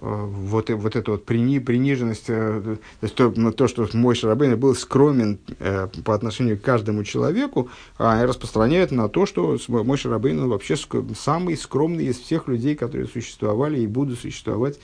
вот, 0.01 0.69
вот 0.69 0.95
эту 0.95 1.11
вот 1.11 1.25
прини, 1.25 1.59
приниженность, 1.59 2.25
э, 2.29 2.77
то 2.99 3.03
есть 3.03 3.15
то, 3.15 3.51
то 3.51 3.67
что 3.67 3.87
мой 3.93 4.15
Шарабейн 4.15 4.57
был 4.57 4.73
скромен 4.73 5.39
э, 5.59 5.87
по 6.05 6.15
отношению 6.15 6.57
к 6.57 6.61
каждому 6.61 7.03
человеку, 7.03 7.69
а 7.97 8.25
распространяют 8.25 8.91
на 8.91 9.09
то, 9.09 9.25
что 9.25 9.57
мой 9.67 9.97
Шарабейн 9.97 10.47
вообще 10.47 10.75
самый 11.17 11.57
скромный 11.57 12.05
из 12.05 12.17
всех 12.17 12.47
людей, 12.47 12.75
которые 12.75 13.07
существовали 13.07 13.79
и 13.79 13.87
будут 13.87 14.19
существовать 14.19 14.79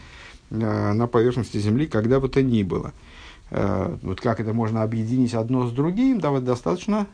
э, 0.49 0.93
на 0.93 1.07
поверхности 1.07 1.57
Земли, 1.57 1.87
когда 1.87 2.19
бы 2.19 2.27
то 2.29 2.41
ни 2.41 2.63
было. 2.63 2.93
Вот 3.51 4.21
как 4.21 4.39
это 4.39 4.53
можно 4.53 4.81
объединить 4.81 5.35
одно 5.35 5.67
с 5.67 5.71
другим, 5.71 6.19
да, 6.19 6.31
вот 6.31 6.43
достаточно 6.43 7.05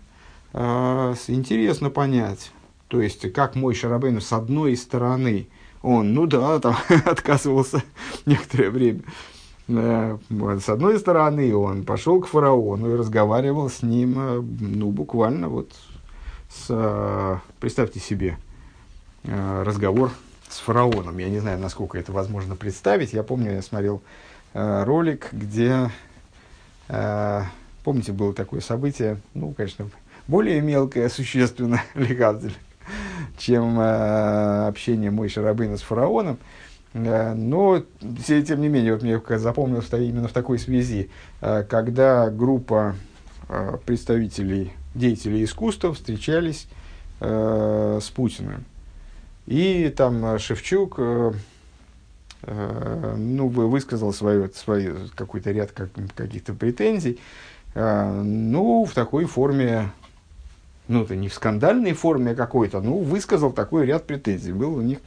интересно 0.54 1.90
понять. 1.90 2.54
То 2.88 3.02
есть, 3.02 3.32
как 3.34 3.56
мой 3.56 3.76
Шарабейн 3.76 4.22
с 4.22 4.32
одной 4.32 4.78
стороны, 4.78 5.48
он, 5.82 6.14
ну 6.14 6.28
да, 6.28 6.60
там 6.60 6.76
отказывался 7.06 7.84
некоторое 8.26 8.70
время. 8.70 9.02
Э, 9.68 10.18
с 10.60 10.70
одной 10.70 11.00
стороны, 11.00 11.56
он 11.56 11.84
пошел 11.84 12.22
к 12.22 12.28
фараону 12.28 12.94
и 12.94 12.98
разговаривал 12.98 13.70
с 13.70 13.82
ним, 13.82 14.16
э, 14.18 14.42
ну, 14.42 14.92
буквально 14.92 15.50
вот 15.50 15.72
с, 16.50 16.68
э, 16.70 17.38
представьте 17.60 18.00
себе, 18.00 18.38
разговор 19.24 20.10
с 20.50 20.58
фараоном. 20.58 21.16
Я 21.20 21.30
не 21.30 21.38
знаю, 21.38 21.60
насколько 21.60 22.00
это 22.00 22.12
возможно 22.12 22.56
представить. 22.56 23.14
Я 23.14 23.22
помню, 23.22 23.54
я 23.54 23.62
смотрел 23.62 24.02
ролик, 24.54 25.30
где, 25.32 25.92
помните, 27.84 28.12
было 28.14 28.34
такое 28.34 28.62
событие, 28.62 29.22
ну, 29.36 29.54
конечно, 29.54 29.92
более 30.28 30.60
мелкое, 30.60 31.08
существенно, 31.10 31.84
легатель, 31.94 32.56
чем 33.38 33.80
э, 33.80 34.68
общение 34.68 35.12
мой 35.12 35.30
Шарабейна 35.30 35.78
с 35.78 35.82
фараоном. 35.82 36.38
Э, 36.94 37.34
но, 37.34 37.84
тем 38.26 38.62
не 38.62 38.70
менее, 38.70 38.94
вот 38.94 39.04
мне 39.04 39.22
запомнилось 39.38 39.92
именно 39.94 40.28
в 40.28 40.34
такой 40.34 40.60
связи, 40.60 41.10
э, 41.42 41.64
когда 41.70 42.30
группа 42.30 42.96
представителей, 43.86 44.72
деятелей 44.96 45.44
искусства 45.44 45.94
встречались 45.94 46.70
с 47.20 48.12
Путиным. 48.16 48.64
И 49.46 49.94
там 49.98 50.40
Шевчук 50.40 50.98
ну, 52.48 53.48
высказал 53.50 54.14
свой, 54.14 54.50
свой 54.54 54.94
какой-то 55.16 55.52
ряд 55.52 55.74
как, 55.74 55.90
каких-то 56.16 56.54
претензий, 56.54 57.20
ну, 57.76 58.86
в 58.86 58.94
такой 58.94 59.26
форме 59.26 59.92
ну, 60.92 61.04
это 61.04 61.16
не 61.16 61.30
в 61.30 61.34
скандальной 61.34 61.94
форме 61.94 62.36
какой-то, 62.36 62.82
ну, 62.82 63.00
высказал 63.00 63.52
такой 63.52 63.86
ряд 63.86 64.06
претензий. 64.06 64.52
Был 64.52 64.76
у 64.76 64.82
них 64.82 65.00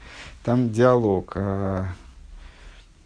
там 0.43 0.72
диалог. 0.72 1.32
А, 1.37 1.89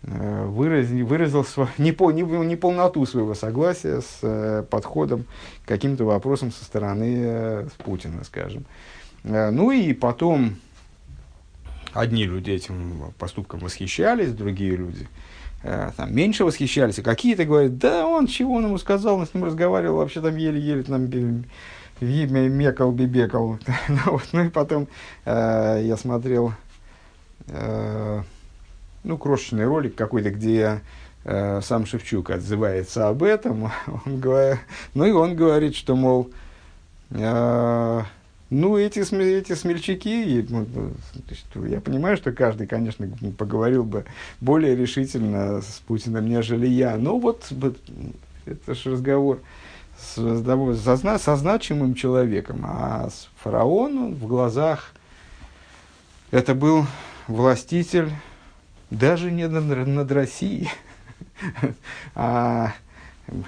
выразил, 0.03 1.07
выразил 1.07 1.45
сво, 1.45 1.69
не, 1.79 1.93
по, 1.93 2.11
не, 2.13 2.23
не 2.23 2.57
полноту 2.57 3.05
своего 3.05 3.35
согласия 3.35 4.01
с 4.01 4.19
э, 4.23 4.65
подходом 4.71 5.25
к 5.65 5.69
каким-то 5.69 6.05
вопросам 6.05 6.53
со 6.53 6.65
стороны 6.65 7.17
э, 7.19 7.69
Путина, 7.79 8.23
скажем. 8.25 8.65
Э, 9.25 9.51
ну 9.51 9.73
и 9.73 9.93
потом 9.93 10.57
одни 11.93 12.25
люди 12.25 12.53
этим 12.53 13.13
поступком 13.19 13.59
восхищались, 13.61 14.33
другие 14.33 14.77
люди 14.77 15.09
там 15.61 16.15
меньше 16.15 16.45
восхищались, 16.45 17.01
а 17.01 17.03
какие-то 17.03 17.45
говорят, 17.45 17.79
да 17.79 18.07
он 18.07 18.29
чего 18.29 18.55
он 18.55 18.67
ему 18.67 18.79
сказал, 18.79 19.17
он 19.17 19.27
с 19.27 19.35
ним 19.35 19.43
разговаривал, 19.43 19.97
вообще 19.97 20.21
там 20.21 20.37
еле-еле 20.37 20.85
там 20.85 21.11
мекал 22.01 22.93
бибекал. 22.93 23.59
ну, 23.89 23.99
вот, 24.07 24.29
ну 24.33 24.45
и 24.45 24.49
потом 24.49 24.89
э, 25.25 25.83
я 25.85 25.97
смотрел 25.97 26.53
э, 27.49 28.23
ну, 29.05 29.19
крошечный 29.19 29.67
ролик 29.67 29.95
какой-то, 29.95 30.31
где 30.31 30.81
э, 31.25 31.61
сам 31.63 31.87
Шевчук 31.87 32.31
отзывается 32.31 33.09
об 33.09 33.23
этом. 33.23 33.71
Он 34.07 34.21
говорит, 34.21 34.61
ну 34.95 35.05
и 35.05 35.13
он 35.13 35.37
говорит, 35.37 35.75
что, 35.75 35.97
мол, 35.97 36.31
э, 37.11 38.03
ну, 38.51 38.79
эти, 38.79 39.01
эти 39.01 39.55
смельчаки, 39.55 40.47
ну, 40.49 40.67
я 41.67 41.81
понимаю, 41.81 42.17
что 42.17 42.33
каждый, 42.33 42.67
конечно, 42.67 43.07
поговорил 43.37 43.85
бы 43.85 44.07
более 44.41 44.75
решительно 44.75 45.61
с 45.61 45.83
Путиным, 45.87 46.27
нежели 46.27 46.67
я. 46.67 46.97
Но 46.97 47.19
вот, 47.19 47.47
вот 47.51 47.77
это 48.47 48.75
же 48.75 48.93
разговор 48.93 49.37
с, 49.37 49.43
со, 49.99 51.19
со 51.19 51.37
значимым 51.37 51.95
человеком, 51.95 52.65
а 52.65 53.09
с 53.11 53.29
фараоном 53.43 54.15
в 54.15 54.27
глазах 54.27 54.93
это 56.31 56.55
был 56.55 56.87
властитель 57.27 58.11
даже 58.91 59.31
не 59.31 59.49
над, 59.49 59.87
над 59.87 60.13
Россией, 60.13 60.69
А 62.15 62.73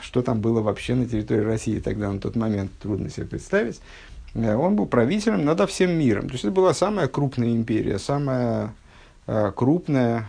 что 0.03 0.22
там 0.22 0.40
было 0.40 0.61
вообще 0.61 0.94
на 0.94 1.07
территории 1.07 1.40
России 1.40 1.78
тогда, 1.78 2.12
на 2.12 2.18
тот 2.18 2.36
момент, 2.36 2.70
трудно 2.82 3.09
себе 3.09 3.26
представить. 3.26 3.80
Э, 4.34 4.55
он 4.55 4.76
был 4.76 4.86
правителем 4.86 5.44
над 5.44 5.68
всем 5.70 5.92
миром. 5.92 6.26
То 6.26 6.32
есть 6.32 6.44
это 6.44 6.53
была 6.53 6.74
самая 6.74 7.09
крупная 7.09 7.48
империя, 7.48 7.98
самая 7.98 8.74
э, 9.26 9.53
крупная, 9.55 10.26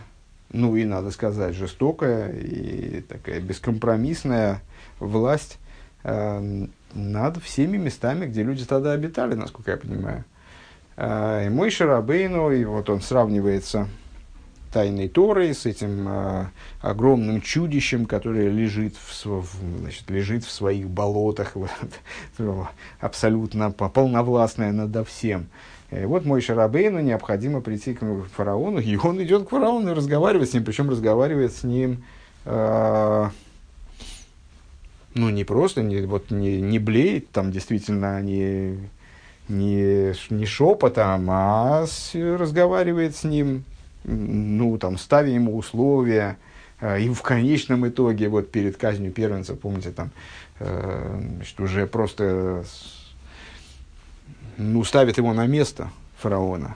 ну 0.51 0.75
и, 0.75 0.85
надо 0.85 1.11
сказать, 1.11 1.55
жестокая 1.55 2.31
и 2.31 3.01
такая 3.01 3.39
бескомпромиссная 3.39 4.61
власть 4.99 5.57
над 6.03 7.43
всеми 7.43 7.77
местами, 7.77 8.25
где 8.25 8.43
люди 8.43 8.65
тогда 8.65 8.91
обитали, 8.91 9.35
насколько 9.35 9.71
я 9.71 9.77
понимаю. 9.77 10.25
Э, 10.97 11.45
и 11.47 11.49
мой 11.49 11.69
Шарабейну, 11.69 12.51
и 12.51 12.63
вот 12.65 12.89
он 12.89 13.01
сравнивается 13.01 13.87
тайной 14.71 15.09
Торой, 15.09 15.53
с 15.53 15.65
этим 15.65 16.07
э, 16.07 16.45
огромным 16.81 17.41
чудищем, 17.41 18.05
которое 18.05 18.49
лежит 18.49 18.95
в, 18.95 19.45
значит, 19.79 20.09
лежит 20.09 20.43
в 20.43 20.51
своих 20.51 20.87
болотах, 20.89 21.53
вот, 22.37 22.67
абсолютно 22.99 23.71
полновластное 23.71 24.71
надо 24.71 25.03
всем. 25.03 25.47
И 25.91 26.05
вот 26.05 26.25
мой 26.25 26.39
Шарабейну 26.39 27.01
необходимо 27.01 27.59
прийти 27.59 27.93
к 27.93 28.05
фараону, 28.35 28.79
и 28.79 28.95
он 28.95 29.21
идет 29.21 29.47
к 29.47 29.49
фараону 29.49 29.91
и 29.91 29.93
разговаривает 29.93 30.49
с 30.49 30.53
ним, 30.53 30.63
причем 30.63 30.89
разговаривает 30.89 31.53
с 31.53 31.63
ним 31.63 32.03
э, 32.45 33.29
ну, 35.13 35.29
не 35.29 35.43
просто, 35.43 35.81
не, 35.81 36.01
вот, 36.01 36.31
не, 36.31 36.61
не 36.61 36.79
блеет 36.79 37.31
там 37.31 37.51
действительно, 37.51 38.21
не, 38.21 38.77
не, 39.49 40.13
не 40.29 40.45
шепотом, 40.45 41.27
а 41.29 41.85
с, 41.85 42.15
разговаривает 42.15 43.15
с 43.15 43.23
ним 43.23 43.63
ну, 44.03 44.77
там, 44.77 44.97
ставя 44.97 45.29
ему 45.29 45.57
условия, 45.57 46.37
э, 46.79 47.01
и 47.01 47.09
в 47.09 47.21
конечном 47.21 47.87
итоге, 47.87 48.29
вот 48.29 48.51
перед 48.51 48.77
казнью 48.77 49.11
первенца, 49.11 49.55
помните, 49.55 49.91
там, 49.91 50.11
э, 50.59 51.19
значит, 51.35 51.59
уже 51.59 51.87
просто, 51.87 52.63
ну, 54.57 54.83
ставит 54.83 55.17
его 55.17 55.33
на 55.33 55.45
место 55.45 55.89
фараона. 56.17 56.75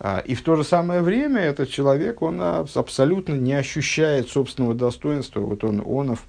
А, 0.00 0.20
и 0.20 0.34
в 0.34 0.42
то 0.42 0.56
же 0.56 0.64
самое 0.64 1.02
время 1.02 1.40
этот 1.40 1.70
человек, 1.70 2.22
он 2.22 2.40
абсолютно 2.40 3.34
не 3.34 3.54
ощущает 3.54 4.28
собственного 4.28 4.74
достоинства. 4.74 5.40
Вот 5.40 5.64
он, 5.64 5.82
Онов, 5.84 6.20
он 6.20 6.26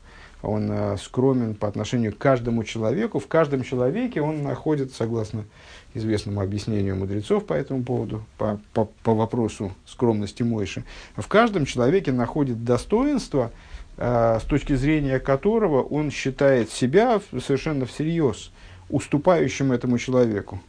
э, 0.72 0.98
скромен 0.98 1.56
по 1.56 1.68
отношению 1.68 2.14
к 2.14 2.18
каждому 2.18 2.64
человеку. 2.64 3.20
В 3.20 3.28
каждом 3.28 3.64
человеке 3.64 4.22
он 4.22 4.44
находит, 4.44 4.94
согласно 4.94 5.46
известному 5.94 6.42
объяснению 6.42 6.96
мудрецов 6.96 7.46
по 7.46 7.54
этому 7.54 7.84
поводу, 7.84 8.24
по, 8.38 8.60
по, 8.74 8.86
по 9.04 9.14
вопросу 9.14 9.72
скромности 9.86 10.44
Мойши, 10.44 10.84
в 11.16 11.28
каждом 11.28 11.66
человеке 11.66 12.12
находит 12.12 12.64
достоинство, 12.64 13.52
э, 13.98 14.40
с 14.42 14.44
точки 14.44 14.76
зрения 14.76 15.20
которого 15.20 15.82
он 15.82 16.12
считает 16.12 16.70
себя 16.70 17.22
совершенно 17.32 17.86
всерьез 17.86 18.52
уступающим 18.90 19.72
этому 19.72 19.98
человеку. 19.98 20.62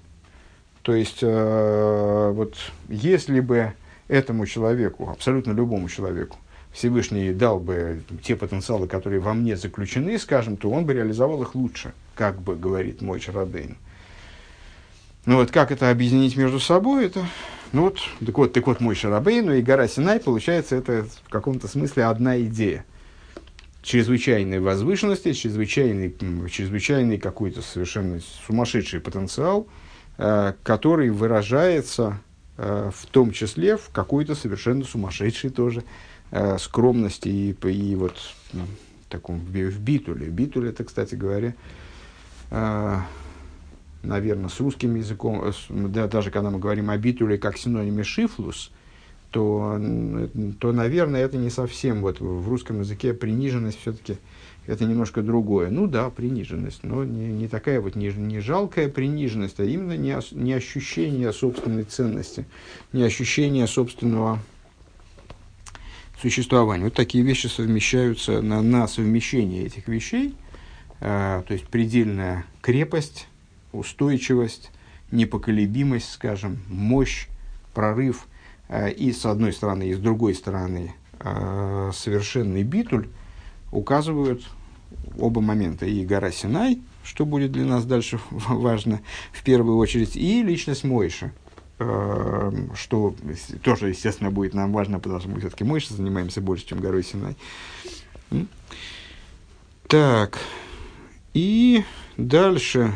То 0.82 0.94
есть, 0.94 1.18
э, 1.22 2.32
вот 2.34 2.54
если 2.88 3.40
бы 3.40 3.72
этому 4.08 4.46
человеку, 4.46 5.10
абсолютно 5.10 5.52
любому 5.52 5.88
человеку, 5.88 6.36
Всевышний 6.72 7.32
дал 7.32 7.58
бы 7.58 8.02
те 8.22 8.36
потенциалы, 8.36 8.86
которые 8.86 9.20
во 9.20 9.34
мне 9.34 9.56
заключены, 9.56 10.18
скажем, 10.18 10.56
то 10.56 10.70
он 10.70 10.86
бы 10.86 10.94
реализовал 10.94 11.42
их 11.42 11.54
лучше, 11.54 11.92
как 12.14 12.40
бы 12.40 12.56
говорит 12.56 13.02
мой 13.02 13.18
Чародейн. 13.18 13.76
Ну 15.26 15.36
вот 15.36 15.50
как 15.50 15.70
это 15.72 15.90
объединить 15.90 16.36
между 16.36 16.60
собой, 16.60 17.06
это, 17.06 17.26
ну 17.72 17.82
вот, 17.82 17.98
так 18.24 18.38
вот, 18.38 18.52
так 18.52 18.66
вот 18.66 18.80
мой 18.80 18.94
Шарабейну 18.94 19.52
и 19.54 19.62
гора 19.62 19.88
Синай, 19.88 20.20
получается, 20.20 20.76
это 20.76 21.06
в 21.24 21.28
каком-то 21.28 21.68
смысле 21.68 22.04
одна 22.04 22.40
идея. 22.40 22.84
Чрезвычайной 23.82 24.60
возвышенности, 24.60 25.32
чрезвычайный, 25.32 26.14
чрезвычайный 26.50 27.18
какой-то 27.18 27.62
совершенно 27.62 28.20
сумасшедший 28.46 29.00
потенциал, 29.00 29.66
э, 30.18 30.52
который 30.62 31.10
выражается 31.10 32.18
э, 32.56 32.90
в 32.94 33.06
том 33.06 33.32
числе 33.32 33.76
в 33.76 33.88
какой-то 33.90 34.34
совершенно 34.34 34.84
сумасшедшей 34.84 35.50
тоже 35.50 35.82
э, 36.30 36.58
скромности 36.58 37.28
и, 37.28 37.68
и 37.68 37.94
вот 37.94 38.16
ну, 38.52 38.62
таком 39.08 39.40
в, 39.40 39.52
в 39.52 39.80
битуле. 39.80 40.28
Битуле 40.28 40.70
это, 40.70 40.84
кстати 40.84 41.14
говоря, 41.14 41.54
э, 42.50 42.96
наверное, 44.02 44.48
с 44.48 44.60
русским 44.60 44.94
языком, 44.94 45.42
э, 45.44 45.52
да, 45.68 46.06
даже 46.08 46.30
когда 46.30 46.50
мы 46.50 46.58
говорим 46.58 46.90
о 46.90 46.96
битуле 46.96 47.38
как 47.38 47.58
синониме 47.58 48.04
шифлус, 48.04 48.70
то, 49.30 49.80
то, 50.58 50.72
наверное, 50.72 51.20
это 51.20 51.36
не 51.36 51.50
совсем 51.50 52.00
вот 52.00 52.20
в 52.20 52.48
русском 52.48 52.80
языке 52.80 53.14
приниженность 53.14 53.80
все-таки 53.80 54.16
это 54.66 54.84
немножко 54.84 55.22
другое. 55.22 55.70
Ну 55.70 55.86
да, 55.86 56.10
приниженность, 56.10 56.82
но 56.82 57.04
не, 57.04 57.28
не 57.28 57.48
такая 57.48 57.80
вот 57.80 57.94
не, 57.94 58.08
не 58.08 58.40
жалкая 58.40 58.88
приниженность, 58.88 59.60
а 59.60 59.64
именно 59.64 59.96
не, 59.96 60.16
не 60.32 60.52
ощущение 60.52 61.32
собственной 61.32 61.84
ценности, 61.84 62.44
не 62.92 63.02
ощущение 63.02 63.66
собственного 63.66 64.40
существования. 66.20 66.84
Вот 66.84 66.94
такие 66.94 67.24
вещи 67.24 67.46
совмещаются 67.46 68.42
на, 68.42 68.62
на 68.62 68.86
совмещение 68.86 69.64
этих 69.64 69.88
вещей, 69.88 70.34
э, 71.00 71.42
то 71.46 71.52
есть 71.52 71.66
предельная 71.66 72.44
крепость 72.60 73.26
устойчивость, 73.72 74.70
непоколебимость, 75.10 76.12
скажем, 76.12 76.58
мощь, 76.68 77.28
прорыв, 77.74 78.26
э, 78.68 78.90
и 78.92 79.12
с 79.12 79.26
одной 79.26 79.52
стороны, 79.52 79.88
и 79.88 79.94
с 79.94 79.98
другой 79.98 80.34
стороны 80.34 80.94
э, 81.20 81.90
совершенный 81.94 82.62
битуль 82.62 83.08
указывают 83.72 84.42
оба 85.18 85.40
момента. 85.40 85.86
И 85.86 86.04
гора 86.04 86.30
Синай, 86.30 86.80
что 87.04 87.24
будет 87.24 87.52
для 87.52 87.64
нас 87.64 87.84
дальше 87.84 88.20
важно 88.30 89.00
в 89.32 89.42
первую 89.42 89.76
очередь, 89.76 90.16
и 90.16 90.42
личность 90.42 90.84
Мойша, 90.84 91.32
что 92.74 93.14
тоже, 93.62 93.88
естественно, 93.88 94.30
будет 94.30 94.52
нам 94.52 94.72
важно, 94.72 95.00
потому 95.00 95.20
что 95.20 95.30
мы 95.30 95.40
все-таки 95.40 95.64
Мойша 95.64 95.94
занимаемся 95.94 96.40
больше, 96.40 96.66
чем 96.66 96.80
горой 96.80 97.02
Синай. 97.02 97.36
Так, 99.88 100.38
и 101.34 101.84
дальше. 102.16 102.92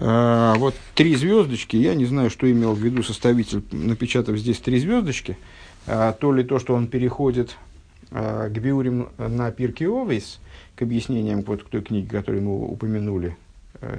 А, 0.00 0.54
вот 0.54 0.74
три 0.94 1.16
звездочки, 1.16 1.76
я 1.76 1.94
не 1.94 2.06
знаю, 2.06 2.30
что 2.30 2.50
имел 2.50 2.72
в 2.74 2.78
виду 2.78 3.02
составитель, 3.02 3.64
напечатав 3.72 4.36
здесь 4.36 4.60
три 4.60 4.78
звездочки, 4.78 5.36
а, 5.86 6.12
то 6.12 6.32
ли 6.32 6.44
то, 6.44 6.60
что 6.60 6.74
он 6.74 6.86
переходит 6.86 7.56
а, 8.12 8.48
к 8.48 8.52
Биурим 8.52 9.08
на 9.18 9.50
Пирки 9.50 9.84
Овейс, 9.84 10.38
к 10.76 10.82
объяснениям 10.82 11.42
вот 11.42 11.64
к 11.64 11.68
той 11.68 11.82
книге, 11.82 12.08
которую 12.08 12.44
мы 12.44 12.68
упомянули, 12.68 13.36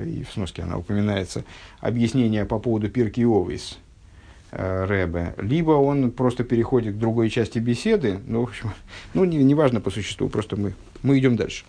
и 0.05 0.23
в 0.23 0.31
сноске 0.31 0.63
она 0.63 0.77
упоминается, 0.77 1.43
объяснение 1.79 2.45
по 2.45 2.59
поводу 2.59 2.89
Пирки 2.89 3.21
Овейс, 3.21 3.77
Рэбе, 4.51 5.35
либо 5.37 5.71
он 5.71 6.11
просто 6.11 6.43
переходит 6.43 6.95
к 6.95 6.97
другой 6.97 7.29
части 7.29 7.59
беседы, 7.59 8.19
ну, 8.25 8.41
в 8.41 8.49
общем, 8.49 8.71
ну, 9.13 9.25
не, 9.25 9.37
не 9.37 9.55
важно 9.55 9.81
по 9.81 9.91
существу, 9.91 10.27
просто 10.29 10.55
мы, 10.55 10.73
мы 11.03 11.19
идем 11.19 11.35
дальше. 11.35 11.65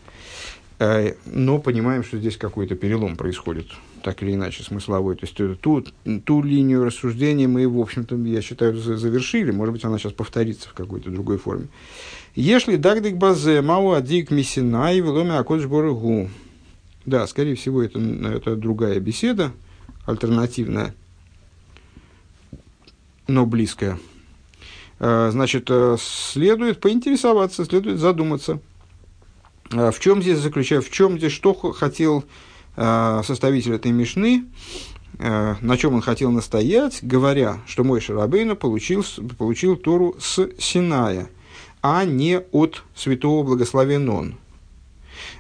Но 1.27 1.59
понимаем, 1.59 2.03
что 2.03 2.17
здесь 2.17 2.39
какой-то 2.39 2.75
перелом 2.75 3.17
происходит 3.17 3.67
так 4.01 4.23
или 4.23 4.35
иначе 4.35 4.63
смысловой. 4.63 5.15
То 5.17 5.27
есть 5.27 5.41
э, 5.41 5.57
ту, 5.61 5.85
ту 6.25 6.43
линию 6.43 6.85
рассуждения 6.85 7.47
мы, 7.47 7.69
в 7.69 7.79
общем-то, 7.79 8.17
я 8.17 8.43
считаю, 8.43 8.77
завершили. 8.77 9.51
Может 9.51 9.73
быть, 9.73 9.85
она 9.85 9.99
сейчас 9.99 10.13
повторится 10.13 10.69
в 10.69 10.73
какой-то 10.73 11.11
другой 11.11 11.39
форме. 11.39 11.69
Если 12.35 12.77
дагдик 12.77 13.17
базе 13.17 13.61
мау 13.61 13.93
адик 13.93 14.31
мисина 14.31 14.93
и 14.93 15.01
веломе 15.01 15.33
акодж 15.33 15.67
боргу. 15.67 16.29
Да, 17.07 17.27
скорее 17.27 17.55
всего, 17.55 17.83
это, 17.83 17.99
это 17.99 18.57
другая 18.57 19.01
беседа, 19.01 19.53
альтернативная, 20.07 20.95
но 23.27 23.47
близкая. 23.47 23.99
Э, 24.99 25.31
значит, 25.33 25.67
э, 25.71 25.97
следует 26.01 26.81
поинтересоваться, 26.81 27.65
следует 27.65 27.99
задуматься. 27.99 28.61
В 29.71 29.95
чем 30.01 30.21
здесь 30.21 30.39
заключается, 30.39 30.91
в 30.91 30.93
чем 30.93 31.17
здесь, 31.17 31.33
что 31.33 31.55
хотел 31.55 32.25
Э, 32.77 33.23
составитель 33.25 33.75
этой 33.75 33.93
Мишны, 33.93 34.47
на 35.19 35.77
чем 35.77 35.95
он 35.95 36.01
хотел 36.01 36.31
настоять, 36.31 37.01
говоря, 37.03 37.59
что 37.67 37.85
мой 37.85 38.01
Шарабейна 38.01 38.55
получил, 38.55 39.05
получил 39.37 39.77
Тору 39.77 40.17
с 40.19 40.49
Синая, 40.59 41.29
а 41.83 42.07
не 42.07 42.41
от 42.53 42.85
святого 42.95 43.43
благословен 43.43 44.09
он. 44.09 44.37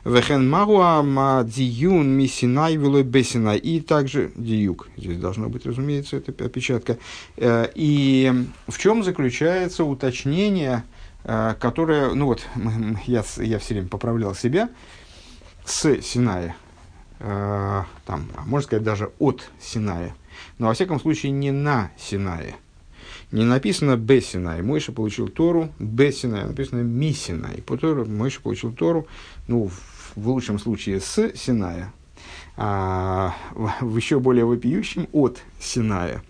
Вехен 0.04 0.48
магуа 0.48 1.44
диюн 1.44 2.16
ми 2.16 2.28
синай 2.28 2.76
велой 2.76 3.02
бесинай. 3.02 3.58
И 3.58 3.80
также 3.80 4.32
диюк. 4.36 4.88
Здесь 4.96 5.18
должно 5.18 5.48
быть, 5.48 5.66
разумеется, 5.66 6.16
это 6.16 6.44
опечатка. 6.44 6.98
Э, 7.36 7.68
и 7.74 8.32
в 8.68 8.78
чем 8.78 9.02
заключается 9.02 9.84
уточнение, 9.84 10.84
которое, 11.22 12.14
ну 12.14 12.26
вот, 12.26 12.46
я, 13.06 13.22
я 13.36 13.58
все 13.58 13.74
время 13.74 13.88
поправлял 13.88 14.34
себя, 14.34 14.70
с 15.64 16.00
Синая, 16.02 16.56
э, 17.20 17.82
там, 18.06 18.28
а 18.36 18.42
можно 18.46 18.66
сказать, 18.66 18.84
даже 18.84 19.12
от 19.18 19.50
Синая. 19.60 20.14
Но, 20.58 20.68
во 20.68 20.74
всяком 20.74 21.00
случае, 21.00 21.32
не 21.32 21.52
на 21.52 21.90
Синае. 21.98 22.56
Не 23.32 23.44
написано 23.44 23.96
Бесинай. 23.96 24.60
Мойша 24.62 24.92
получил 24.92 25.28
Тору 25.28 25.72
Бесинай. 25.78 26.44
Написано 26.44 26.80
Мисинай. 26.80 27.62
По 27.62 27.76
Тору 27.76 28.04
Мойша 28.04 28.40
получил 28.40 28.72
Тору, 28.72 29.06
ну, 29.50 29.68
в, 30.14 30.28
лучшем 30.28 30.58
случае 30.58 31.00
с 31.00 31.32
Синая, 31.34 31.92
а 32.56 33.34
в 33.80 33.96
еще 33.96 34.20
более 34.20 34.44
вопиющем 34.44 35.08
от 35.12 35.42
Синая. 35.58 36.22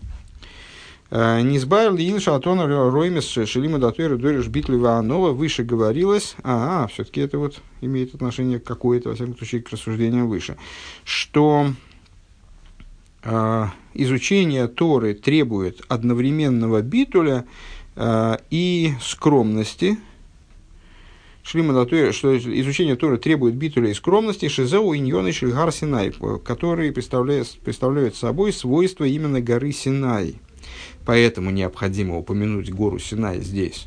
Э, 1.10 1.42
Низбайр 1.42 1.92
Лил 1.92 2.18
Шатон 2.18 2.60
Роймес 2.60 3.28
Шелима 3.28 3.78
Датуэр 3.78 4.16
Дориш 4.16 4.48
Анова 4.86 5.32
выше 5.32 5.64
говорилось, 5.64 6.34
а, 6.42 6.84
а 6.84 6.86
все-таки 6.86 7.20
это 7.20 7.38
вот 7.38 7.60
имеет 7.82 8.14
отношение 8.14 8.58
какое-то, 8.58 9.10
во 9.10 9.14
всяком 9.14 9.36
случае, 9.36 9.62
к 9.62 9.70
рассуждениям 9.70 10.26
выше, 10.26 10.56
что 11.04 11.72
э, 13.22 13.66
изучение 13.92 14.66
Торы 14.66 15.12
требует 15.12 15.82
одновременного 15.88 16.80
битуля 16.80 17.44
э, 17.96 18.36
и 18.48 18.94
скромности, 19.02 19.98
Шлима 21.50 21.74
Датуэр, 21.74 22.12
что 22.12 22.36
изучение 22.36 22.96
Торы 22.96 23.18
требует 23.18 23.54
битуля 23.54 23.90
и 23.90 23.94
скромности, 23.94 24.48
Шизеу 24.48 24.94
Иньон 24.94 25.26
и 25.26 25.32
Шильгар 25.32 25.72
Синай, 25.72 26.12
которые 26.44 26.92
представляют, 26.92 27.58
представляют 27.64 28.14
собой 28.14 28.52
свойства 28.52 29.04
именно 29.04 29.40
горы 29.40 29.72
Синай– 29.72 30.36
Поэтому 31.04 31.50
необходимо 31.50 32.18
упомянуть 32.18 32.70
гору 32.70 32.98
Синай 32.98 33.40
здесь. 33.40 33.86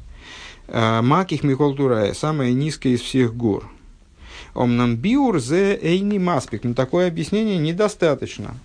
А, 0.68 1.02
Маких 1.02 1.44
Миколтурая, 1.44 2.14
самая 2.14 2.52
низкая 2.52 2.94
из 2.94 3.02
всех 3.02 3.36
гор. 3.36 3.70
Омнам 4.54 4.96
биур 4.96 5.40
зе 5.40 5.80
эйни 5.82 6.20
маспик. 6.20 6.64
Но 6.64 6.74
такое 6.74 7.08
объяснение 7.08 7.58
недостаточно. 7.58 8.56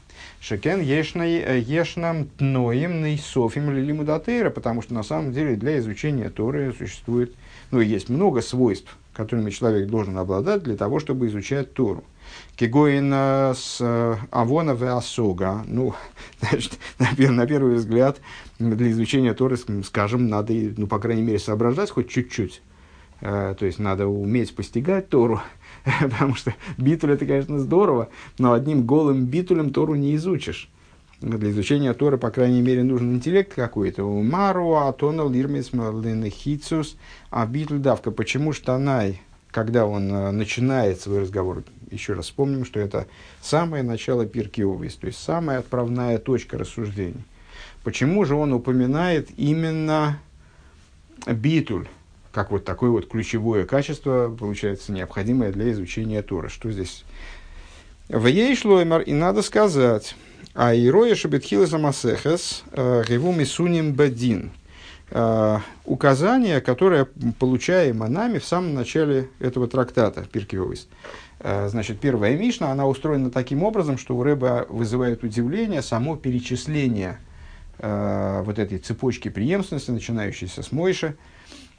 Шекен 0.41 0.81
ешнам 0.81 2.27
тноем 2.39 3.03
нейсофим 3.03 3.71
лилимудатейра, 3.71 4.51
потому 4.51 4.83
что 4.83 4.95
на 4.95 5.03
самом 5.03 5.33
деле 5.33 5.57
для 5.57 5.79
изучения 5.79 6.31
Торы 6.31 6.75
существует, 6.77 7.35
ну, 7.71 7.81
есть 7.81 8.09
много 8.09 8.41
свойств, 8.41 8.97
которыми 9.13 9.51
человек 9.51 9.89
должен 9.89 10.17
обладать 10.19 10.63
для 10.63 10.77
того, 10.77 11.01
чтобы 11.01 11.27
изучать 11.27 11.75
Тору. 11.75 12.05
Кигоина 12.57 13.53
с 13.57 13.79
э, 13.81 14.17
Авона 14.31 14.75
в 14.75 14.85
Асога. 14.85 15.65
Ну, 15.67 15.95
значит, 16.41 16.79
на, 16.99 17.31
на 17.31 17.47
первый 17.47 17.75
взгляд, 17.77 18.21
для 18.59 18.91
изучения 18.91 19.35
Торы, 19.35 19.57
скажем, 19.85 20.29
надо, 20.29 20.53
ну, 20.77 20.87
по 20.87 20.99
крайней 20.99 21.23
мере, 21.23 21.39
соображать 21.39 21.91
хоть 21.91 22.09
чуть-чуть. 22.09 22.63
Э, 23.21 23.55
то 23.59 23.67
есть, 23.67 23.79
надо 23.79 24.07
уметь 24.07 24.55
постигать 24.55 25.09
Тору, 25.09 25.41
потому 26.01 26.35
что 26.35 26.55
битуль 26.77 27.13
это, 27.13 27.27
конечно, 27.27 27.59
здорово, 27.59 28.09
но 28.39 28.53
одним 28.53 28.87
голым 28.87 29.25
битулем 29.25 29.73
Тору 29.73 29.95
не 29.95 30.15
изучишь. 30.17 30.71
Для 31.21 31.51
изучения 31.51 31.93
Торы, 31.95 32.17
по 32.17 32.31
крайней 32.31 32.63
мере, 32.63 32.85
нужен 32.85 33.15
интеллект 33.15 33.53
какой-то. 33.53 34.05
Мару, 34.05 34.77
Атонал, 34.77 35.33
Ирмис, 35.33 35.71
Хицус, 36.31 36.97
а 37.31 37.45
битуль 37.45 37.81
давка. 37.81 38.13
Почему 38.13 38.53
штанай, 38.53 39.21
когда 39.51 39.87
он 39.87 40.13
э, 40.13 40.31
начинает 40.31 41.01
свой 41.01 41.21
разговор, 41.23 41.65
еще 41.91 42.13
раз 42.13 42.27
вспомним, 42.27 42.65
что 42.65 42.79
это 42.79 43.09
самое 43.43 43.83
начало 43.83 44.27
пирки 44.27 44.63
то 44.63 45.07
есть 45.07 45.19
самая 45.19 45.59
отправная 45.59 46.19
точка 46.19 46.57
рассуждений. 46.57 47.25
Почему 47.83 48.25
же 48.25 48.37
он 48.37 48.53
упоминает 48.53 49.29
именно 49.37 50.21
битуль, 51.27 51.89
как 52.31 52.53
вот 52.53 52.65
такое 52.65 52.91
вот 52.91 53.09
ключевое 53.09 53.65
качество, 53.65 54.35
получается, 54.39 54.93
необходимое 54.93 55.51
для 55.51 55.73
изучения 55.73 56.23
Тора? 56.23 56.49
Что 56.49 56.71
здесь? 56.71 57.05
В 58.09 58.27
ей 58.27 58.55
шлоймар, 58.55 59.03
и 59.03 59.13
надо 59.13 59.43
сказать, 59.43 60.15
а 60.59 60.75
ироя 60.75 61.15
шабетхиласа 61.15 61.79
масехес 61.79 62.65
э, 62.73 63.05
геву 63.09 63.31
мисуним 63.33 63.95
бадин. 63.95 64.51
Э, 65.13 65.59
указание, 65.85 66.61
которое 66.61 67.05
получаемо 67.39 68.09
нами 68.09 68.39
в 68.39 68.45
самом 68.45 68.75
начале 68.75 69.29
этого 69.39 69.69
трактата 69.69 70.25
Пиркиовис. 70.25 70.89
Э, 71.39 71.69
значит, 71.69 72.01
первая 72.01 72.37
Мишна, 72.37 72.73
она 72.73 72.89
устроена 72.89 73.31
таким 73.31 73.63
образом, 73.63 73.99
что 73.99 74.17
у 74.17 74.23
Рэба 74.25 74.67
вызывает 74.69 75.23
удивление 75.23 75.81
само 75.81 76.17
перечисление 76.17 77.21
э, 77.79 78.43
вот 78.45 78.59
этой 78.59 78.79
цепочки 78.79 79.29
преемственности, 79.29 79.93
начинающейся 79.93 80.65
с 80.65 80.73
Мойши 80.73 81.15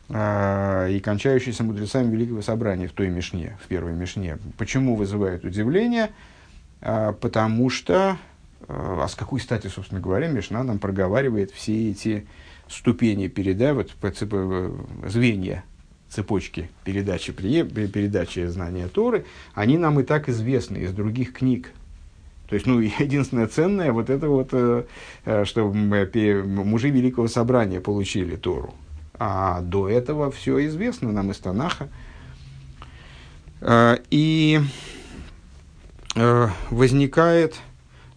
э, 0.07 0.91
и 0.93 1.01
кончающейся 1.01 1.65
мудрецами 1.65 2.09
Великого 2.13 2.41
Собрания 2.41 2.88
в 2.88 2.93
той 2.93 3.09
Мишне, 3.09 3.57
в 3.61 3.67
первой 3.67 3.91
Мишне. 3.91 4.38
Почему 4.57 4.95
вызывает 4.95 5.43
удивление? 5.43 6.11
Э, 6.80 7.11
потому 7.19 7.69
что, 7.69 8.15
э, 8.15 8.39
а 8.68 9.07
с 9.07 9.16
какой 9.16 9.39
стати, 9.39 9.68
собственно 9.68 10.01
говоря, 10.01 10.28
Мишна 10.28 10.64
нам 10.64 10.80
проговаривает 10.80 11.51
все 11.51 11.91
эти 11.91 12.28
ступени 12.68 13.28
переда, 13.28 13.74
вот, 13.74 13.91
э, 14.01 14.72
звенья 15.07 15.64
цепочки 16.10 16.70
передачи, 16.84 17.32
передачи 17.32 18.45
знания 18.47 18.88
Торы, 18.88 19.26
они 19.53 19.78
нам 19.78 19.99
и 19.99 20.03
так 20.03 20.28
известны 20.28 20.78
из 20.78 20.91
других 20.91 21.34
книг. 21.34 21.72
То 22.47 22.55
есть, 22.55 22.66
ну, 22.66 22.80
единственное 22.99 23.47
ценное, 23.47 23.91
вот 23.91 24.10
это 24.10 24.28
вот, 24.28 24.49
э, 24.51 24.86
э, 25.26 25.45
что 25.45 25.72
мужи 25.72 26.89
Великого 26.89 27.28
Собрания 27.28 27.80
получили 27.80 28.36
Тору. 28.36 28.74
А 29.14 29.62
до 29.62 29.89
этого 29.89 30.32
все 30.32 30.66
известно 30.66 31.12
нам 31.12 31.32
из 31.32 31.38
Танаха. 31.38 31.89
Э, 33.62 33.97
и 34.10 34.60
возникает, 36.70 37.55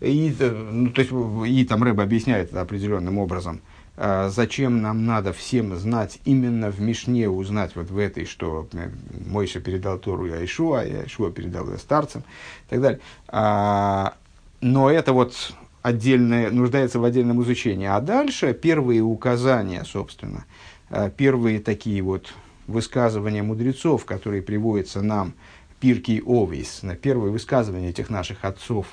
и, 0.02 0.34
ну, 0.40 0.90
то 0.90 1.00
есть, 1.00 1.12
и 1.46 1.64
там 1.64 1.82
Рэба 1.82 2.02
объясняет 2.02 2.50
это 2.50 2.60
определенным 2.60 3.18
образом– 3.18 3.60
а, 3.94 4.30
зачем 4.30 4.80
нам 4.80 5.04
надо 5.04 5.32
всем 5.32 5.76
знать, 5.76 6.18
именно 6.24 6.70
в 6.70 6.80
Мишне 6.80 7.28
узнать 7.28 7.76
вот 7.76 7.90
в 7.90 7.98
этой, 7.98 8.24
что 8.24 8.66
э, 8.72 8.88
Мойша 9.26 9.60
передал 9.60 9.98
Тору 9.98 10.24
Яишуа, 10.24 10.80
а 10.80 10.84
Яишуа 10.84 11.30
передал 11.30 11.68
ее 11.70 11.76
старцам 11.76 12.22
и 12.66 12.70
так 12.70 12.80
далее. 12.80 13.00
А, 13.28 14.14
но 14.62 14.90
это 14.90 15.12
вот 15.12 15.54
отдельное, 15.82 16.50
нуждается 16.50 17.00
в 17.00 17.04
отдельном 17.04 17.42
изучении. 17.42 17.86
А 17.86 18.00
дальше 18.00 18.54
первые 18.54 19.02
указания, 19.02 19.84
собственно, 19.84 20.46
а, 20.88 21.10
первые 21.10 21.60
такие 21.60 22.00
вот 22.00 22.32
высказывания 22.66 23.42
мудрецов, 23.42 24.06
которые 24.06 24.40
приводятся 24.40 25.02
нам, 25.02 25.34
Пирки 25.80 26.22
Овейс, 26.24 26.82
на 26.82 26.94
первые 26.94 27.32
высказывания 27.32 27.90
этих 27.90 28.08
наших 28.08 28.44
отцов 28.44 28.86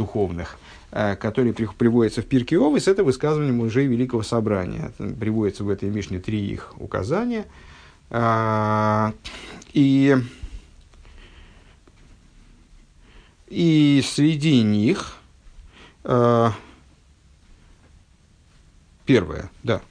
духовных– 0.00 0.58
Э, 0.92 1.14
который 1.14 1.52
приводится 1.52 2.20
в 2.20 2.26
Пирке 2.26 2.58
Овес, 2.58 2.88
это 2.88 3.04
высказывание 3.04 3.52
мужей 3.52 3.86
Великого 3.86 4.24
Собрания. 4.24 4.92
Приводится 4.98 5.62
в 5.62 5.68
этой 5.68 5.88
Мишне 5.88 6.18
три 6.18 6.44
их 6.44 6.74
указания. 6.78 7.46
А, 8.10 9.14
и, 9.72 10.16
и 13.46 14.02
среди 14.04 14.62
них 14.62 15.18
а, 16.02 16.54
первое, 19.06 19.48
да, 19.62 19.82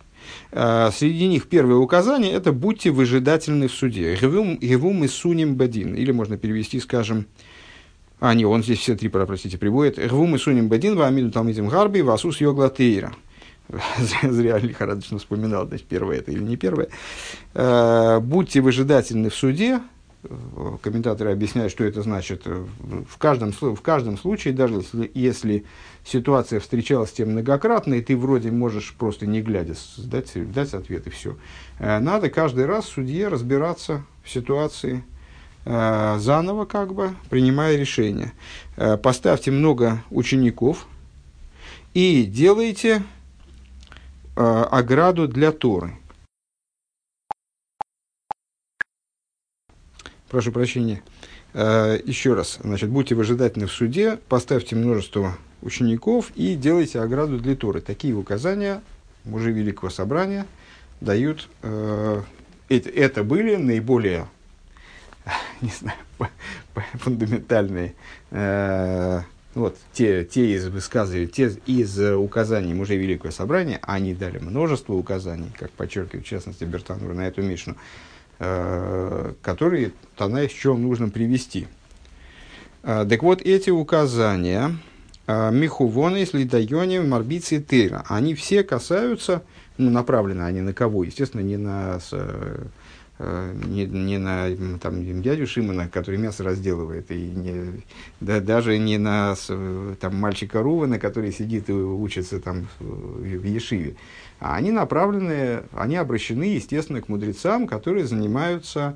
а, 0.52 0.92
среди 0.92 1.28
них 1.28 1.48
первое 1.48 1.78
указание– 1.78 2.32
это 2.34 2.52
«будьте 2.52 2.92
выжидательны 2.92 3.70
в 3.70 3.74
суде». 3.74 4.16
«Гевум 4.16 5.04
и 5.06 5.08
суним 5.08 5.56
бадин». 5.56 5.96
Или 5.96 6.12
можно 6.12 6.38
перевести, 6.38 6.82
скажем, 6.82 7.26
а, 8.20 8.34
не, 8.34 8.46
он 8.46 8.64
здесь 8.64 8.80
все 8.80 8.96
три, 8.96 9.10
простите, 9.10 9.58
приводит. 9.58 9.98
Рвум 9.98 10.36
и 10.36 10.38
суним 10.38 10.68
бадин, 10.68 10.96
вамиду 10.96 11.32
талмитим 11.32 11.68
гарби, 11.68 12.02
васус 12.02 12.42
йогла 12.42 12.70
тейра. 12.70 13.14
Зря 14.24 14.58
лихорадочно 14.58 15.20
вспоминал, 15.20 15.68
значит, 15.68 15.88
первое 15.88 16.18
это 16.18 16.32
или 16.32 16.44
не 16.44 16.58
первое. 16.58 16.90
Э, 17.54 18.20
будьте 18.20 18.62
выжидательны 18.62 19.30
в 19.30 19.36
суде. 19.36 19.82
Комментаторы 20.82 21.32
объясняют, 21.32 21.72
что 21.72 21.86
это 21.86 22.02
значит. 22.02 22.46
В 22.46 23.18
каждом, 23.18 23.54
в 23.54 23.82
каждом 23.82 24.18
случае, 24.18 24.54
даже 24.54 24.84
если, 25.14 25.66
ситуация 26.04 26.60
встречалась 26.60 27.14
тем 27.14 27.30
многократно, 27.30 27.94
и 27.94 28.02
ты 28.02 28.18
вроде 28.18 28.52
можешь 28.52 28.94
просто 28.98 29.28
не 29.28 29.42
глядя 29.42 29.76
дать, 29.98 30.52
дать 30.52 30.74
ответ 30.74 31.08
и 31.08 31.10
все. 31.10 31.38
Э, 31.78 32.00
надо 32.00 32.30
каждый 32.30 32.66
раз 32.66 32.86
судье 32.86 33.30
разбираться 33.30 34.04
в 34.24 34.30
ситуации, 34.30 35.04
заново, 35.66 36.66
как 36.66 36.94
бы, 36.94 37.16
принимая 37.30 37.76
решение. 37.76 38.34
Э, 38.78 38.98
поставьте 38.98 39.52
много 39.52 40.04
учеников 40.10 40.88
и 41.94 42.24
делайте 42.24 43.04
э, 44.36 44.42
ограду 44.42 45.28
для 45.28 45.52
Торы. 45.52 45.96
Прошу 50.30 50.52
прощения. 50.52 51.02
Еще 51.54 52.36
раз, 52.36 52.60
значит, 52.62 52.92
будьте 52.92 53.16
выжидательны 53.16 53.66
в 53.66 53.72
суде, 53.72 54.18
поставьте 54.30 54.76
множество 54.76 55.36
учеников 55.64 56.32
и 56.36 56.56
делайте 56.56 57.02
ограду 57.02 57.40
для 57.40 57.56
Торы. 57.56 57.82
Такие 57.82 58.14
указания 58.14 58.84
мужи 59.26 59.52
Великого 59.52 59.90
Собрания 59.90 60.46
дают. 61.02 61.50
Это 61.64 63.24
были 63.24 63.56
наиболее 63.56 64.28
не 65.62 65.70
знаю, 65.70 65.98
фундаментальные, 66.96 67.96
э, 68.32 69.22
вот, 69.56 69.78
те, 69.94 70.24
те 70.26 70.56
из 70.56 70.68
высказываний, 70.68 71.28
те 71.28 71.52
из 71.66 72.00
указаний 72.00 72.74
мужей 72.74 72.98
Великого 72.98 73.32
Собрания, 73.32 73.80
они 73.82 74.14
дали 74.14 74.38
множество 74.38 74.94
указаний, 74.94 75.52
как 75.58 75.72
подчеркивает, 75.72 76.26
в 76.26 76.30
частности, 76.30 76.64
Бертанур 76.64 77.14
на 77.14 77.28
эту 77.28 77.42
Мишну, 77.42 77.76
э, 78.40 79.34
которые 79.42 79.92
Тана 80.16 80.48
с 80.48 80.52
чем 80.52 80.82
нужно 80.84 81.10
привести. 81.10 81.68
Э, 82.84 83.06
так 83.10 83.24
вот, 83.24 83.42
эти 83.42 83.70
указания, 83.70 84.76
Михувона, 85.28 86.16
если 86.18 86.44
Дайоне, 86.44 87.02
Марбиции, 87.02 87.60
Тейра, 87.60 88.04
они 88.08 88.34
все 88.34 88.64
касаются, 88.64 89.44
ну, 89.78 89.92
направлены 89.92 90.42
они 90.42 90.62
на 90.62 90.74
кого? 90.74 91.04
Естественно, 91.04 91.42
не 91.42 91.56
на 91.56 92.00
не, 93.20 93.86
не 93.86 94.18
на 94.18 94.50
там, 94.80 95.22
дядю 95.22 95.46
Шимона, 95.46 95.90
который 95.90 96.18
мясо 96.18 96.44
разделывает, 96.44 97.12
и 97.12 97.20
не, 97.20 97.84
да, 98.22 98.40
даже 98.40 98.78
не 98.78 98.98
на 98.98 99.36
там, 100.00 100.16
мальчика 100.16 100.62
Рувана, 100.62 101.00
который 101.00 101.34
сидит 101.34 101.70
и 101.70 101.74
учится 101.74 102.40
там 102.40 102.68
в 102.80 103.44
Ешиве. 103.44 103.96
А 104.40 104.56
они 104.56 104.72
направлены, 104.72 105.64
они 105.74 105.98
обращены, 105.98 106.44
естественно, 106.44 107.02
к 107.02 107.10
мудрецам, 107.10 107.68
которые 107.68 108.06
занимаются, 108.06 108.96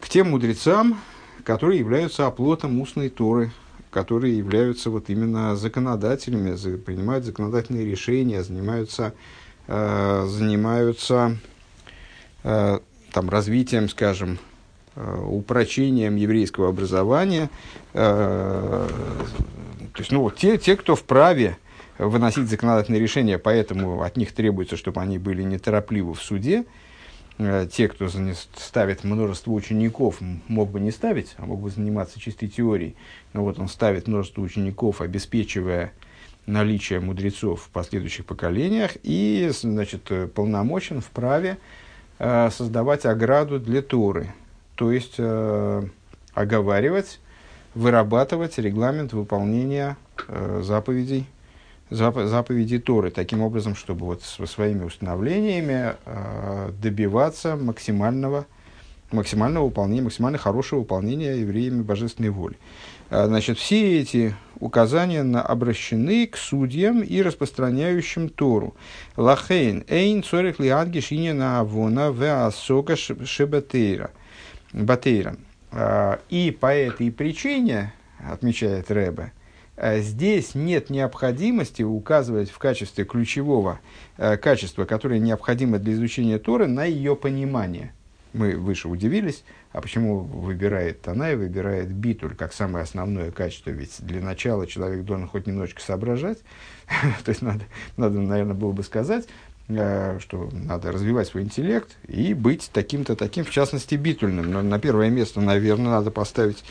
к 0.00 0.08
тем 0.08 0.30
мудрецам, 0.30 0.98
которые 1.44 1.78
являются 1.78 2.26
оплотом 2.26 2.80
устной 2.80 3.10
Торы, 3.10 3.52
которые 3.92 4.36
являются 4.36 4.90
вот 4.90 5.08
именно 5.08 5.54
законодателями, 5.54 6.56
принимают 6.78 7.24
законодательные 7.24 7.86
решения, 7.86 8.42
занимаются, 8.42 9.14
э, 9.68 10.26
занимаются 10.28 11.38
э, 12.42 12.80
там, 13.14 13.30
развитием, 13.30 13.88
скажем, 13.88 14.38
э, 14.96 15.24
упрочением 15.24 16.16
еврейского 16.16 16.68
образования. 16.68 17.48
Э, 17.94 18.88
то 19.92 20.00
есть, 20.00 20.10
ну, 20.10 20.28
те, 20.32 20.58
те, 20.58 20.76
кто 20.76 20.96
вправе 20.96 21.56
выносить 21.96 22.48
законодательные 22.48 23.00
решения, 23.00 23.38
поэтому 23.38 24.02
от 24.02 24.16
них 24.16 24.32
требуется, 24.32 24.76
чтобы 24.76 25.00
они 25.00 25.18
были 25.18 25.44
неторопливы 25.44 26.12
в 26.14 26.20
суде. 26.20 26.64
Э, 27.38 27.68
те, 27.72 27.86
кто 27.86 28.08
ставит 28.56 29.04
множество 29.04 29.52
учеников, 29.52 30.20
мог 30.48 30.72
бы 30.72 30.80
не 30.80 30.90
ставить, 30.90 31.34
а 31.36 31.46
мог 31.46 31.60
бы 31.60 31.70
заниматься 31.70 32.18
чистой 32.18 32.48
теорией. 32.48 32.96
Но 33.32 33.44
вот 33.44 33.60
он 33.60 33.68
ставит 33.68 34.08
множество 34.08 34.42
учеников, 34.42 35.00
обеспечивая 35.00 35.92
наличие 36.46 36.98
мудрецов 36.98 37.62
в 37.62 37.68
последующих 37.68 38.26
поколениях 38.26 38.96
и, 39.04 39.48
значит, 39.52 40.10
полномочен 40.34 41.00
в 41.00 41.10
праве 41.10 41.58
создавать 42.18 43.06
ограду 43.06 43.58
для 43.58 43.82
Торы, 43.82 44.28
то 44.76 44.92
есть 44.92 45.14
э, 45.18 45.82
оговаривать, 46.32 47.20
вырабатывать 47.74 48.58
регламент 48.58 49.12
выполнения 49.12 49.96
э, 50.28 50.60
заповедей, 50.62 51.26
зап, 51.90 52.16
заповедей 52.16 52.78
Торы, 52.78 53.10
таким 53.10 53.42
образом, 53.42 53.74
чтобы 53.74 54.06
вот 54.06 54.22
со 54.22 54.46
своими 54.46 54.84
установлениями 54.84 55.96
э, 56.04 56.70
добиваться 56.80 57.56
максимального, 57.56 58.46
максимального 59.10 59.66
выполнения, 59.66 60.02
максимально 60.02 60.38
хорошего 60.38 60.80
выполнения 60.80 61.36
евреями 61.36 61.82
божественной 61.82 62.30
воли. 62.30 62.56
Э, 63.10 63.26
значит, 63.26 63.58
все 63.58 64.00
эти 64.00 64.34
указания 64.60 65.22
на, 65.22 65.42
обращены 65.42 66.26
к 66.26 66.36
судьям 66.36 67.02
и 67.02 67.22
распространяющим 67.22 68.28
Тору. 68.28 68.74
Лахейн, 69.16 69.84
эйн 69.88 70.22
цорих 70.22 70.58
лиадги 70.58 71.00
шинина 71.00 71.60
авона 71.60 72.10
веасока 72.10 72.96
шебатейра. 72.96 74.10
Батейра. 74.72 75.36
А, 75.70 76.20
и 76.28 76.50
по 76.50 76.74
этой 76.74 77.10
причине, 77.10 77.92
отмечает 78.18 78.90
Рэбе, 78.90 79.32
а, 79.76 79.98
здесь 79.98 80.54
нет 80.54 80.88
необходимости 80.88 81.82
указывать 81.82 82.50
в 82.50 82.58
качестве 82.58 83.04
ключевого 83.04 83.80
а, 84.16 84.36
качества, 84.36 84.84
которое 84.84 85.18
необходимо 85.18 85.78
для 85.78 85.94
изучения 85.94 86.38
Торы, 86.38 86.68
на 86.68 86.84
ее 86.84 87.16
понимание. 87.16 87.92
Мы 88.34 88.56
выше 88.56 88.88
удивились, 88.88 89.44
а 89.72 89.80
почему 89.80 90.18
выбирает 90.18 91.00
Танай, 91.00 91.36
выбирает 91.36 91.92
битуль 91.92 92.34
как 92.34 92.52
самое 92.52 92.82
основное 92.82 93.30
качество? 93.30 93.70
Ведь 93.70 93.94
для 94.00 94.20
начала 94.20 94.66
человек 94.66 95.04
должен 95.04 95.28
хоть 95.28 95.46
немножечко 95.46 95.80
соображать. 95.80 96.38
То 97.24 97.28
есть 97.30 97.42
надо, 97.42 97.64
надо, 97.96 98.18
наверное, 98.18 98.54
было 98.54 98.72
бы 98.72 98.82
сказать, 98.82 99.28
э, 99.68 100.18
что 100.20 100.50
надо 100.52 100.90
развивать 100.90 101.28
свой 101.28 101.44
интеллект 101.44 101.96
и 102.08 102.34
быть 102.34 102.70
таким-то 102.72 103.14
таким, 103.14 103.44
в 103.44 103.50
частности, 103.50 103.94
битульным. 103.94 104.50
Но 104.50 104.62
на 104.62 104.80
первое 104.80 105.10
место, 105.10 105.40
наверное, 105.40 105.92
надо 105.92 106.10
поставить 106.10 106.64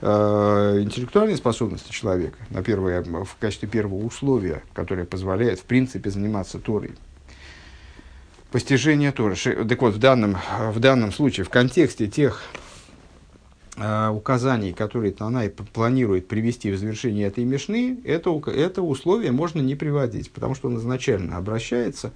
э, 0.00 0.78
интеллектуальные 0.80 1.36
способности 1.36 1.90
человека 1.90 2.38
на 2.50 2.62
первое, 2.62 3.02
в 3.02 3.36
качестве 3.40 3.68
первого 3.68 4.04
условия, 4.04 4.62
которое 4.72 5.04
позволяет, 5.04 5.58
в 5.58 5.64
принципе, 5.64 6.10
заниматься 6.10 6.60
Торой 6.60 6.92
постижение 8.50 9.12
Торы. 9.12 9.36
Так 9.36 9.82
вот, 9.82 9.94
в 9.94 9.98
данном, 9.98 10.36
в 10.72 10.78
данном 10.80 11.12
случае, 11.12 11.44
в 11.44 11.50
контексте 11.50 12.06
тех 12.06 12.42
э, 13.76 14.08
указаний, 14.08 14.72
которые 14.72 15.12
Танай 15.12 15.50
планирует 15.50 16.28
привести 16.28 16.70
в 16.70 16.78
завершение 16.78 17.26
этой 17.26 17.44
мешны, 17.44 17.98
это, 18.04 18.30
это 18.50 18.82
условие 18.82 19.32
можно 19.32 19.60
не 19.60 19.74
приводить, 19.74 20.30
потому 20.32 20.54
что 20.54 20.68
он 20.68 20.78
изначально 20.78 21.36
обращается 21.36 22.12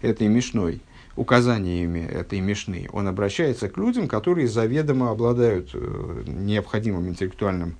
этой 0.00 0.28
мешной, 0.28 0.80
указаниями 1.16 2.00
этой 2.00 2.40
мешны, 2.40 2.88
он 2.92 3.06
обращается 3.06 3.68
к 3.68 3.76
людям, 3.76 4.08
которые 4.08 4.48
заведомо 4.48 5.10
обладают 5.10 5.70
э, 5.74 6.24
необходимым 6.26 7.08
интеллектуальным 7.08 7.76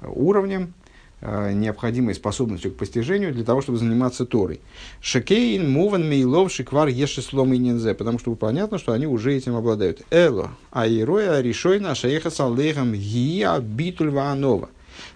уровнем, 0.00 0.74
Э, 0.74 0.81
необходимой 1.22 2.14
способностью 2.14 2.72
к 2.72 2.76
постижению 2.76 3.32
для 3.32 3.44
того, 3.44 3.62
чтобы 3.62 3.78
заниматься 3.78 4.26
Торой. 4.26 4.60
Шекейн, 5.00 5.70
Муван, 5.70 6.08
Мейлов, 6.08 6.52
Шиквар, 6.52 6.88
Ешеслом 6.88 7.52
и 7.52 7.58
Нинзе, 7.58 7.94
потому 7.94 8.18
что 8.18 8.34
понятно, 8.34 8.78
что 8.78 8.92
они 8.92 9.06
уже 9.06 9.34
этим 9.34 9.54
обладают. 9.54 10.02
Эло, 10.10 10.50
Аироя, 10.72 11.40
Ришойна, 11.40 11.94
Шаеха 11.94 12.30
Салдейхам, 12.30 12.92
Гия, 12.92 13.58
Битуль, 13.60 14.10
Ваанова. 14.10 14.68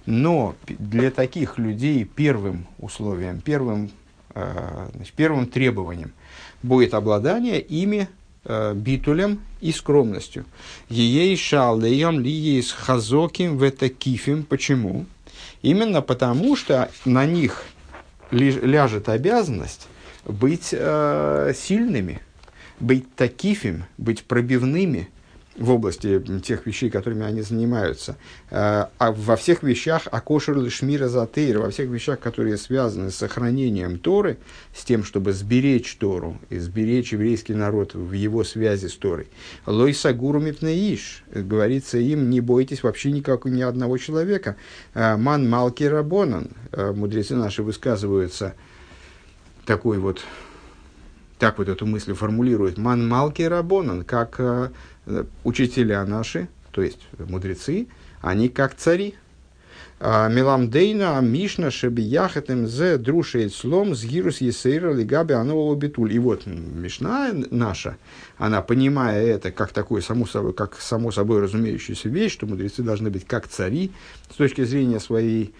Но 0.07 0.55
для 0.67 1.11
таких 1.11 1.59
людей 1.59 2.05
первым 2.05 2.67
условием, 2.79 3.41
первым, 3.41 3.91
э, 4.35 4.89
значит, 4.95 5.15
первым 5.15 5.47
требованием 5.47 6.13
будет 6.63 6.95
обладание 6.95 7.61
ими 7.61 8.09
э, 8.45 8.75
битулем 8.75 9.41
и 9.61 9.73
скромностью. 9.73 10.45
Ей 10.89 11.37
шалеем 11.37 12.21
ли 12.21 12.31
есть 12.31 12.73
хазоким 12.73 13.59
в 13.59 13.63
это 13.63 13.89
кифим. 13.89 14.45
Почему? 14.45 15.07
Именно 15.67 16.01
потому, 16.01 16.55
что 16.55 16.93
на 17.05 17.27
них 17.27 17.65
ляжет 18.31 19.09
обязанность 19.09 19.89
быть 20.25 20.69
э, 20.71 21.53
сильными, 21.57 22.23
быть 22.79 23.13
такифим, 23.17 23.85
быть 23.99 24.23
пробивными– 24.23 25.11
в 25.59 25.71
области 25.71 26.23
тех 26.43 26.67
вещей, 26.67 26.91
которыми 26.91 27.25
они 27.25 27.43
занимаются, 27.43 28.17
э, 28.51 28.87
а 28.99 29.13
во 29.13 29.37
всех 29.37 29.63
вещах 29.63 30.03
акошер 30.11 30.57
лишмира 30.57 31.09
затейр, 31.09 31.59
во 31.59 31.71
всех 31.71 31.89
вещах, 31.89 32.21
которые 32.21 32.57
связаны 32.57 33.11
с 33.11 33.17
сохранением 33.17 33.99
Торы, 33.99 34.39
с 34.75 34.85
тем, 34.85 35.05
чтобы 35.05 35.33
сберечь 35.33 35.97
Тору 35.97 36.39
и 36.51 36.59
сберечь 36.59 37.13
еврейский 37.13 37.55
народ 37.55 37.95
в 37.95 38.13
его 38.13 38.45
связи 38.45 38.87
с 38.87 38.95
Торой. 38.97 39.29
Лойса 39.65 40.13
гуру 40.13 40.41
мипнеиш, 40.41 41.25
говорится 41.33 41.99
им, 41.99 42.31
не 42.31 42.41
бойтесь 42.41 42.83
вообще 42.83 43.13
никак, 43.13 43.47
ни 43.47 43.63
одного 43.63 43.99
человека. 43.99 44.57
Э, 44.95 45.17
Ман 45.17 45.49
малки 45.49 45.85
рабонан, 45.85 46.51
э, 46.73 46.93
мудрецы 46.93 47.35
наши 47.35 47.63
высказываются 47.63 48.55
такой 49.65 49.99
вот 49.99 50.23
так 51.39 51.59
вот 51.59 51.69
эту 51.69 51.87
мысль 51.87 52.15
формулирует, 52.15 52.79
ман 52.79 53.07
малки 53.09 53.43
рабонан, 53.43 54.05
как 54.05 54.73
учителя 55.45 56.05
наши, 56.05 56.49
то 56.71 56.83
есть 56.83 57.01
мудрецы, 57.19 57.89
они 58.21 58.49
как 58.49 58.75
цари. 58.75 59.15
А, 59.99 60.29
Меламдейна, 60.29 61.19
Мишна, 61.23 61.71
Шебияхатем, 61.71 62.67
Зе, 62.67 62.99
Друшейт, 62.99 63.55
Слом, 63.55 63.95
Сгирус, 63.95 64.43
Есейра, 64.43 64.93
Лигаби, 64.93 65.33
Анова, 65.33 65.75
Битуль. 65.75 66.13
И 66.13 66.19
вот 66.19 66.45
Мишна 66.45 67.31
наша, 67.51 67.97
она, 68.37 68.61
понимая 68.61 69.25
это 69.25 69.51
как 69.53 69.73
такое 69.73 70.03
само 70.03 70.27
собой, 70.27 70.53
как 70.53 70.79
само 70.81 71.13
собой 71.13 71.41
разумеющуюся 71.41 72.11
вещь, 72.11 72.33
что 72.33 72.47
мудрецы 72.47 72.83
должны 72.83 73.09
быть 73.09 73.27
как 73.27 73.49
цари 73.49 73.91
с 74.31 74.35
точки 74.35 74.65
зрения 74.65 75.01
своей 75.01 75.55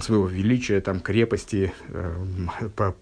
своего 0.00 0.26
величия, 0.26 0.80
там, 0.80 1.00
крепости, 1.00 1.72
э, 1.88 2.14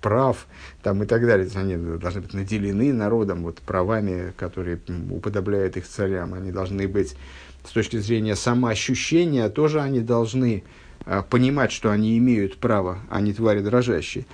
прав 0.00 0.46
там, 0.82 1.02
и 1.02 1.06
так 1.06 1.26
далее. 1.26 1.48
Они 1.54 1.76
должны 1.76 2.20
быть 2.20 2.34
наделены 2.34 2.92
народом 2.92 3.42
вот, 3.42 3.58
правами, 3.58 4.32
которые 4.36 4.80
уподобляют 5.10 5.76
их 5.76 5.86
царям. 5.86 6.34
Они 6.34 6.52
должны 6.52 6.86
быть 6.86 7.16
с 7.64 7.70
точки 7.70 7.96
зрения 7.96 8.36
самоощущения, 8.36 9.48
тоже 9.48 9.80
они 9.80 10.00
должны 10.00 10.62
э, 11.04 11.22
понимать, 11.28 11.72
что 11.72 11.90
они 11.90 12.16
имеют 12.18 12.58
право, 12.58 13.00
а 13.10 13.20
не 13.20 13.32
твари 13.32 13.60
дрожащие. 13.60 14.26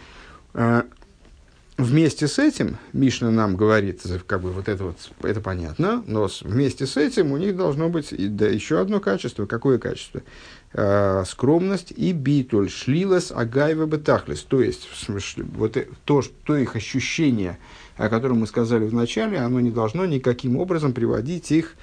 Э, 1.77 1.82
вместе 1.82 2.28
с 2.28 2.39
этим, 2.39 2.77
Мишна 2.93 3.31
нам 3.31 3.57
говорит, 3.57 4.03
как 4.27 4.43
бы 4.43 4.51
вот 4.51 4.69
это 4.69 4.85
вот, 4.85 4.97
это 5.23 5.40
понятно, 5.40 6.03
но 6.07 6.28
вместе 6.43 6.86
с 6.86 6.97
этим 6.97 7.32
у 7.32 7.36
них 7.36 7.57
должно 7.57 7.89
быть 7.89 8.12
и, 8.12 8.28
да, 8.28 8.47
еще 8.47 8.81
одно 8.81 9.01
качество. 9.01 9.47
Какое 9.47 9.78
качество? 9.78 10.23
Э, 10.73 11.24
скромность 11.27 11.93
и 11.93 12.12
битуль, 12.12 12.70
шлилас, 12.70 13.32
агаева 13.35 13.86
бетахлис. 13.86 14.43
То 14.43 14.62
есть, 14.62 14.89
вот 15.09 15.77
то, 16.05 16.23
то 16.44 16.57
их 16.57 16.77
ощущение, 16.77 17.59
о 17.97 18.09
котором 18.09 18.40
мы 18.40 18.47
сказали 18.47 18.86
в 18.86 18.94
начале, 18.94 19.39
оно 19.39 19.61
не 19.61 19.70
должно 19.70 20.07
никаким 20.07 20.57
образом 20.57 20.93
приводить 20.93 21.53
их 21.53 21.74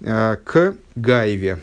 э, 0.00 0.36
к 0.44 0.74
гаеве 0.94 1.60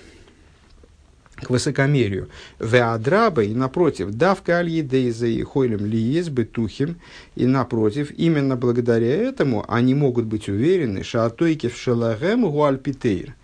к 1.36 1.50
высокомерию. 1.50 2.30
Веадраба, 2.60 3.44
и 3.44 3.54
напротив, 3.54 4.12
давка 4.12 4.58
аль-едейза 4.58 5.28
и 5.28 5.42
хойлем 5.44 5.86
лиез 5.86 6.30
бетухим, 6.30 6.98
и 7.36 7.46
напротив, 7.46 8.12
именно 8.12 8.56
благодаря 8.56 9.14
этому 9.16 9.66
они 9.68 9.94
могут 9.96 10.26
быть 10.26 10.48
уверены, 10.48 11.04
что 11.04 11.30
тойкев 11.30 11.76
шелагем 11.78 12.50
гуальпитейр, 12.50 13.36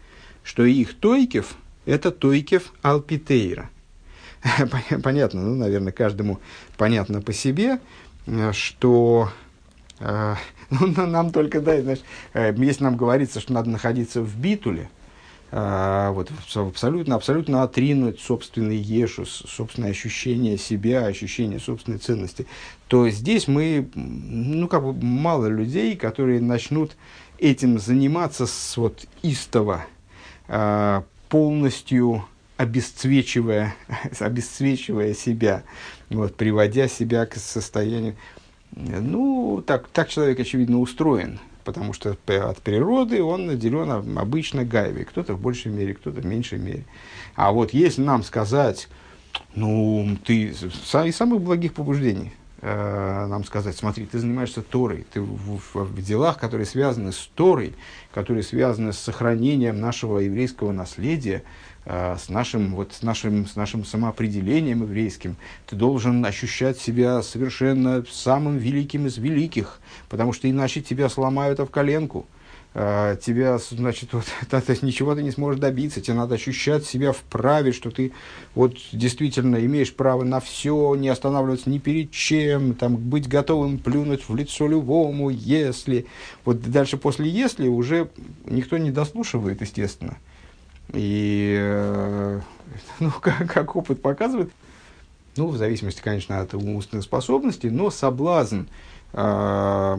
что 0.44 0.66
их 0.66 0.94
тойкев– 0.96 1.56
это 1.86 2.12
тойкев 2.12 2.74
алпитейра. 2.82 3.70
Понятно, 5.04 5.42
ну, 5.42 5.56
наверное, 5.56 5.92
каждому 5.92 6.40
понятно 6.78 7.22
по 7.22 7.32
себе, 7.32 7.80
что 8.54 9.30
э, 10.00 10.36
ну, 10.72 10.88
нам 11.06 11.32
только, 11.32 11.62
да, 11.62 11.80
знаешь, 11.80 12.02
э, 12.34 12.54
если 12.58 12.84
нам 12.84 12.98
говорится, 12.98 13.40
что 13.40 13.54
надо 13.54 13.70
находиться 13.70 14.22
в 14.22 14.36
битуле– 14.38 14.90
вот, 15.52 16.32
абсолютно, 16.56 17.16
абсолютно 17.16 17.64
отринуть 17.64 18.22
собственный 18.22 18.78
ешу, 18.78 19.26
собственное 19.26 19.90
ощущение 19.92 20.58
себя, 20.58 21.06
ощущение 21.06 21.60
собственной 21.60 21.98
ценности, 21.98 22.48
то 22.88 23.10
здесь 23.10 23.50
мы, 23.50 23.90
ну, 23.96 24.70
как 24.70 24.84
бы 24.84 24.94
мало 24.94 25.48
людей, 25.48 25.98
которые 25.98 26.40
начнут 26.40 26.96
этим 27.38 27.80
заниматься 27.80 28.48
с 28.48 28.78
вот 28.78 29.06
истово, 29.24 29.86
а, 30.48 31.04
полностью 31.28 32.24
обесцвечивая, 32.56 33.76
обесцвечивая 34.20 35.14
себя, 35.14 35.64
вот, 36.10 36.36
приводя 36.38 36.88
себя 36.88 37.26
к 37.26 37.36
состоянию. 37.36 38.16
Ну, 38.72 39.62
так, 39.68 39.90
так 39.90 40.08
человек, 40.08 40.40
очевидно, 40.40 40.80
устроен 40.80 41.40
потому 41.64 41.94
что 41.94 42.12
от 42.12 42.58
природы 42.62 43.22
он 43.22 43.48
наделен 43.48 44.18
обычно 44.18 44.64
гайвой, 44.64 45.06
кто-то 45.06 45.34
в 45.34 45.42
большей 45.42 45.72
мере, 45.72 45.94
кто-то 45.94 46.22
в 46.22 46.26
меньшей 46.26 46.60
мере. 46.60 46.86
А 47.36 47.52
вот 47.52 47.74
если 47.74 48.02
нам 48.02 48.24
сказать, 48.24 48.88
ну, 49.56 50.18
ты 50.26 50.54
из 50.54 51.16
самых 51.16 51.42
благих 51.42 51.74
побуждений, 51.74 52.34
э, 52.62 53.26
нам 53.28 53.44
сказать, 53.44 53.76
смотри, 53.76 54.06
ты 54.06 54.20
занимаешься 54.20 54.62
Торой, 54.62 55.06
ты 55.12 55.22
в, 55.22 55.58
в, 55.58 55.76
в 55.76 56.02
делах, 56.02 56.38
которые 56.38 56.66
связаны 56.66 57.12
с 57.12 57.30
Торой, 57.36 57.74
которые 58.14 58.44
связаны 58.44 58.94
с 58.94 59.00
сохранением 59.00 59.80
нашего 59.80 60.20
еврейского 60.20 60.72
наследия, 60.72 61.44
с 61.86 62.30
нашим, 62.30 62.76
вот, 62.76 62.94
с, 62.94 63.02
нашим, 63.02 63.48
с 63.48 63.56
нашим 63.56 63.86
самоопределением 63.86 64.84
еврейским. 64.84 65.36
Ты 65.66 65.76
должен 65.76 66.24
ощущать 66.24 66.80
себя 66.80 67.22
совершенно 67.24 68.06
самым 68.10 68.58
великим 68.58 69.08
из 69.08 69.18
великих, 69.18 69.80
потому 70.08 70.32
что 70.32 70.50
иначе 70.50 70.82
тебя 70.82 71.10
сломают 71.10 71.60
в 71.60 71.68
коленку. 71.68 72.26
Uh, 72.74 73.20
тебя, 73.20 73.58
значит, 73.58 74.14
вот, 74.14 74.24
ничего 74.82 75.14
ты 75.14 75.24
не 75.24 75.32
сможешь 75.32 75.60
добиться, 75.60 76.00
тебе 76.00 76.14
надо 76.14 76.36
ощущать 76.36 76.86
себя 76.86 77.12
вправе, 77.12 77.74
что 77.74 77.92
ты 77.92 78.14
вот 78.56 78.78
действительно 78.94 79.58
имеешь 79.58 79.94
право 79.94 80.24
на 80.24 80.40
все, 80.40 80.96
не 80.96 81.10
останавливаться 81.10 81.70
ни 81.70 81.80
перед 81.80 82.12
чем, 82.12 82.76
там, 82.76 82.96
быть 82.96 83.28
готовым 83.28 83.78
плюнуть 83.78 84.30
в 84.30 84.34
лицо 84.38 84.70
любому, 84.70 85.30
если. 85.30 86.06
Вот 86.46 86.62
дальше 86.62 86.96
после 86.96 87.30
если 87.30 87.68
уже 87.68 88.10
никто 88.46 88.78
не 88.78 88.92
дослушивает, 88.92 89.60
естественно. 89.60 90.18
И, 90.94 91.56
э, 91.58 92.42
ну, 93.00 93.12
как, 93.20 93.52
как 93.52 93.76
опыт 93.76 94.02
показывает, 94.02 94.52
ну, 95.38 95.48
в 95.48 95.58
зависимости, 95.58 96.02
конечно, 96.02 96.42
от 96.42 96.54
умственных 96.54 97.06
способностей, 97.06 97.70
но 97.70 97.90
соблазн 97.90 98.64
э, 99.14 99.98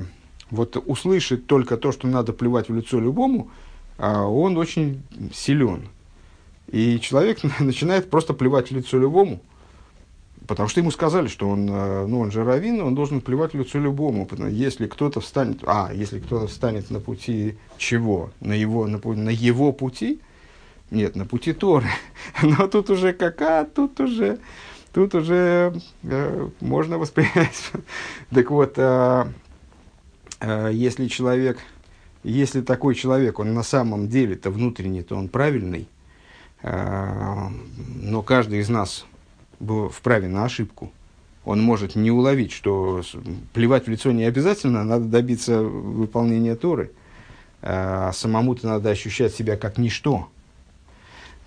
вот 0.51 0.83
услышать 0.87 1.47
только 1.47 1.77
то, 1.77 1.93
что 1.93 2.07
надо 2.07 2.33
плевать 2.33 2.69
в 2.69 2.75
лицо 2.75 3.01
любому, 3.01 3.51
э, 3.99 4.15
он 4.15 4.59
очень 4.59 5.03
силен. 5.33 5.89
И 6.71 7.01
человек 7.01 7.41
начинает 7.61 8.11
просто 8.11 8.35
плевать 8.35 8.71
в 8.71 8.77
лицо 8.77 8.99
любому, 8.99 9.41
потому 10.47 10.69
что 10.69 10.81
ему 10.81 10.91
сказали, 10.91 11.29
что 11.29 11.49
он, 11.49 11.67
э, 11.71 12.07
ну, 12.07 12.21
он 12.21 12.31
же 12.31 12.45
раввин, 12.45 12.83
он 12.83 12.95
должен 12.95 13.23
плевать 13.23 13.55
в 13.55 13.59
лицо 13.59 13.79
любому. 13.79 14.29
Если 14.51 14.87
кто-то 14.87 15.21
встанет, 15.21 15.61
а, 15.65 15.91
если 15.95 16.19
кто-то 16.19 16.47
встанет 16.47 16.91
на 16.91 17.01
пути 17.01 17.57
чего? 17.79 18.31
На 18.41 18.53
его, 18.53 18.87
на, 18.87 18.99
на 18.99 19.31
его 19.31 19.73
пути– 19.73 20.21
нет, 20.93 21.17
на 21.17 21.25
пути 21.25 21.53
Торы. 21.53 21.87
Но 22.43 22.69
тут 22.69 22.91
уже 22.91 23.13
кака, 23.13 23.65
тут 23.65 23.99
уже, 23.99 24.39
тут 24.93 25.15
уже 25.15 25.75
э, 26.03 26.49
можно 26.61 26.99
воспринять. 26.99 27.73
так 28.31 28.51
вот, 28.51 28.75
э, 28.77 29.25
э, 30.41 30.71
если 30.73 31.09
человек, 31.09 31.59
если 32.23 32.61
такой 32.61 32.95
человек, 32.95 33.39
он 33.39 33.55
на 33.55 33.63
самом 33.63 34.09
деле-то 34.09 34.51
внутренне-то 34.51 35.17
он 35.17 35.29
правильный, 35.29 35.89
э, 36.63 37.49
но 38.03 38.23
каждый 38.23 38.61
из 38.61 38.69
нас 38.69 39.07
вправе 39.93 40.29
на 40.29 40.45
ошибку, 40.45 40.93
он 41.45 41.63
может 41.63 41.97
не 41.97 42.11
уловить, 42.11 42.53
что 42.53 43.03
плевать 43.55 43.87
в 43.87 43.91
лицо 43.91 44.13
не 44.13 44.25
обязательно, 44.25 44.85
надо 44.85 45.07
добиться 45.07 45.63
выполнения 45.63 46.55
Торы. 46.55 46.93
А 47.65 48.11
самому-то 48.13 48.67
надо 48.67 48.91
ощущать 48.91 49.35
себя 49.35 49.57
как 49.57 49.79
ничто, 49.79 50.29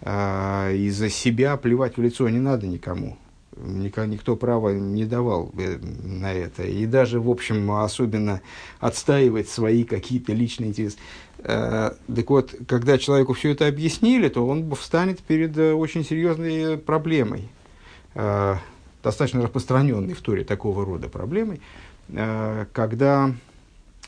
из-за 0.02 1.10
себя 1.10 1.58
плевать 1.58 1.98
в 1.98 2.02
лицо 2.02 2.30
не 2.30 2.40
надо 2.40 2.68
никому. 2.68 3.18
Никто, 3.58 4.36
права 4.36 4.72
не 4.72 5.06
давал 5.06 5.52
э, 5.58 5.78
на 5.78 6.34
это. 6.34 6.64
И 6.64 6.86
даже, 6.86 7.22
в 7.22 7.30
общем, 7.30 7.72
особенно 7.72 8.42
отстаивать 8.80 9.48
свои 9.48 9.86
какие-то 9.86 10.34
личные 10.34 10.72
интересы. 10.72 10.98
А, 11.40 11.96
так 12.14 12.30
вот, 12.30 12.54
когда 12.68 12.98
человеку 12.98 13.34
все 13.34 13.52
это 13.52 13.68
объяснили, 13.68 14.28
то 14.28 14.46
он 14.46 14.70
встанет 14.76 15.22
перед 15.22 15.58
э, 15.58 15.74
очень 15.74 16.04
серьезной 16.04 16.78
проблемой. 16.78 17.48
А, 18.14 18.60
достаточно 19.02 19.42
распространенной 19.42 20.16
в 20.16 20.22
Торе 20.22 20.44
такого 20.44 20.84
рода 20.86 21.08
проблемой. 21.08 21.62
Когда 22.72 23.34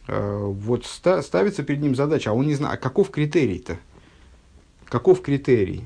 вот 0.08 0.86
ставится 0.86 1.64
перед 1.64 1.82
ним 1.82 1.96
задача, 1.96 2.30
а 2.30 2.34
он 2.34 2.48
не 2.48 2.54
знает, 2.54 2.76
а 2.76 2.82
каков 2.82 3.10
критерий-то? 3.10 3.78
Каков 4.90 5.22
критерий? 5.22 5.84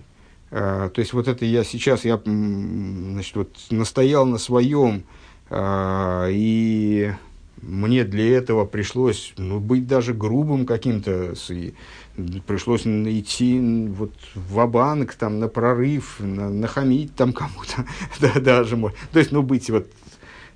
А, 0.51 0.89
то 0.89 0.99
есть 0.99 1.13
вот 1.13 1.27
это 1.27 1.45
я 1.45 1.63
сейчас, 1.63 2.05
я 2.05 2.21
значит, 2.25 3.35
вот 3.35 3.55
настоял 3.69 4.25
на 4.25 4.37
своем, 4.37 5.03
а, 5.49 6.27
и 6.29 7.11
мне 7.61 8.03
для 8.03 8.37
этого 8.37 8.65
пришлось 8.65 9.33
ну, 9.37 9.59
быть 9.59 9.87
даже 9.87 10.13
грубым 10.13 10.65
каким-то, 10.65 11.35
пришлось 12.47 12.85
идти 12.85 13.59
вот 13.89 14.13
в 14.35 14.65
банк 14.67 15.13
там, 15.13 15.39
на 15.39 15.47
прорыв, 15.47 16.19
на, 16.19 16.49
нахамить 16.49 17.15
там 17.15 17.33
кому-то, 17.33 17.85
да, 18.19 18.39
даже, 18.39 18.77
то 19.11 19.19
есть, 19.19 19.31
ну, 19.31 19.43
быть 19.43 19.69
вот 19.69 19.87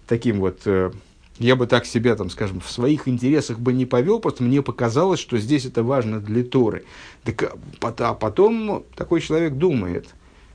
таким 0.07 0.39
вот 0.39 0.61
э, 0.65 0.91
я 1.37 1.55
бы 1.55 1.67
так 1.67 1.85
себя, 1.85 2.15
там, 2.15 2.29
скажем, 2.29 2.61
в 2.61 2.69
своих 2.69 3.07
интересах 3.07 3.59
бы 3.59 3.73
не 3.73 3.85
повел, 3.85 4.19
просто 4.19 4.43
мне 4.43 4.61
показалось, 4.61 5.19
что 5.19 5.37
здесь 5.37 5.65
это 5.65 5.83
важно 5.83 6.19
для 6.19 6.43
Торы. 6.43 6.85
Так, 7.23 7.43
а, 7.81 7.93
а 7.97 8.13
потом 8.13 8.85
такой 8.95 9.19
человек 9.19 9.53
думает, 9.53 10.07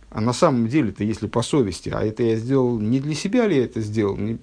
а 0.08 0.20
на 0.20 0.32
самом 0.32 0.68
деле-то, 0.68 1.04
если 1.04 1.26
по 1.26 1.42
совести, 1.42 1.90
а 1.90 2.02
это 2.02 2.22
я 2.22 2.36
сделал, 2.36 2.78
не 2.78 2.98
для 2.98 3.14
себя 3.14 3.46
ли 3.46 3.56
я 3.56 3.64
это 3.64 3.80
сделал, 3.80 4.16
не, 4.16 4.38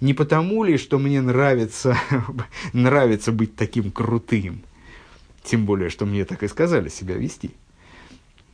не 0.00 0.14
потому 0.14 0.64
ли, 0.64 0.76
что 0.76 0.98
мне 0.98 1.20
нравится, 1.20 1.96
нравится 2.72 3.30
быть 3.30 3.54
таким 3.54 3.90
крутым, 3.92 4.62
тем 5.44 5.64
более, 5.64 5.90
что 5.90 6.06
мне 6.06 6.24
так 6.24 6.42
и 6.42 6.48
сказали 6.48 6.88
себя 6.88 7.14
вести. 7.14 7.52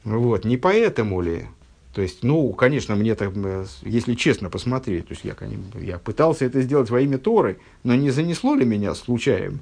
Вот, 0.05 0.45
не 0.45 0.57
поэтому 0.57 1.21
ли 1.21 1.47
то 1.93 2.03
есть, 2.03 2.23
ну, 2.23 2.53
конечно, 2.53 2.95
мне 2.95 3.15
так, 3.15 3.33
э, 3.35 3.65
если 3.83 4.15
честно 4.15 4.51
посмотреть, 4.51 5.09
то 5.09 5.15
есть 5.15 5.25
я, 5.25 5.37
я 5.81 5.99
пытался 5.99 6.45
это 6.45 6.61
сделать 6.61 6.91
во 6.91 7.01
имя 7.01 7.19
Торы, 7.19 7.59
но 7.83 7.95
не 7.95 8.11
занесло 8.11 8.55
ли 8.55 8.65
меня 8.65 8.95
случаем? 8.95 9.61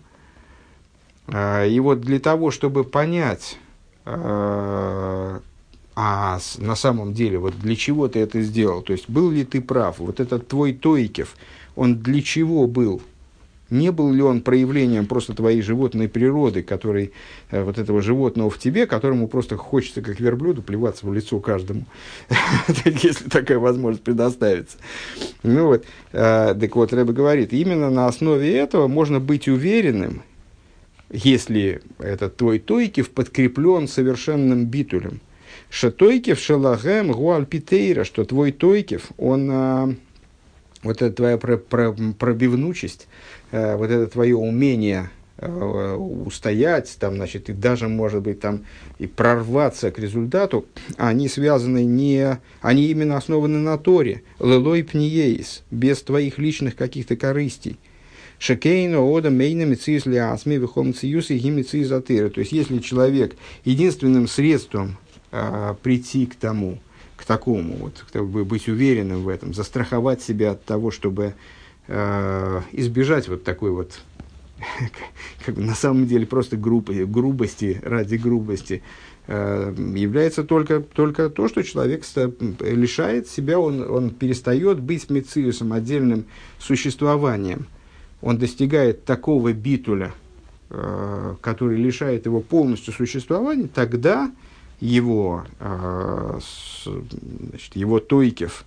А, 1.29 1.65
и 1.65 1.79
вот 1.81 2.01
для 2.01 2.19
того, 2.19 2.51
чтобы 2.51 2.85
понять, 2.85 3.59
а, 4.05 5.41
а 5.95 6.39
на 6.59 6.75
самом 6.75 7.15
деле, 7.15 7.39
вот 7.39 7.59
для 7.59 7.77
чего 7.77 8.09
ты 8.09 8.19
это 8.19 8.43
сделал, 8.43 8.83
то 8.83 8.93
есть 8.93 9.09
был 9.09 9.31
ли 9.31 9.45
ты 9.45 9.61
прав, 9.61 9.99
вот 9.99 10.21
этот 10.21 10.49
твой 10.49 10.73
Тойкев, 10.73 11.37
он 11.75 11.99
для 11.99 12.23
чего 12.23 12.67
был? 12.67 13.01
Не 13.71 13.91
был 13.91 14.13
ли 14.13 14.23
он 14.23 14.41
проявлением 14.43 15.07
просто 15.07 15.35
твоей 15.35 15.63
животной 15.63 16.09
природы, 16.09 16.63
который, 16.63 17.13
э, 17.51 17.63
вот 17.63 17.79
этого 17.79 18.01
животного 18.03 18.51
в 18.51 18.59
тебе, 18.59 18.87
которому 18.87 19.29
просто 19.29 19.57
хочется, 19.57 20.03
как 20.03 20.21
верблюду, 20.21 20.63
плеваться 20.63 21.07
в 21.07 21.13
лицо 21.13 21.41
каждому, 21.41 21.85
если 22.85 23.29
такая 23.29 23.59
возможность 23.59 24.05
предоставится. 24.05 24.79
Ну 25.43 25.67
вот, 25.67 25.85
э, 26.13 26.55
так 26.59 26.77
вот, 26.77 26.93
Рэбе 26.93 27.13
говорит, 27.13 27.53
именно 27.53 27.91
на 27.91 28.07
основе 28.07 28.57
этого 28.57 28.87
можно 28.89 29.21
быть 29.21 29.49
уверенным, 29.49 30.23
если 31.11 31.83
этот 31.99 32.37
твой 32.37 32.59
тойкив 32.59 33.11
подкреплен 33.11 33.89
совершенным 33.89 34.67
битулем. 34.67 35.21
Шатойкив 35.71 36.39
шалагем 36.39 37.13
гуальпитейра, 37.13 38.05
что 38.05 38.25
твой 38.25 38.53
тойкив, 38.53 39.11
он, 39.17 39.49
а, 39.51 39.95
вот 40.83 41.03
эта 41.03 41.11
твоя 41.11 41.39
пробивнучесть, 41.39 43.09
вот 43.53 43.91
это 43.91 44.07
твое 44.07 44.37
умение 44.37 45.11
а, 45.39 45.97
устоять, 45.97 46.97
там, 46.99 47.17
значит, 47.17 47.51
и 47.51 47.53
даже, 47.53 47.89
может 47.89 48.23
быть, 48.23 48.41
там, 48.41 48.65
и 48.99 49.07
прорваться 49.07 49.91
к 49.91 49.99
результату, 49.99 50.65
они 50.97 51.29
связаны 51.29 51.85
не... 51.85 52.39
Они 52.63 52.87
именно 52.87 53.19
основаны 53.19 53.59
на 53.59 53.77
Торе. 53.77 54.23
Лелой 54.41 54.83
пниеис, 54.83 55.63
без 55.71 56.03
твоих 56.03 56.39
личных 56.39 56.75
каких-то 56.75 57.17
корыстей. 57.17 57.79
Шекейно, 58.39 59.01
ода, 59.01 59.29
мейна, 59.29 59.65
мециус, 59.65 60.07
лясми, 60.07 60.55
вихом, 60.55 60.95
циюс 60.95 61.31
и 61.31 61.39
гимициус 61.39 61.91
атыра. 61.91 62.31
То 62.31 62.41
есть, 62.41 62.53
если 62.53 62.79
человек 62.79 63.37
единственным 63.65 64.29
средством 64.29 64.97
а, 65.33 65.75
прийти 65.83 66.25
к 66.25 66.35
тому, 66.35 66.79
к 67.17 67.27
такому, 67.27 67.77
вот, 67.77 68.23
быть 68.25 68.69
уверенным 68.69 69.23
в 69.23 69.29
этом, 69.29 69.53
застраховать 69.53 70.23
себя 70.23 70.53
от 70.53 70.65
того, 70.65 70.91
чтобы 70.91 71.35
э, 71.89 72.61
избежать 72.73 73.29
вот 73.29 73.45
такой 73.45 73.71
вот, 73.71 74.01
как 75.45 75.55
бы 75.55 75.63
на 75.63 75.75
самом 75.75 76.07
деле 76.07 76.27
просто 76.27 76.57
группы, 76.57 77.05
грубости 77.07 77.81
ради 77.83 78.17
грубости, 78.17 78.83
э, 79.27 79.75
является 79.95 80.45
только, 80.45 80.81
только 80.81 81.31
то, 81.31 81.49
что 81.49 81.63
человек 81.63 82.05
лишает 82.61 83.29
себя, 83.29 83.59
он, 83.59 83.89
он 83.89 84.11
перестает 84.11 84.81
быть 84.81 85.09
мециусом, 85.11 85.73
отдельным 85.73 86.25
существованием. 86.59 87.67
Он 88.23 88.39
достигает 88.39 89.05
такого 89.05 89.53
битуля, 89.53 90.13
э, 90.71 91.37
который 91.41 91.77
лишает 91.77 92.27
его 92.27 92.41
полностью 92.41 92.93
существования, 92.93 93.69
тогда 93.73 94.33
его, 94.79 95.47
значит, 95.59 97.77
его 97.77 97.99
тойкев, 97.99 98.67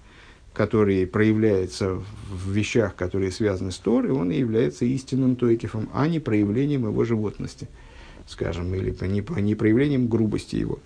который 0.59 1.07
проявляется 1.07 2.03
в 2.29 2.51
вещах, 2.51 2.93
которые 2.93 3.31
связаны 3.31 3.71
с 3.71 3.77
Торой, 3.77 4.11
он 4.11 4.29
и 4.29 4.39
является 4.39 4.83
истинным 4.83 5.37
тойкефом, 5.37 5.87
а 5.93 6.05
не 6.05 6.19
проявлением 6.19 6.83
его 6.83 7.05
животности, 7.05 7.69
скажем, 8.27 8.75
или 8.75 8.93
не, 9.07 9.41
не 9.41 9.55
проявлением 9.55 10.09
грубости 10.09 10.57
его. 10.57 10.79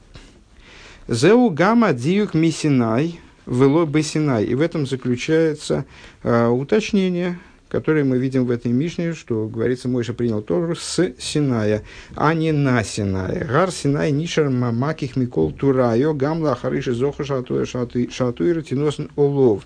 Зеу 1.08 1.50
гамма 1.50 1.92
диюк 1.92 2.36
мисинай, 2.36 3.20
вело 3.48 3.88
бесинай. 3.88 4.46
И 4.46 4.54
в 4.54 4.62
этом 4.62 4.86
заключается 4.86 5.86
э, 6.22 6.48
уточнение 6.50 7.40
которые 7.74 8.04
мы 8.04 8.20
видим 8.20 8.46
в 8.46 8.52
этой 8.52 8.72
Мишне, 8.72 9.16
что 9.16 9.48
говорится, 9.48 9.90
Мойша 9.90 10.14
принял 10.14 10.44
Тору 10.44 10.76
с 10.76 11.12
Синая, 11.18 11.82
а 12.16 12.36
не 12.36 12.52
на 12.52 12.84
Синая. 12.84 13.46
Гар 13.46 13.72
Синай 13.72 14.12
нишер 14.12 14.52
мамаких 14.52 15.16
микол 15.16 15.52
турайо 15.52 16.14
гамла 16.14 16.54
хариши 16.54 16.94
зоха 16.94 17.24
шатуя 17.24 18.62
тиносн 18.62 19.08
олов. 19.16 19.66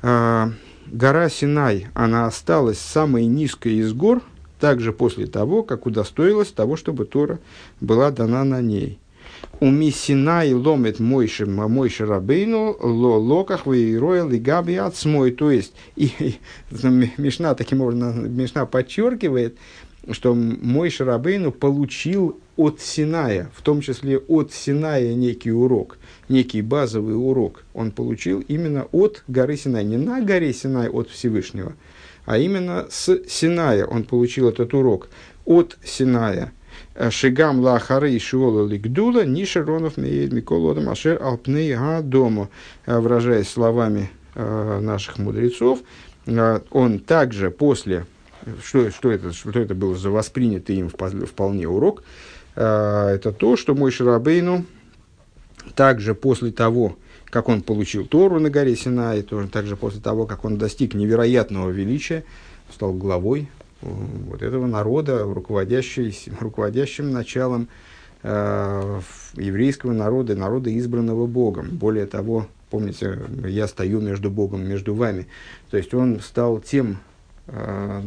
А, 0.00 0.52
гора 0.86 1.28
Синай, 1.28 1.88
она 1.92 2.24
осталась 2.24 2.78
самой 2.78 3.26
низкой 3.26 3.74
из 3.74 3.92
гор, 3.92 4.22
также 4.58 4.94
после 4.94 5.26
того, 5.26 5.62
как 5.62 5.84
удостоилась 5.84 6.50
того, 6.50 6.76
чтобы 6.76 7.04
Тора 7.04 7.40
была 7.82 8.10
дана 8.10 8.42
на 8.44 8.62
ней 8.62 8.99
у 9.60 9.70
Мисинай 9.70 10.52
ломит 10.54 11.00
Мойши, 11.00 11.46
Мойши 11.46 12.06
Рабейну, 12.06 12.76
ло 12.80 13.18
локах 13.18 13.66
выироил 13.66 14.30
и 14.30 14.38
габи 14.38 14.76
отсмой. 14.76 15.32
То 15.32 15.50
есть, 15.50 15.74
и, 15.96 16.06
и, 16.18 16.34
Мишна 17.18 17.54
таким 17.54 17.82
образом, 17.82 18.34
Мишна 18.34 18.66
подчеркивает, 18.66 19.56
что 20.10 20.34
мой 20.34 20.90
Шарабейну 20.90 21.52
получил 21.52 22.40
от 22.56 22.80
Синая, 22.80 23.50
в 23.54 23.62
том 23.62 23.80
числе 23.80 24.18
от 24.18 24.52
Синая 24.52 25.14
некий 25.14 25.52
урок, 25.52 25.98
некий 26.28 26.62
базовый 26.62 27.14
урок. 27.14 27.64
Он 27.74 27.90
получил 27.90 28.40
именно 28.40 28.86
от 28.92 29.22
горы 29.28 29.56
Синай, 29.56 29.84
не 29.84 29.98
на 29.98 30.22
горе 30.22 30.52
Синай 30.54 30.88
от 30.88 31.10
Всевышнего, 31.10 31.74
а 32.24 32.38
именно 32.38 32.86
с 32.90 33.20
Синая 33.28 33.84
он 33.84 34.04
получил 34.04 34.48
этот 34.48 34.72
урок. 34.74 35.08
От 35.44 35.76
Синая– 35.84 36.52
Шигам 37.10 37.60
лахары 37.60 38.18
шиола 38.18 38.66
лигдула, 38.66 39.24
нишеронов 39.24 39.96
миколодом 39.96 40.88
ашер 40.88 41.22
алпней 41.22 41.74
дому. 42.02 42.50
Э, 42.90 42.98
выражаясь 42.98 43.48
словами 43.48 44.10
э, 44.34 44.80
наших 44.80 45.18
мудрецов, 45.18 45.80
э, 46.26 46.60
он 46.70 46.98
также 46.98 47.50
после, 47.50 48.06
что, 48.64 48.90
что, 48.90 49.10
это, 49.10 49.32
что 49.32 49.50
это 49.50 49.74
было 49.74 49.94
за 49.96 50.10
воспринятый 50.10 50.76
им 50.76 50.88
вполне 50.88 51.68
урок, 51.68 52.02
это 52.56 53.32
то, 53.32 53.56
что 53.56 53.76
мой 53.76 53.92
Шарабейну 53.92 54.64
также 55.76 56.16
после 56.16 56.50
того, 56.50 56.96
как 57.26 57.48
он 57.48 57.62
получил 57.62 58.06
Тору 58.06 58.40
на 58.40 58.50
горе 58.50 58.74
Синай, 58.74 59.22
тоже 59.22 59.48
также 59.48 59.76
после 59.76 60.00
того, 60.00 60.26
как 60.26 60.44
он 60.44 60.58
достиг 60.58 60.94
невероятного 60.94 61.70
величия, 61.70 62.24
стал 62.72 62.92
главой 62.92 63.48
вот 63.82 64.42
этого 64.42 64.66
народа, 64.66 65.22
руководящим 66.40 67.10
началом 67.10 67.68
э, 68.22 69.00
еврейского 69.34 69.92
народа, 69.92 70.36
народа 70.36 70.76
избранного 70.76 71.26
Богом. 71.26 71.68
Более 71.70 72.06
того, 72.06 72.46
помните, 72.70 73.18
я 73.46 73.66
стою 73.66 74.00
между 74.00 74.30
Богом, 74.30 74.66
между 74.66 74.94
вами. 74.94 75.26
То 75.70 75.76
есть 75.76 75.94
он 75.94 76.20
стал 76.20 76.60
тем 76.60 76.98
э, 77.46 78.02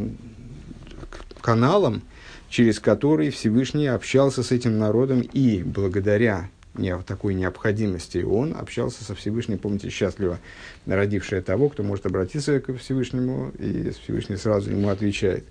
каналом, 1.41 2.01
через 2.49 2.79
который 2.79 3.29
Всевышний 3.31 3.87
общался 3.87 4.43
с 4.43 4.51
этим 4.51 4.77
народом 4.77 5.21
и 5.21 5.63
благодаря 5.63 6.49
не, 6.75 6.97
такой 6.99 7.33
необходимости 7.33 8.19
он 8.19 8.55
общался 8.57 9.03
со 9.03 9.15
Всевышним, 9.15 9.59
помните, 9.59 9.89
счастливо 9.89 10.39
родившая 10.85 11.41
того, 11.41 11.69
кто 11.69 11.83
может 11.83 12.05
обратиться 12.05 12.59
к 12.59 12.75
Всевышнему, 12.77 13.51
и 13.59 13.91
Всевышний 14.03 14.37
сразу 14.37 14.71
ему 14.71 14.89
отвечает 14.89 15.45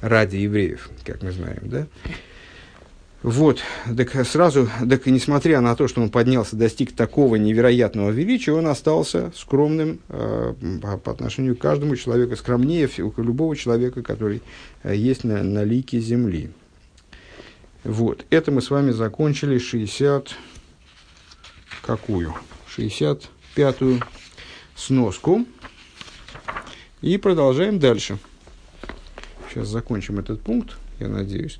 ради 0.00 0.36
евреев, 0.36 0.90
как 1.04 1.22
мы 1.22 1.32
знаем, 1.32 1.62
да? 1.64 1.86
Вот, 3.22 3.60
так 3.96 4.26
сразу, 4.26 4.68
так 4.88 5.06
несмотря 5.06 5.60
на 5.60 5.76
то, 5.76 5.86
что 5.86 6.02
он 6.02 6.10
поднялся, 6.10 6.56
достиг 6.56 6.92
такого 6.92 7.36
невероятного 7.36 8.10
величия, 8.10 8.50
он 8.50 8.66
остался 8.66 9.30
скромным 9.36 10.00
э, 10.08 10.54
по 10.80 11.12
отношению 11.12 11.54
к 11.54 11.60
каждому 11.60 11.94
человеку, 11.94 12.34
скромнее 12.34 12.88
любого 13.18 13.54
человека, 13.54 14.02
который 14.02 14.42
э, 14.82 14.96
есть 14.96 15.22
на, 15.22 15.44
на 15.44 15.62
лике 15.62 16.00
земли. 16.00 16.50
Вот, 17.84 18.24
это 18.30 18.50
мы 18.50 18.60
с 18.60 18.70
вами 18.70 18.90
закончили 18.90 19.58
60 19.58 20.34
какую? 21.82 22.34
65-ю 22.76 24.00
сноску. 24.74 25.44
И 27.02 27.18
продолжаем 27.18 27.78
дальше. 27.78 28.18
Сейчас 29.50 29.68
закончим 29.68 30.18
этот 30.18 30.40
пункт, 30.40 30.76
я 30.98 31.08
надеюсь. 31.08 31.58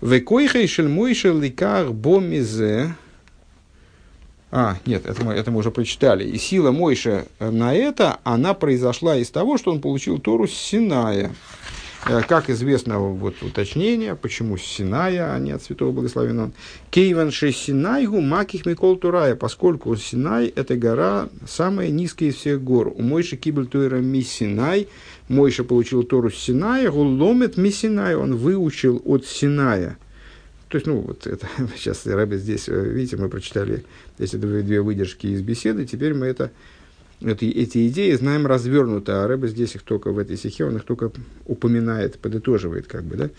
Векойхай 0.00 0.66
шельмойшел 0.66 1.38
ликар 1.38 1.90
бомизе. 1.90 2.94
А, 4.50 4.76
нет, 4.84 5.06
это 5.06 5.24
мы, 5.24 5.32
это 5.32 5.50
мы 5.50 5.60
уже 5.60 5.70
прочитали. 5.70 6.28
И 6.28 6.36
сила 6.36 6.72
Мойша 6.72 7.24
на 7.38 7.74
это, 7.74 8.18
она 8.22 8.52
произошла 8.52 9.16
из 9.16 9.30
того, 9.30 9.56
что 9.56 9.72
он 9.72 9.80
получил 9.80 10.18
Тору 10.18 10.46
с 10.46 10.52
Синая. 10.52 11.34
Э, 12.04 12.20
как 12.26 12.50
известно, 12.50 12.98
вот 12.98 13.42
уточнение, 13.42 14.16
почему 14.16 14.56
Синая, 14.56 15.34
а 15.34 15.38
не 15.38 15.52
от 15.52 15.62
Святого 15.62 15.92
Благословенного. 15.92 16.50
Кейван 16.90 17.30
Синайгу 17.30 18.20
Маких 18.20 18.66
Микол 18.66 18.96
Турая, 18.96 19.36
поскольку 19.36 19.94
Синай– 19.94 20.46
это 20.56 20.76
гора 20.76 21.28
самая 21.46 21.90
низкая 21.90 22.30
из 22.30 22.36
всех 22.36 22.62
гор. 22.62 22.92
У 22.94 23.02
Мойши 23.02 23.36
Кибель 23.36 23.66
Туэра 23.66 23.98
Ми 23.98 24.22
Синай, 24.22 24.88
Мойша 25.28 25.62
получил 25.62 26.02
Тору 26.02 26.30
с 26.30 26.36
Синая, 26.36 26.90
Гуломет 26.90 27.56
Ми 27.56 27.70
Синай, 27.70 28.16
он 28.16 28.36
выучил 28.36 29.00
от 29.04 29.24
Синая. 29.24 29.96
То 30.68 30.76
есть, 30.76 30.86
ну, 30.86 31.00
вот 31.00 31.26
это, 31.28 31.48
сейчас 31.76 32.04
Рэбе 32.04 32.36
здесь, 32.38 32.68
э, 32.68 32.84
видите, 32.84 33.16
мы 33.16 33.28
прочитали 33.28 33.84
эти 34.18 34.34
две 34.36 34.80
выдержки 34.80 35.28
из 35.28 35.40
беседы, 35.40 35.86
теперь 35.86 36.14
мы 36.14 36.26
это 36.26 36.50
эти, 37.24 37.44
эти 37.46 37.88
идеи 37.88 38.12
знаем 38.12 38.46
развернуто, 38.46 39.24
а 39.24 39.28
Рэбе 39.28 39.48
здесь 39.48 39.74
их 39.74 39.82
только 39.82 40.12
в 40.12 40.18
этой 40.18 40.36
стихе, 40.36 40.64
он 40.64 40.76
их 40.76 40.84
только 40.84 41.12
упоминает, 41.46 42.18
подытоживает, 42.18 42.86
как 42.86 43.04
бы, 43.04 43.16
да. 43.16 43.30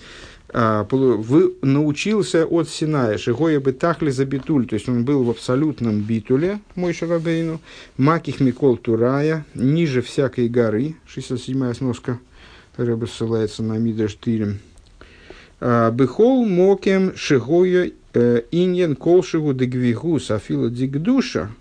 А, 0.49 0.87
вы 0.89 1.55
научился 1.61 2.45
от 2.45 2.69
Синая, 2.69 3.17
Шигоя 3.17 3.59
бы 3.59 3.73
тахли 3.73 4.11
за 4.11 4.25
битуль, 4.25 4.67
то 4.67 4.75
есть 4.75 4.87
он 4.87 5.03
был 5.03 5.23
в 5.23 5.29
абсолютном 5.29 6.01
битуле, 6.01 6.59
мой 6.75 6.93
Шарабейну, 6.93 7.59
Маких 7.97 8.39
Микол 8.39 8.77
Турая, 8.77 9.45
ниже 9.55 10.01
всякой 10.01 10.47
горы, 10.49 10.95
67-я 11.13 11.73
сноска, 11.73 12.19
Рэбе 12.77 13.07
ссылается 13.07 13.63
на 13.63 13.77
Мидаш 13.77 14.15
Тирим. 14.15 14.59
Бехол 15.59 16.45
мокем 16.45 17.15
шигоя 17.15 17.89
иньен 18.51 18.95
колшигу 18.97 19.53
дегвигу 19.53 20.19
сафила 20.19 20.69
дигдуша. 20.69 21.51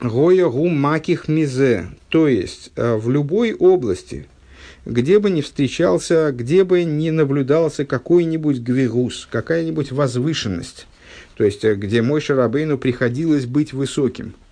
Гоя 0.00 0.48
маких 0.48 1.28
мизе. 1.28 1.88
То 2.08 2.28
есть, 2.28 2.72
в 2.76 3.10
любой 3.10 3.54
области, 3.54 4.26
где 4.84 5.18
бы 5.18 5.30
ни 5.30 5.40
встречался, 5.40 6.32
где 6.32 6.64
бы 6.64 6.84
ни 6.84 7.10
наблюдался 7.10 7.84
какой-нибудь 7.84 8.58
гвигус, 8.58 9.28
какая-нибудь 9.30 9.92
возвышенность, 9.92 10.86
то 11.36 11.44
есть, 11.44 11.64
где 11.64 12.02
мой 12.02 12.20
Шарабейну 12.20 12.78
приходилось 12.78 13.46
быть 13.46 13.72
высоким– 13.72 14.34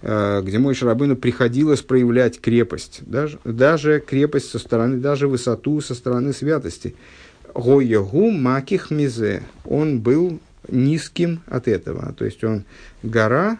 Э, 0.00 0.42
где 0.44 0.58
мой 0.58 0.74
Шарабыну 0.74 1.16
приходилось 1.16 1.82
проявлять 1.82 2.40
крепость, 2.40 3.00
даже, 3.04 3.38
даже 3.44 4.00
крепость 4.00 4.50
со 4.50 4.58
стороны, 4.58 4.98
даже 4.98 5.26
высоту 5.26 5.80
со 5.80 5.94
стороны 5.94 6.32
святости. 6.32 6.94
Гоягу 7.52 8.30
маких 8.30 8.90
мизе, 8.90 9.42
он 9.64 10.00
был 10.00 10.38
низким 10.68 11.40
от 11.46 11.66
этого, 11.66 12.12
то 12.16 12.24
есть 12.24 12.44
он 12.44 12.64
гора, 13.02 13.58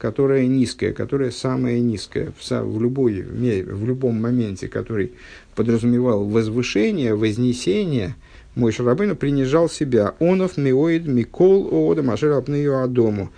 которая 0.00 0.46
низкая, 0.46 0.94
которая 0.94 1.30
самая 1.30 1.78
низкая 1.80 2.32
в, 2.38 2.50
в, 2.50 2.82
любой, 2.82 3.20
в 3.20 3.84
любом 3.84 4.20
моменте, 4.20 4.66
который 4.66 5.12
подразумевал 5.54 6.24
возвышение, 6.24 7.14
вознесение, 7.14 8.16
мой 8.54 8.72
Шарабыну 8.72 9.14
принижал 9.14 9.68
себя. 9.68 10.14
Онов 10.18 10.56
миоид 10.56 11.06
микол 11.06 11.68
оода 11.70 12.02
машер 12.02 12.32
апнею 12.32 12.82
адому. 12.82 13.30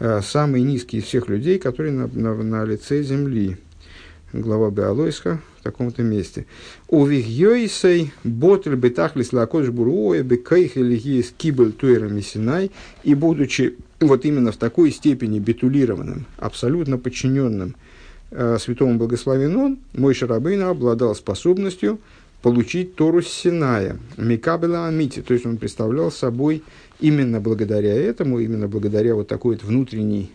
Э, 0.00 0.20
самый 0.20 0.62
низкий 0.62 0.98
из 0.98 1.04
всех 1.04 1.28
людей, 1.28 1.60
который 1.60 1.92
на, 1.92 2.08
на, 2.08 2.34
на 2.34 2.64
лице 2.64 3.04
земли. 3.04 3.56
Глава 4.32 4.70
Беалойска 4.70 5.40
в 5.60 5.62
таком-то 5.62 6.02
месте. 6.02 6.46
У 6.88 7.06
вихьёйсей 7.06 8.12
ботль 8.24 8.74
бетахлис 8.74 9.32
лакош 9.32 9.68
буруоя 9.68 10.24
бекайх 10.24 10.76
или 10.76 11.22
кибель 11.38 11.72
туэрами 11.72 12.20
синай. 12.20 12.72
И 13.04 13.14
будучи 13.14 13.76
вот 14.00 14.24
именно 14.24 14.52
в 14.52 14.56
такой 14.56 14.90
степени 14.90 15.38
битулированным, 15.38 16.26
абсолютно 16.36 16.98
подчиненным 16.98 17.74
э, 18.30 18.58
святому 18.60 18.96
благословен 18.96 19.56
он, 19.56 19.78
мой 19.92 20.14
Шарабейна 20.14 20.70
обладал 20.70 21.14
способностью 21.14 21.98
получить 22.42 22.94
Тору 22.94 23.22
с 23.22 23.28
Синая, 23.28 23.98
Микабела 24.16 24.86
Амити, 24.86 25.22
то 25.22 25.34
есть 25.34 25.44
он 25.44 25.56
представлял 25.56 26.10
собой 26.10 26.62
именно 27.00 27.40
благодаря 27.40 27.94
этому, 27.94 28.38
именно 28.38 28.68
благодаря 28.68 29.14
вот 29.14 29.28
такой 29.28 29.56
вот 29.56 29.64
внутренней 29.64 30.30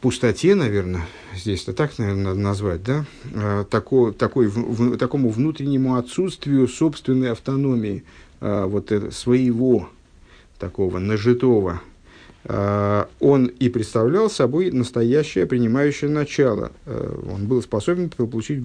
пустоте, 0.00 0.54
наверное, 0.54 1.06
здесь 1.34 1.62
это 1.64 1.74
так, 1.74 1.98
наверное, 1.98 2.24
надо 2.24 2.40
назвать, 2.40 2.82
да, 2.82 3.04
а, 3.34 3.64
тако, 3.64 4.12
такой, 4.12 4.46
в, 4.46 4.96
такому 4.96 5.28
внутреннему 5.28 5.96
отсутствию 5.96 6.66
собственной 6.68 7.32
автономии, 7.32 8.04
а, 8.40 8.66
вот 8.66 8.92
это, 8.92 9.10
своего 9.10 9.90
такого 10.58 10.98
нажитого, 10.98 11.82
он 12.44 13.46
и 13.46 13.68
представлял 13.68 14.30
собой 14.30 14.70
настоящее 14.70 15.46
принимающее 15.46 16.10
начало. 16.10 16.72
Он 16.86 17.46
был 17.46 17.62
способен 17.62 18.08
получить, 18.08 18.64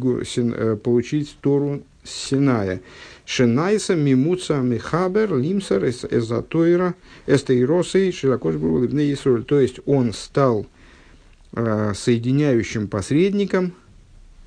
получить 0.82 1.38
Тору 1.42 1.82
Синая. 2.04 2.82
Шенайса, 3.26 3.96
Мимуца, 3.96 4.58
Михабер, 4.58 5.36
Лимсер, 5.36 5.84
Эзатойра, 5.86 6.96
Эстейросей, 7.26 8.12
Широкош 8.12 8.56
Ливней 8.56 9.14
Исроль. 9.14 9.44
То 9.44 9.60
есть 9.60 9.80
он 9.86 10.14
стал 10.14 10.68
э, 11.54 11.94
соединяющим 11.96 12.88
посредником, 12.88 13.74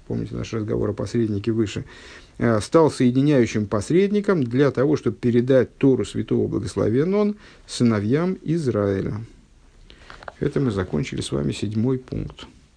помните 0.07 0.37
наш 0.37 0.53
разговор 0.53 0.91
о 0.91 0.93
посреднике 0.93 1.51
выше, 1.51 1.81
э, 1.81 2.28
стал 2.61 2.91
соединяющим 2.91 3.67
посредником 3.67 4.45
для 4.45 4.71
того, 4.71 4.97
чтобы 4.97 5.17
передать 5.17 5.77
Тору 5.79 6.05
Святого 6.05 6.47
Благословен 6.49 7.15
он 7.15 7.37
сыновьям 7.67 8.39
Израиля. 8.43 9.21
Это 10.41 10.61
мы 10.61 10.71
закончили 10.71 11.21
с 11.21 11.33
вами 11.33 11.53
седьмой 11.53 11.99
пункт. 11.99 12.47